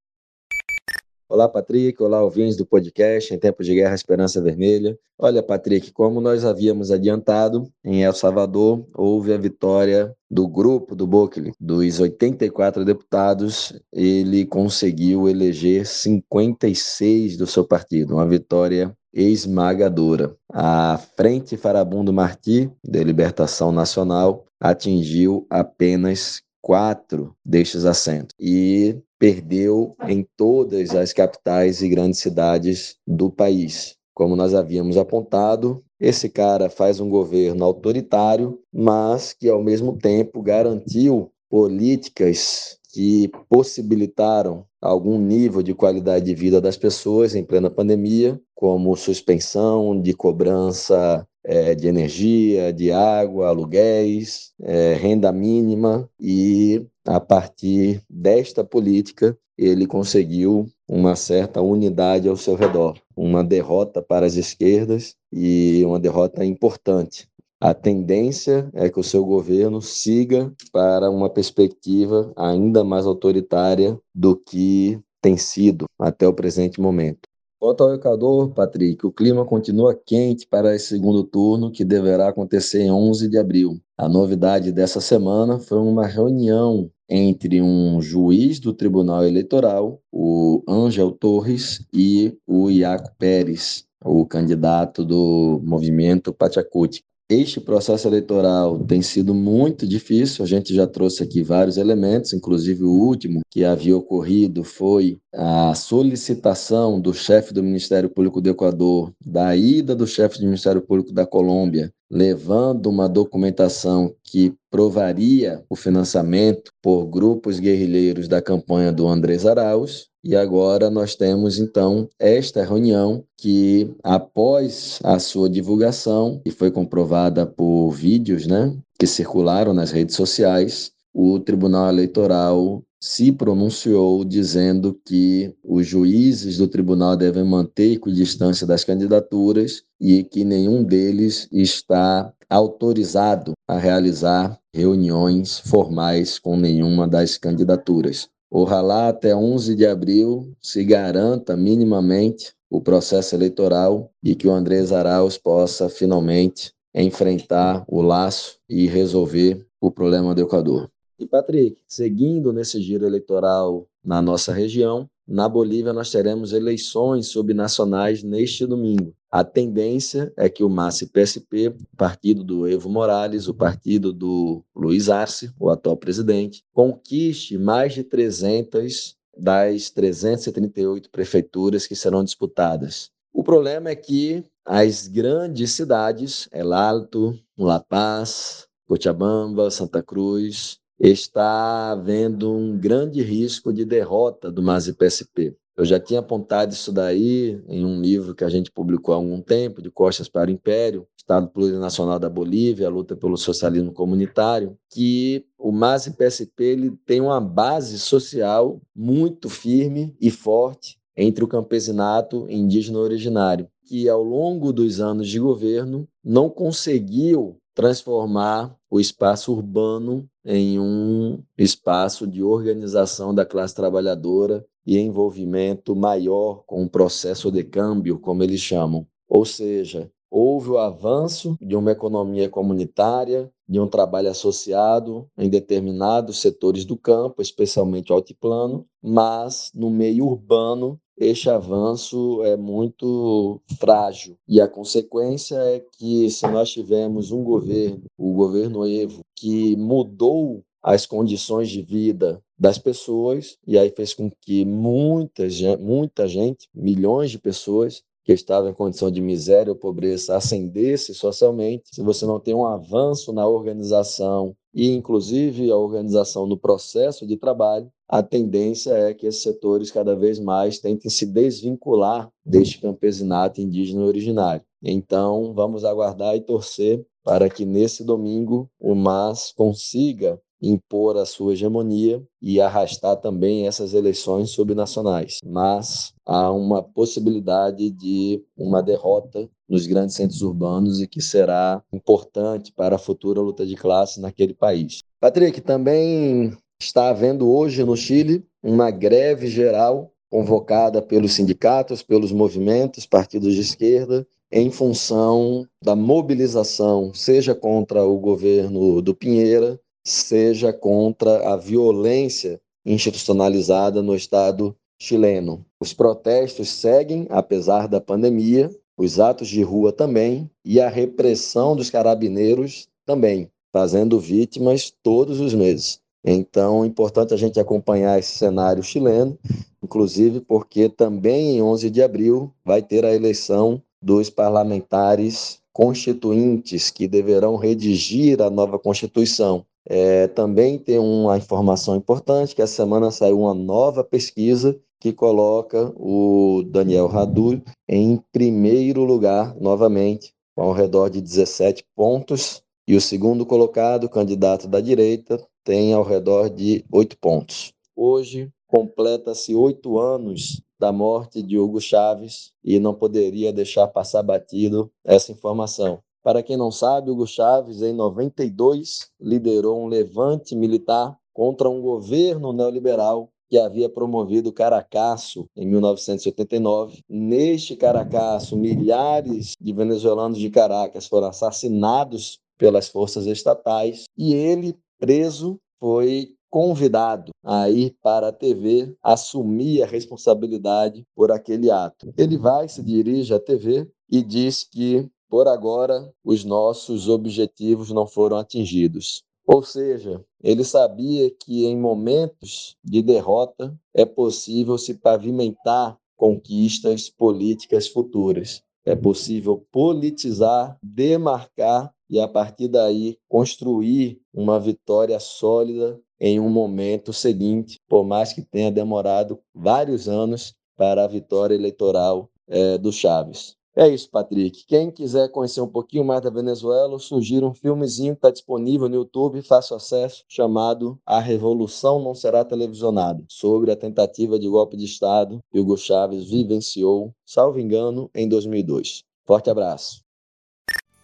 Olá, 1.29 1.49
Patrick. 1.49 2.03
Olá, 2.03 2.23
ouvintes 2.23 2.57
do 2.57 2.67
podcast 2.67 3.33
Em 3.33 3.39
Tempo 3.39 3.63
de 3.63 3.75
Guerra 3.75 3.95
Esperança 3.95 4.41
Vermelha. 4.41 4.99
Olha, 5.19 5.43
Patrick, 5.43 5.93
como 5.93 6.21
nós 6.21 6.45
havíamos 6.45 6.91
adiantado, 6.91 7.71
em 7.85 8.05
El 8.05 8.13
Salvador 8.13 8.87
houve 8.95 9.33
a 9.33 9.39
vitória 9.39 10.15
do 10.31 10.47
grupo 10.47 10.95
do 10.95 11.07
Bokele. 11.07 11.53
Dos 11.59 12.01
84 12.01 12.85
deputados, 12.85 13.79
ele 13.93 14.45
conseguiu 14.45 15.29
eleger 15.29 15.87
56 15.87 17.37
do 17.37 17.47
seu 17.47 17.67
partido, 17.67 18.15
uma 18.15 18.27
vitória 18.27 18.95
esmagadora. 19.13 20.35
A 20.53 20.99
Frente 21.17 21.57
Farabundo 21.57 22.13
Martí, 22.13 22.71
de 22.83 23.05
Libertação 23.05 23.73
Nacional, 23.73 24.45
atingiu 24.61 25.47
apenas 25.51 26.43
quatro 26.61 27.35
destes 27.45 27.85
assentos. 27.85 28.35
E 28.39 28.97
perdeu 29.19 29.95
em 30.09 30.27
todas 30.37 30.95
as 30.95 31.13
capitais 31.13 31.83
e 31.83 31.89
grandes 31.89 32.21
cidades 32.21 32.97
do 33.07 33.31
país. 33.31 33.97
Como 34.15 34.37
nós 34.37 34.55
havíamos 34.55 34.97
apontado, 34.97 35.83
esse 35.99 36.29
cara 36.29 36.69
faz 36.69 37.01
um 37.01 37.09
governo 37.09 37.65
autoritário, 37.65 38.59
mas 38.73 39.33
que 39.33 39.49
ao 39.49 39.63
mesmo 39.63 39.97
tempo 39.97 40.43
garantiu 40.43 41.31
políticas 41.49 42.79
que 42.93 43.30
possibilitaram 43.49 44.66
algum 44.80 45.18
nível 45.18 45.62
de 45.62 45.74
qualidade 45.74 46.26
de 46.26 46.34
vida 46.34 46.61
das 46.61 46.76
pessoas 46.76 47.34
em 47.34 47.43
plena 47.43 47.70
pandemia, 47.70 48.38
como 48.55 48.95
suspensão 48.97 49.99
de 50.01 50.12
cobrança 50.12 51.26
é, 51.45 51.74
de 51.74 51.88
energia, 51.88 52.72
de 52.72 52.93
água, 52.93 53.49
aluguéis, 53.49 54.53
é, 54.61 54.95
renda 54.95 55.32
mínima, 55.32 56.09
e 56.20 56.86
a 57.07 57.18
partir 57.18 58.03
desta 58.09 58.62
política 58.62 59.36
ele 59.57 59.86
conseguiu 59.86 60.66
uma 60.88 61.14
certa 61.16 61.61
unidade 61.61 62.28
ao 62.28 62.36
seu 62.36 62.55
redor, 62.55 62.99
uma 63.16 63.43
derrota 63.43 64.03
para 64.03 64.26
as 64.26 64.34
esquerdas 64.34 65.14
e 65.32 65.82
uma 65.84 65.99
derrota 65.99 66.45
importante. 66.45 67.28
A 67.65 67.73
tendência 67.73 68.69
é 68.75 68.91
que 68.91 68.99
o 68.99 69.05
seu 69.05 69.25
governo 69.25 69.81
siga 69.81 70.53
para 70.73 71.09
uma 71.09 71.31
perspectiva 71.31 72.33
ainda 72.35 72.83
mais 72.83 73.07
autoritária 73.07 73.97
do 74.13 74.35
que 74.35 74.99
tem 75.21 75.37
sido 75.37 75.85
até 75.97 76.27
o 76.27 76.35
presente 76.35 76.81
momento. 76.81 77.21
Quanto 77.61 77.85
ao 77.85 77.95
Equador, 77.95 78.51
Patrick, 78.51 79.07
o 79.07 79.13
clima 79.13 79.45
continua 79.45 79.95
quente 79.95 80.45
para 80.45 80.75
esse 80.75 80.89
segundo 80.89 81.23
turno, 81.23 81.71
que 81.71 81.85
deverá 81.85 82.31
acontecer 82.31 82.83
em 82.83 82.91
11 82.91 83.29
de 83.29 83.39
abril. 83.39 83.79
A 83.97 84.09
novidade 84.09 84.73
dessa 84.73 85.01
semana 85.01 85.61
foi 85.61 85.79
uma 85.79 86.05
reunião 86.05 86.91
entre 87.09 87.63
um 87.63 88.03
juiz 88.03 88.59
do 88.59 88.75
Tribunal 88.75 89.25
Eleitoral, 89.25 90.01
o 90.11 90.65
Ângel 90.69 91.13
Torres, 91.13 91.87
e 91.95 92.37
o 92.45 92.69
Iaco 92.69 93.13
Pérez, 93.17 93.85
o 94.05 94.27
candidato 94.27 95.05
do 95.05 95.61
movimento 95.63 96.33
Pachacuti. 96.33 97.05
Este 97.33 97.59
processo 97.61 98.07
eleitoral 98.07 98.78
tem 98.80 99.01
sido 99.01 99.33
muito 99.33 99.87
difícil, 99.89 100.45
a 100.45 100.47
gente 100.47 100.74
já 100.74 100.87
trouxe 100.87 101.22
aqui 101.22 101.43
vários 101.43 101.78
elementos, 101.78 102.35
inclusive 102.35 102.85
o 102.85 102.91
último 102.91 103.41
que 103.51 103.64
havia 103.64 103.97
ocorrido 103.97 104.62
foi 104.62 105.18
a 105.33 105.74
solicitação 105.74 107.01
do 107.01 107.14
chefe 107.14 107.55
do 107.55 107.62
Ministério 107.62 108.11
Público 108.11 108.39
do 108.39 108.51
Equador, 108.51 109.14
da 109.24 109.57
ida 109.57 109.97
do 109.97 110.07
chefe 110.07 110.41
do 110.41 110.45
Ministério 110.45 110.83
Público 110.83 111.11
da 111.11 111.24
Colômbia, 111.24 111.91
levando 112.13 112.89
uma 112.89 113.09
documentação 113.09 114.15
que 114.23 114.55
provaria 114.71 115.65
o 115.71 115.75
financiamento 115.75 116.71
por 116.83 117.07
grupos 117.07 117.59
guerrilheiros 117.59 118.29
da 118.29 118.43
campanha 118.43 118.93
do 118.93 119.09
Andrés 119.09 119.47
Arauz, 119.47 120.09
e 120.23 120.37
agora 120.37 120.91
nós 120.91 121.17
temos 121.17 121.59
então 121.59 122.09
esta 122.19 122.63
reunião 122.63 123.25
que, 123.39 123.91
após 124.05 124.99
a 125.03 125.19
sua 125.19 125.49
divulgação, 125.49 126.43
e 126.45 126.51
foi 126.51 126.71
comprovada 126.71 127.47
por 127.47 127.91
vídeos 127.93 128.47
né, 128.47 128.77
que 128.99 129.07
circularam 129.07 129.73
nas 129.73 129.91
redes 129.91 130.15
sociais, 130.15 130.93
o 131.15 131.41
Tribunal 131.41 131.89
Eleitoral 131.89 132.83
se 133.03 133.33
pronunciou 133.33 134.25
dizendo 134.25 134.97
que 135.05 135.53
os 135.65 135.85
juízes 135.85 136.59
do 136.59 136.69
tribunal 136.69 137.17
devem 137.17 137.43
manter 137.43 137.95
equidistância 137.95 138.65
das 138.65 138.85
candidaturas 138.85 139.83
e 140.05 140.24
que 140.24 140.42
nenhum 140.44 140.82
deles 140.82 141.46
está 141.53 142.34
autorizado 142.50 143.53
a 143.68 143.78
realizar 143.78 144.59
reuniões 144.74 145.61
formais 145.61 146.40
com 146.40 146.57
nenhuma 146.57 147.07
das 147.07 147.38
candidaturas. 147.38 148.28
Ojalá 148.50 149.09
até 149.09 149.34
11 149.34 149.76
de 149.76 149.86
abril 149.86 150.53
se 150.61 150.82
garanta 150.82 151.57
minimamente 151.57 152.53
o 152.68 152.80
processo 152.80 153.36
eleitoral 153.36 154.11
e 154.20 154.34
que 154.34 154.48
o 154.48 154.50
Andrés 154.50 154.90
Arauz 154.90 155.38
possa 155.38 155.88
finalmente 155.88 156.72
enfrentar 156.92 157.84
o 157.86 158.03
laço 158.03 158.59
e 158.68 158.88
resolver 158.88 159.64
o 159.80 159.88
problema 159.88 160.34
do 160.34 160.42
Equador. 160.42 160.90
E 161.16 161.26
Patrick, 161.26 161.80
seguindo 161.86 162.53
nesse 162.53 162.82
giro 162.82 163.07
eleitoral 163.07 163.86
na 164.05 164.20
nossa 164.20 164.53
região, 164.53 165.09
na 165.28 165.48
Bolívia 165.48 165.92
nós 165.92 166.11
teremos 166.11 166.53
eleições 166.53 167.28
subnacionais 167.28 168.24
neste 168.24 168.66
domingo. 168.66 169.14
A 169.33 169.43
tendência 169.43 170.30
é 170.37 170.47
que 170.51 170.62
o 170.62 170.68
MAS-PSP, 170.68 171.74
partido 171.97 172.45
do 172.45 172.68
Evo 172.68 172.91
Morales, 172.91 173.49
o 173.49 173.55
partido 173.55 174.12
do 174.12 174.62
Luiz 174.76 175.09
Arce, 175.09 175.51
o 175.59 175.70
atual 175.70 175.97
presidente, 175.97 176.62
conquiste 176.70 177.57
mais 177.57 177.95
de 177.95 178.05
300 178.05 179.16
das 179.35 179.89
338 179.89 181.09
prefeituras 181.09 181.87
que 181.87 181.97
serão 181.97 182.22
disputadas. 182.22 183.11
O 183.33 183.43
problema 183.43 183.89
é 183.89 183.97
que 183.97 184.45
as 184.66 185.09
grandes 185.09 185.72
cidades, 185.72 186.47
El 186.53 186.74
Alto, 186.74 187.35
La 187.57 187.80
Paz, 187.80 188.68
Cochabamba, 188.87 189.70
Santa 189.70 190.03
Cruz, 190.03 190.78
está 191.01 191.93
havendo 191.93 192.53
um 192.53 192.78
grande 192.78 193.22
risco 193.22 193.72
de 193.72 193.87
derrota 193.87 194.53
do 194.53 194.62
MAS-PSP. 194.62 195.57
Eu 195.83 195.87
já 195.87 195.99
tinha 195.99 196.20
apontado 196.20 196.72
isso 196.72 196.93
daí 196.93 197.61
em 197.66 197.85
um 197.85 198.01
livro 198.01 198.37
que 198.37 198.45
a 198.45 198.49
gente 198.49 198.70
publicou 198.70 199.12
há 199.12 199.16
algum 199.16 199.41
tempo, 199.41 199.83
De 199.83 199.91
Costas 199.91 200.28
para 200.28 200.49
o 200.49 200.53
Império, 200.53 201.09
Estado 201.16 201.49
Plurinacional 201.49 202.20
da 202.20 202.30
Bolívia, 202.30 202.87
a 202.87 202.91
luta 202.91 203.16
pelo 203.16 203.37
socialismo 203.37 203.91
comunitário, 203.91 204.78
que 204.89 205.45
o 205.59 205.72
MAS 205.72 206.07
e 206.07 206.12
PSP 206.12 206.62
ele 206.62 206.91
tem 207.05 207.20
uma 207.20 207.41
base 207.41 207.99
social 207.99 208.80
muito 208.95 209.51
firme 209.51 210.14
e 210.20 210.30
forte 210.30 211.01
entre 211.16 211.43
o 211.43 211.49
campesinato 211.49 212.47
indígena 212.49 213.01
originário, 213.01 213.66
que 213.85 214.09
ao 214.09 214.22
longo 214.22 214.72
dos 214.72 215.01
anos 215.01 215.28
de 215.28 215.41
governo 215.41 216.07
não 216.22 216.49
conseguiu 216.49 217.57
transformar 217.74 218.72
o 218.89 219.01
espaço 219.01 219.53
urbano 219.53 220.28
em 220.45 220.78
um 220.78 221.43
espaço 221.57 222.26
de 222.26 222.43
organização 222.43 223.34
da 223.34 223.45
classe 223.45 223.74
trabalhadora 223.74 224.64
e 224.84 224.99
envolvimento 224.99 225.95
maior 225.95 226.64
com 226.66 226.82
o 226.84 226.90
processo 226.90 227.51
de 227.51 227.62
câmbio, 227.62 228.18
como 228.18 228.43
eles 228.43 228.61
chamam. 228.61 229.07
Ou 229.28 229.45
seja, 229.45 230.11
houve 230.33 230.70
o 230.70 230.78
avanço 230.78 231.59
de 231.61 231.76
uma 231.76 231.93
economia 231.93 232.49
comunitária, 232.49 233.53
de 233.68 233.78
um 233.78 233.87
trabalho 233.87 234.30
associado 234.30 235.28
em 235.37 235.51
determinados 235.51 236.41
setores 236.41 236.87
do 236.87 236.97
campo, 236.97 237.43
especialmente 237.43 238.11
o 238.11 238.14
altiplano, 238.14 238.87
mas 239.03 239.70
no 239.74 239.91
meio 239.91 240.26
urbano 240.26 240.99
este 241.18 241.51
avanço 241.51 242.43
é 242.45 242.57
muito 242.57 243.61
frágil. 243.78 244.39
E 244.49 244.59
a 244.59 244.66
consequência 244.66 245.57
é 245.57 245.85
que, 245.99 246.30
se 246.30 246.47
nós 246.49 246.70
tivermos 246.70 247.30
um 247.30 247.45
governo, 247.45 248.05
o 248.16 248.33
governo 248.33 248.89
Evo, 248.89 249.20
que 249.37 249.76
mudou 249.76 250.64
as 250.83 251.05
condições 251.07 251.68
de 251.68 251.83
vida 251.83 252.43
das 252.59 252.78
pessoas, 252.78 253.57
e 253.66 253.78
aí 253.78 253.91
fez 253.91 254.14
com 254.14 254.30
que 254.41 254.64
muita, 254.64 255.45
muita 255.78 256.26
gente, 256.26 256.68
milhões 256.74 257.30
de 257.30 257.39
pessoas, 257.39 258.03
que 258.25 258.33
estavam 258.33 258.70
em 258.70 258.75
condição 258.75 259.11
de 259.11 259.20
miséria 259.20 259.73
ou 259.73 259.79
pobreza 259.79 260.37
ascendesse 260.37 261.14
socialmente, 261.14 261.85
se 261.93 262.03
você 262.03 262.25
não 262.25 262.39
tem 262.39 262.55
um 262.55 262.66
avanço 262.66 263.33
na 263.33 263.47
organização 263.47 264.55
e, 264.75 264.91
inclusive, 264.91 265.70
a 265.70 265.77
organização 265.77 266.47
no 266.47 266.57
processo 266.57 267.27
de 267.27 267.37
trabalho, 267.37 267.91
a 268.09 268.23
tendência 268.23 268.93
é 268.93 269.14
que 269.14 269.27
esses 269.27 269.43
setores 269.43 269.91
cada 269.91 270.14
vez 270.14 270.39
mais 270.39 270.79
tentem 270.79 271.11
se 271.11 271.27
desvincular 271.27 272.31
deste 272.45 272.81
campesinato 272.81 273.61
indígena 273.61 274.05
originário. 274.05 274.64
Então, 274.83 275.53
vamos 275.55 275.85
aguardar 275.85 276.37
e 276.37 276.41
torcer 276.41 277.05
para 277.25 277.49
que 277.49 277.64
nesse 277.64 278.05
domingo 278.05 278.68
o 278.81 278.95
MAS 278.95 279.53
consiga 279.57 280.41
impor 280.63 281.17
a 281.17 281.27
sua 281.27 281.55
hegemonia 281.55 282.23
e 282.41 282.61
arrastar 282.61 283.17
também 283.17 283.67
essas 283.67 283.93
eleições 283.93 284.51
subnacionais. 284.51 285.39
Mas 285.45 286.15
há 286.25 286.51
uma 286.53 286.83
possibilidade 286.83 287.91
de 287.91 288.41
uma 288.57 288.81
derrota 288.81 289.51
nos 289.69 289.87
grandes 289.87 290.15
centros 290.15 290.41
urbanos 290.41 291.01
e 291.01 291.09
que 291.09 291.21
será 291.21 291.83
importante 291.93 292.73
para 292.73 292.95
a 292.95 292.99
futura 292.99 293.41
luta 293.41 293.67
de 293.67 293.75
classe 293.75 294.21
naquele 294.21 294.55
país. 294.55 295.01
Patrick, 295.21 295.61
também 295.61 296.57
está 296.81 297.09
havendo 297.09 297.51
hoje 297.51 297.83
no 297.85 297.97
Chile 297.97 298.45
uma 298.63 298.91
greve 298.91 299.49
geral 299.49 300.13
convocada 300.31 301.03
pelos 301.03 301.35
sindicatos, 301.35 302.03
pelos 302.03 302.33
movimentos, 302.33 303.05
partidos 303.05 303.55
de 303.55 303.61
esquerda, 303.61 304.27
em 304.51 304.71
função 304.71 305.67
da 305.83 305.95
mobilização, 305.95 307.13
seja 307.15 307.55
contra 307.55 308.05
o 308.05 308.19
governo 308.19 309.03
do 309.03 309.15
Pinheira, 309.15 309.79
seja 310.05 310.72
contra 310.72 311.53
a 311.53 311.57
violência 311.57 312.61
institucionalizada 312.84 314.03
no 314.03 314.14
Estado 314.14 314.76
chileno. 315.00 315.64
Os 315.80 315.92
protestos 315.92 316.68
seguem, 316.68 317.26
apesar 317.30 317.88
da 317.88 318.00
pandemia, 318.00 318.70
os 318.96 319.18
atos 319.18 319.48
de 319.48 319.62
rua 319.62 319.92
também, 319.92 320.50
e 320.64 320.80
a 320.80 320.88
repressão 320.88 321.74
dos 321.74 321.90
carabineiros 321.90 322.88
também, 323.05 323.50
fazendo 323.72 324.20
vítimas 324.20 324.92
todos 325.03 325.40
os 325.40 325.55
meses. 325.55 326.00
Então, 326.24 326.84
é 326.84 326.86
importante 326.86 327.34
a 327.34 327.36
gente 327.36 327.59
acompanhar 327.59 328.18
esse 328.18 328.38
cenário 328.38 328.82
chileno, 328.82 329.36
inclusive 329.82 330.40
porque 330.40 330.88
também 330.88 331.57
em 331.57 331.62
11 331.62 331.90
de 331.90 332.00
abril 332.00 332.53
vai 332.64 332.80
ter 332.80 333.05
a 333.05 333.12
eleição 333.12 333.82
dos 334.00 334.30
parlamentares 334.30 335.61
constituintes 335.72 336.90
que 336.90 337.09
deverão 337.09 337.57
redigir 337.57 338.40
a 338.40 338.50
nova 338.50 338.78
Constituição. 338.78 339.64
É, 339.89 340.28
também 340.28 340.78
tem 340.78 340.99
uma 340.99 341.37
informação 341.37 341.97
importante, 341.97 342.55
que 342.55 342.62
essa 342.62 342.74
semana 342.74 343.11
saiu 343.11 343.41
uma 343.41 343.55
nova 343.55 344.05
pesquisa 344.05 344.78
que 345.01 345.12
coloca 345.12 345.93
o 345.97 346.62
Daniel 346.66 347.09
Radu 347.09 347.61
em 347.89 348.22
primeiro 348.30 349.05
lugar 349.05 349.55
novamente, 349.61 350.33
com 350.55 350.62
ao 350.62 350.72
redor 350.72 351.09
de 351.09 351.20
17 351.20 351.85
pontos, 351.97 352.62
e 352.87 352.95
o 352.95 353.01
segundo 353.01 353.45
colocado, 353.45 354.09
candidato 354.09 354.68
da 354.68 354.80
direita, 354.80 355.45
tem 355.64 355.93
ao 355.93 356.03
redor 356.03 356.49
de 356.49 356.85
8 356.91 357.18
pontos. 357.18 357.72
Hoje 357.97 358.51
completa-se 358.72 359.55
oito 359.55 359.99
anos 359.99 360.62
da 360.80 360.91
morte 360.91 361.43
de 361.43 361.59
Hugo 361.59 361.78
Chaves 361.78 362.53
e 362.64 362.80
não 362.80 362.95
poderia 362.95 363.53
deixar 363.53 363.87
passar 363.87 364.22
batido 364.22 364.91
essa 365.05 365.30
informação. 365.30 366.03
Para 366.23 366.43
quem 366.43 366.57
não 366.57 366.70
sabe, 366.70 367.11
Hugo 367.11 367.27
Chávez, 367.27 367.83
em 367.83 367.93
92, 367.93 369.11
liderou 369.20 369.83
um 369.83 369.89
levante 369.89 370.55
militar 370.55 371.16
contra 371.33 371.68
um 371.68 371.81
governo 371.81 372.53
neoliberal 372.53 373.29
que 373.51 373.59
havia 373.59 373.89
promovido 373.89 374.53
Caracasso 374.53 375.47
em 375.57 375.66
1989. 375.66 377.01
Neste 377.09 377.77
Caracasso, 377.77 378.57
milhares 378.57 379.55
de 379.61 379.73
venezuelanos 379.73 380.39
de 380.39 380.49
Caracas 380.49 381.07
foram 381.07 381.27
assassinados 381.27 382.39
pelas 382.57 382.89
forças 382.89 383.27
estatais 383.27 384.05
e 384.16 384.33
ele, 384.33 384.75
preso, 384.99 385.59
foi 385.81 386.35
convidado 386.49 387.33
a 387.45 387.68
ir 387.68 387.97
para 388.03 388.29
a 388.29 388.33
TV 388.33 388.95
assumir 389.03 389.83
a 389.83 389.87
responsabilidade 389.87 391.05
por 391.14 391.33
aquele 391.33 391.70
ato. 391.70 392.12
Ele 392.16 392.39
vai, 392.39 392.68
se 392.68 392.83
dirige 392.83 393.35
à 393.35 393.41
TV 393.41 393.89
e 394.11 394.23
diz 394.23 394.62
que 394.62 395.11
por 395.33 395.49
agora, 395.49 396.12
os 396.22 396.45
nossos 396.45 397.09
objetivos 397.09 397.91
não 397.91 398.07
foram 398.07 398.37
atingidos. 398.37 399.24
Ou 399.47 399.62
seja, 399.62 400.22
ele 400.45 400.62
sabia 400.62 401.30
que 401.30 401.64
em 401.64 401.74
momentos 401.74 402.76
de 402.85 403.01
derrota 403.01 403.74
é 403.95 404.05
possível 404.05 404.76
se 404.76 404.93
pavimentar 404.93 405.97
conquistas 406.18 407.09
políticas 407.09 407.89
futuras. 407.89 408.62
É 408.85 408.95
possível 408.95 409.66
politizar, 409.72 410.76
demarcar 410.83 411.91
e, 412.11 412.20
a 412.20 412.28
partir 412.28 412.68
daí, 412.68 413.16
construir 413.26 414.20
uma 414.35 414.61
vitória 414.61 415.18
sólida 415.18 415.99
em 416.20 416.39
um 416.39 416.51
momento 416.51 417.11
seguinte, 417.11 417.80
por 417.89 418.05
mais 418.05 418.35
que 418.35 418.43
tenha 418.43 418.70
demorado 418.70 419.39
vários 419.55 420.11
anos 420.11 420.55
para 420.76 421.05
a 421.05 421.09
vitória 421.09 421.55
eleitoral 421.55 422.28
é, 422.47 422.76
do 422.76 422.93
Chaves. 422.93 423.57
É 423.75 423.89
isso, 423.89 424.11
Patrick. 424.11 424.66
Quem 424.66 424.91
quiser 424.91 425.31
conhecer 425.31 425.62
um 425.62 425.68
pouquinho 425.68 426.05
mais 426.05 426.20
da 426.20 426.29
Venezuela, 426.29 426.99
sugiro 426.99 427.47
um 427.47 427.55
filmezinho 427.55 428.12
que 428.12 428.18
está 428.18 428.31
disponível 428.31 428.87
no 428.87 428.97
YouTube, 428.97 429.41
fácil 429.41 429.77
acesso, 429.77 430.25
chamado 430.29 430.99
A 431.07 431.18
Revolução 431.18 431.99
Não 432.03 432.14
Será 432.14 432.45
Televisionada, 432.45 433.25
sobre 433.29 433.73
a 433.73 433.77
tentativa 433.77 434.39
de 434.39 434.47
golpe 434.47 434.77
de 434.77 434.85
Estado 434.85 435.41
que 435.51 435.59
Hugo 435.59 435.79
Chávez 435.79 436.29
vivenciou, 436.29 437.14
salvo 437.25 437.59
engano, 437.59 438.11
em 438.14 438.29
2002. 438.29 439.05
Forte 439.25 439.49
abraço. 439.49 440.03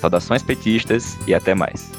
Saudações 0.00 0.42
petistas 0.42 1.16
e 1.26 1.34
até 1.34 1.54
mais. 1.54 1.90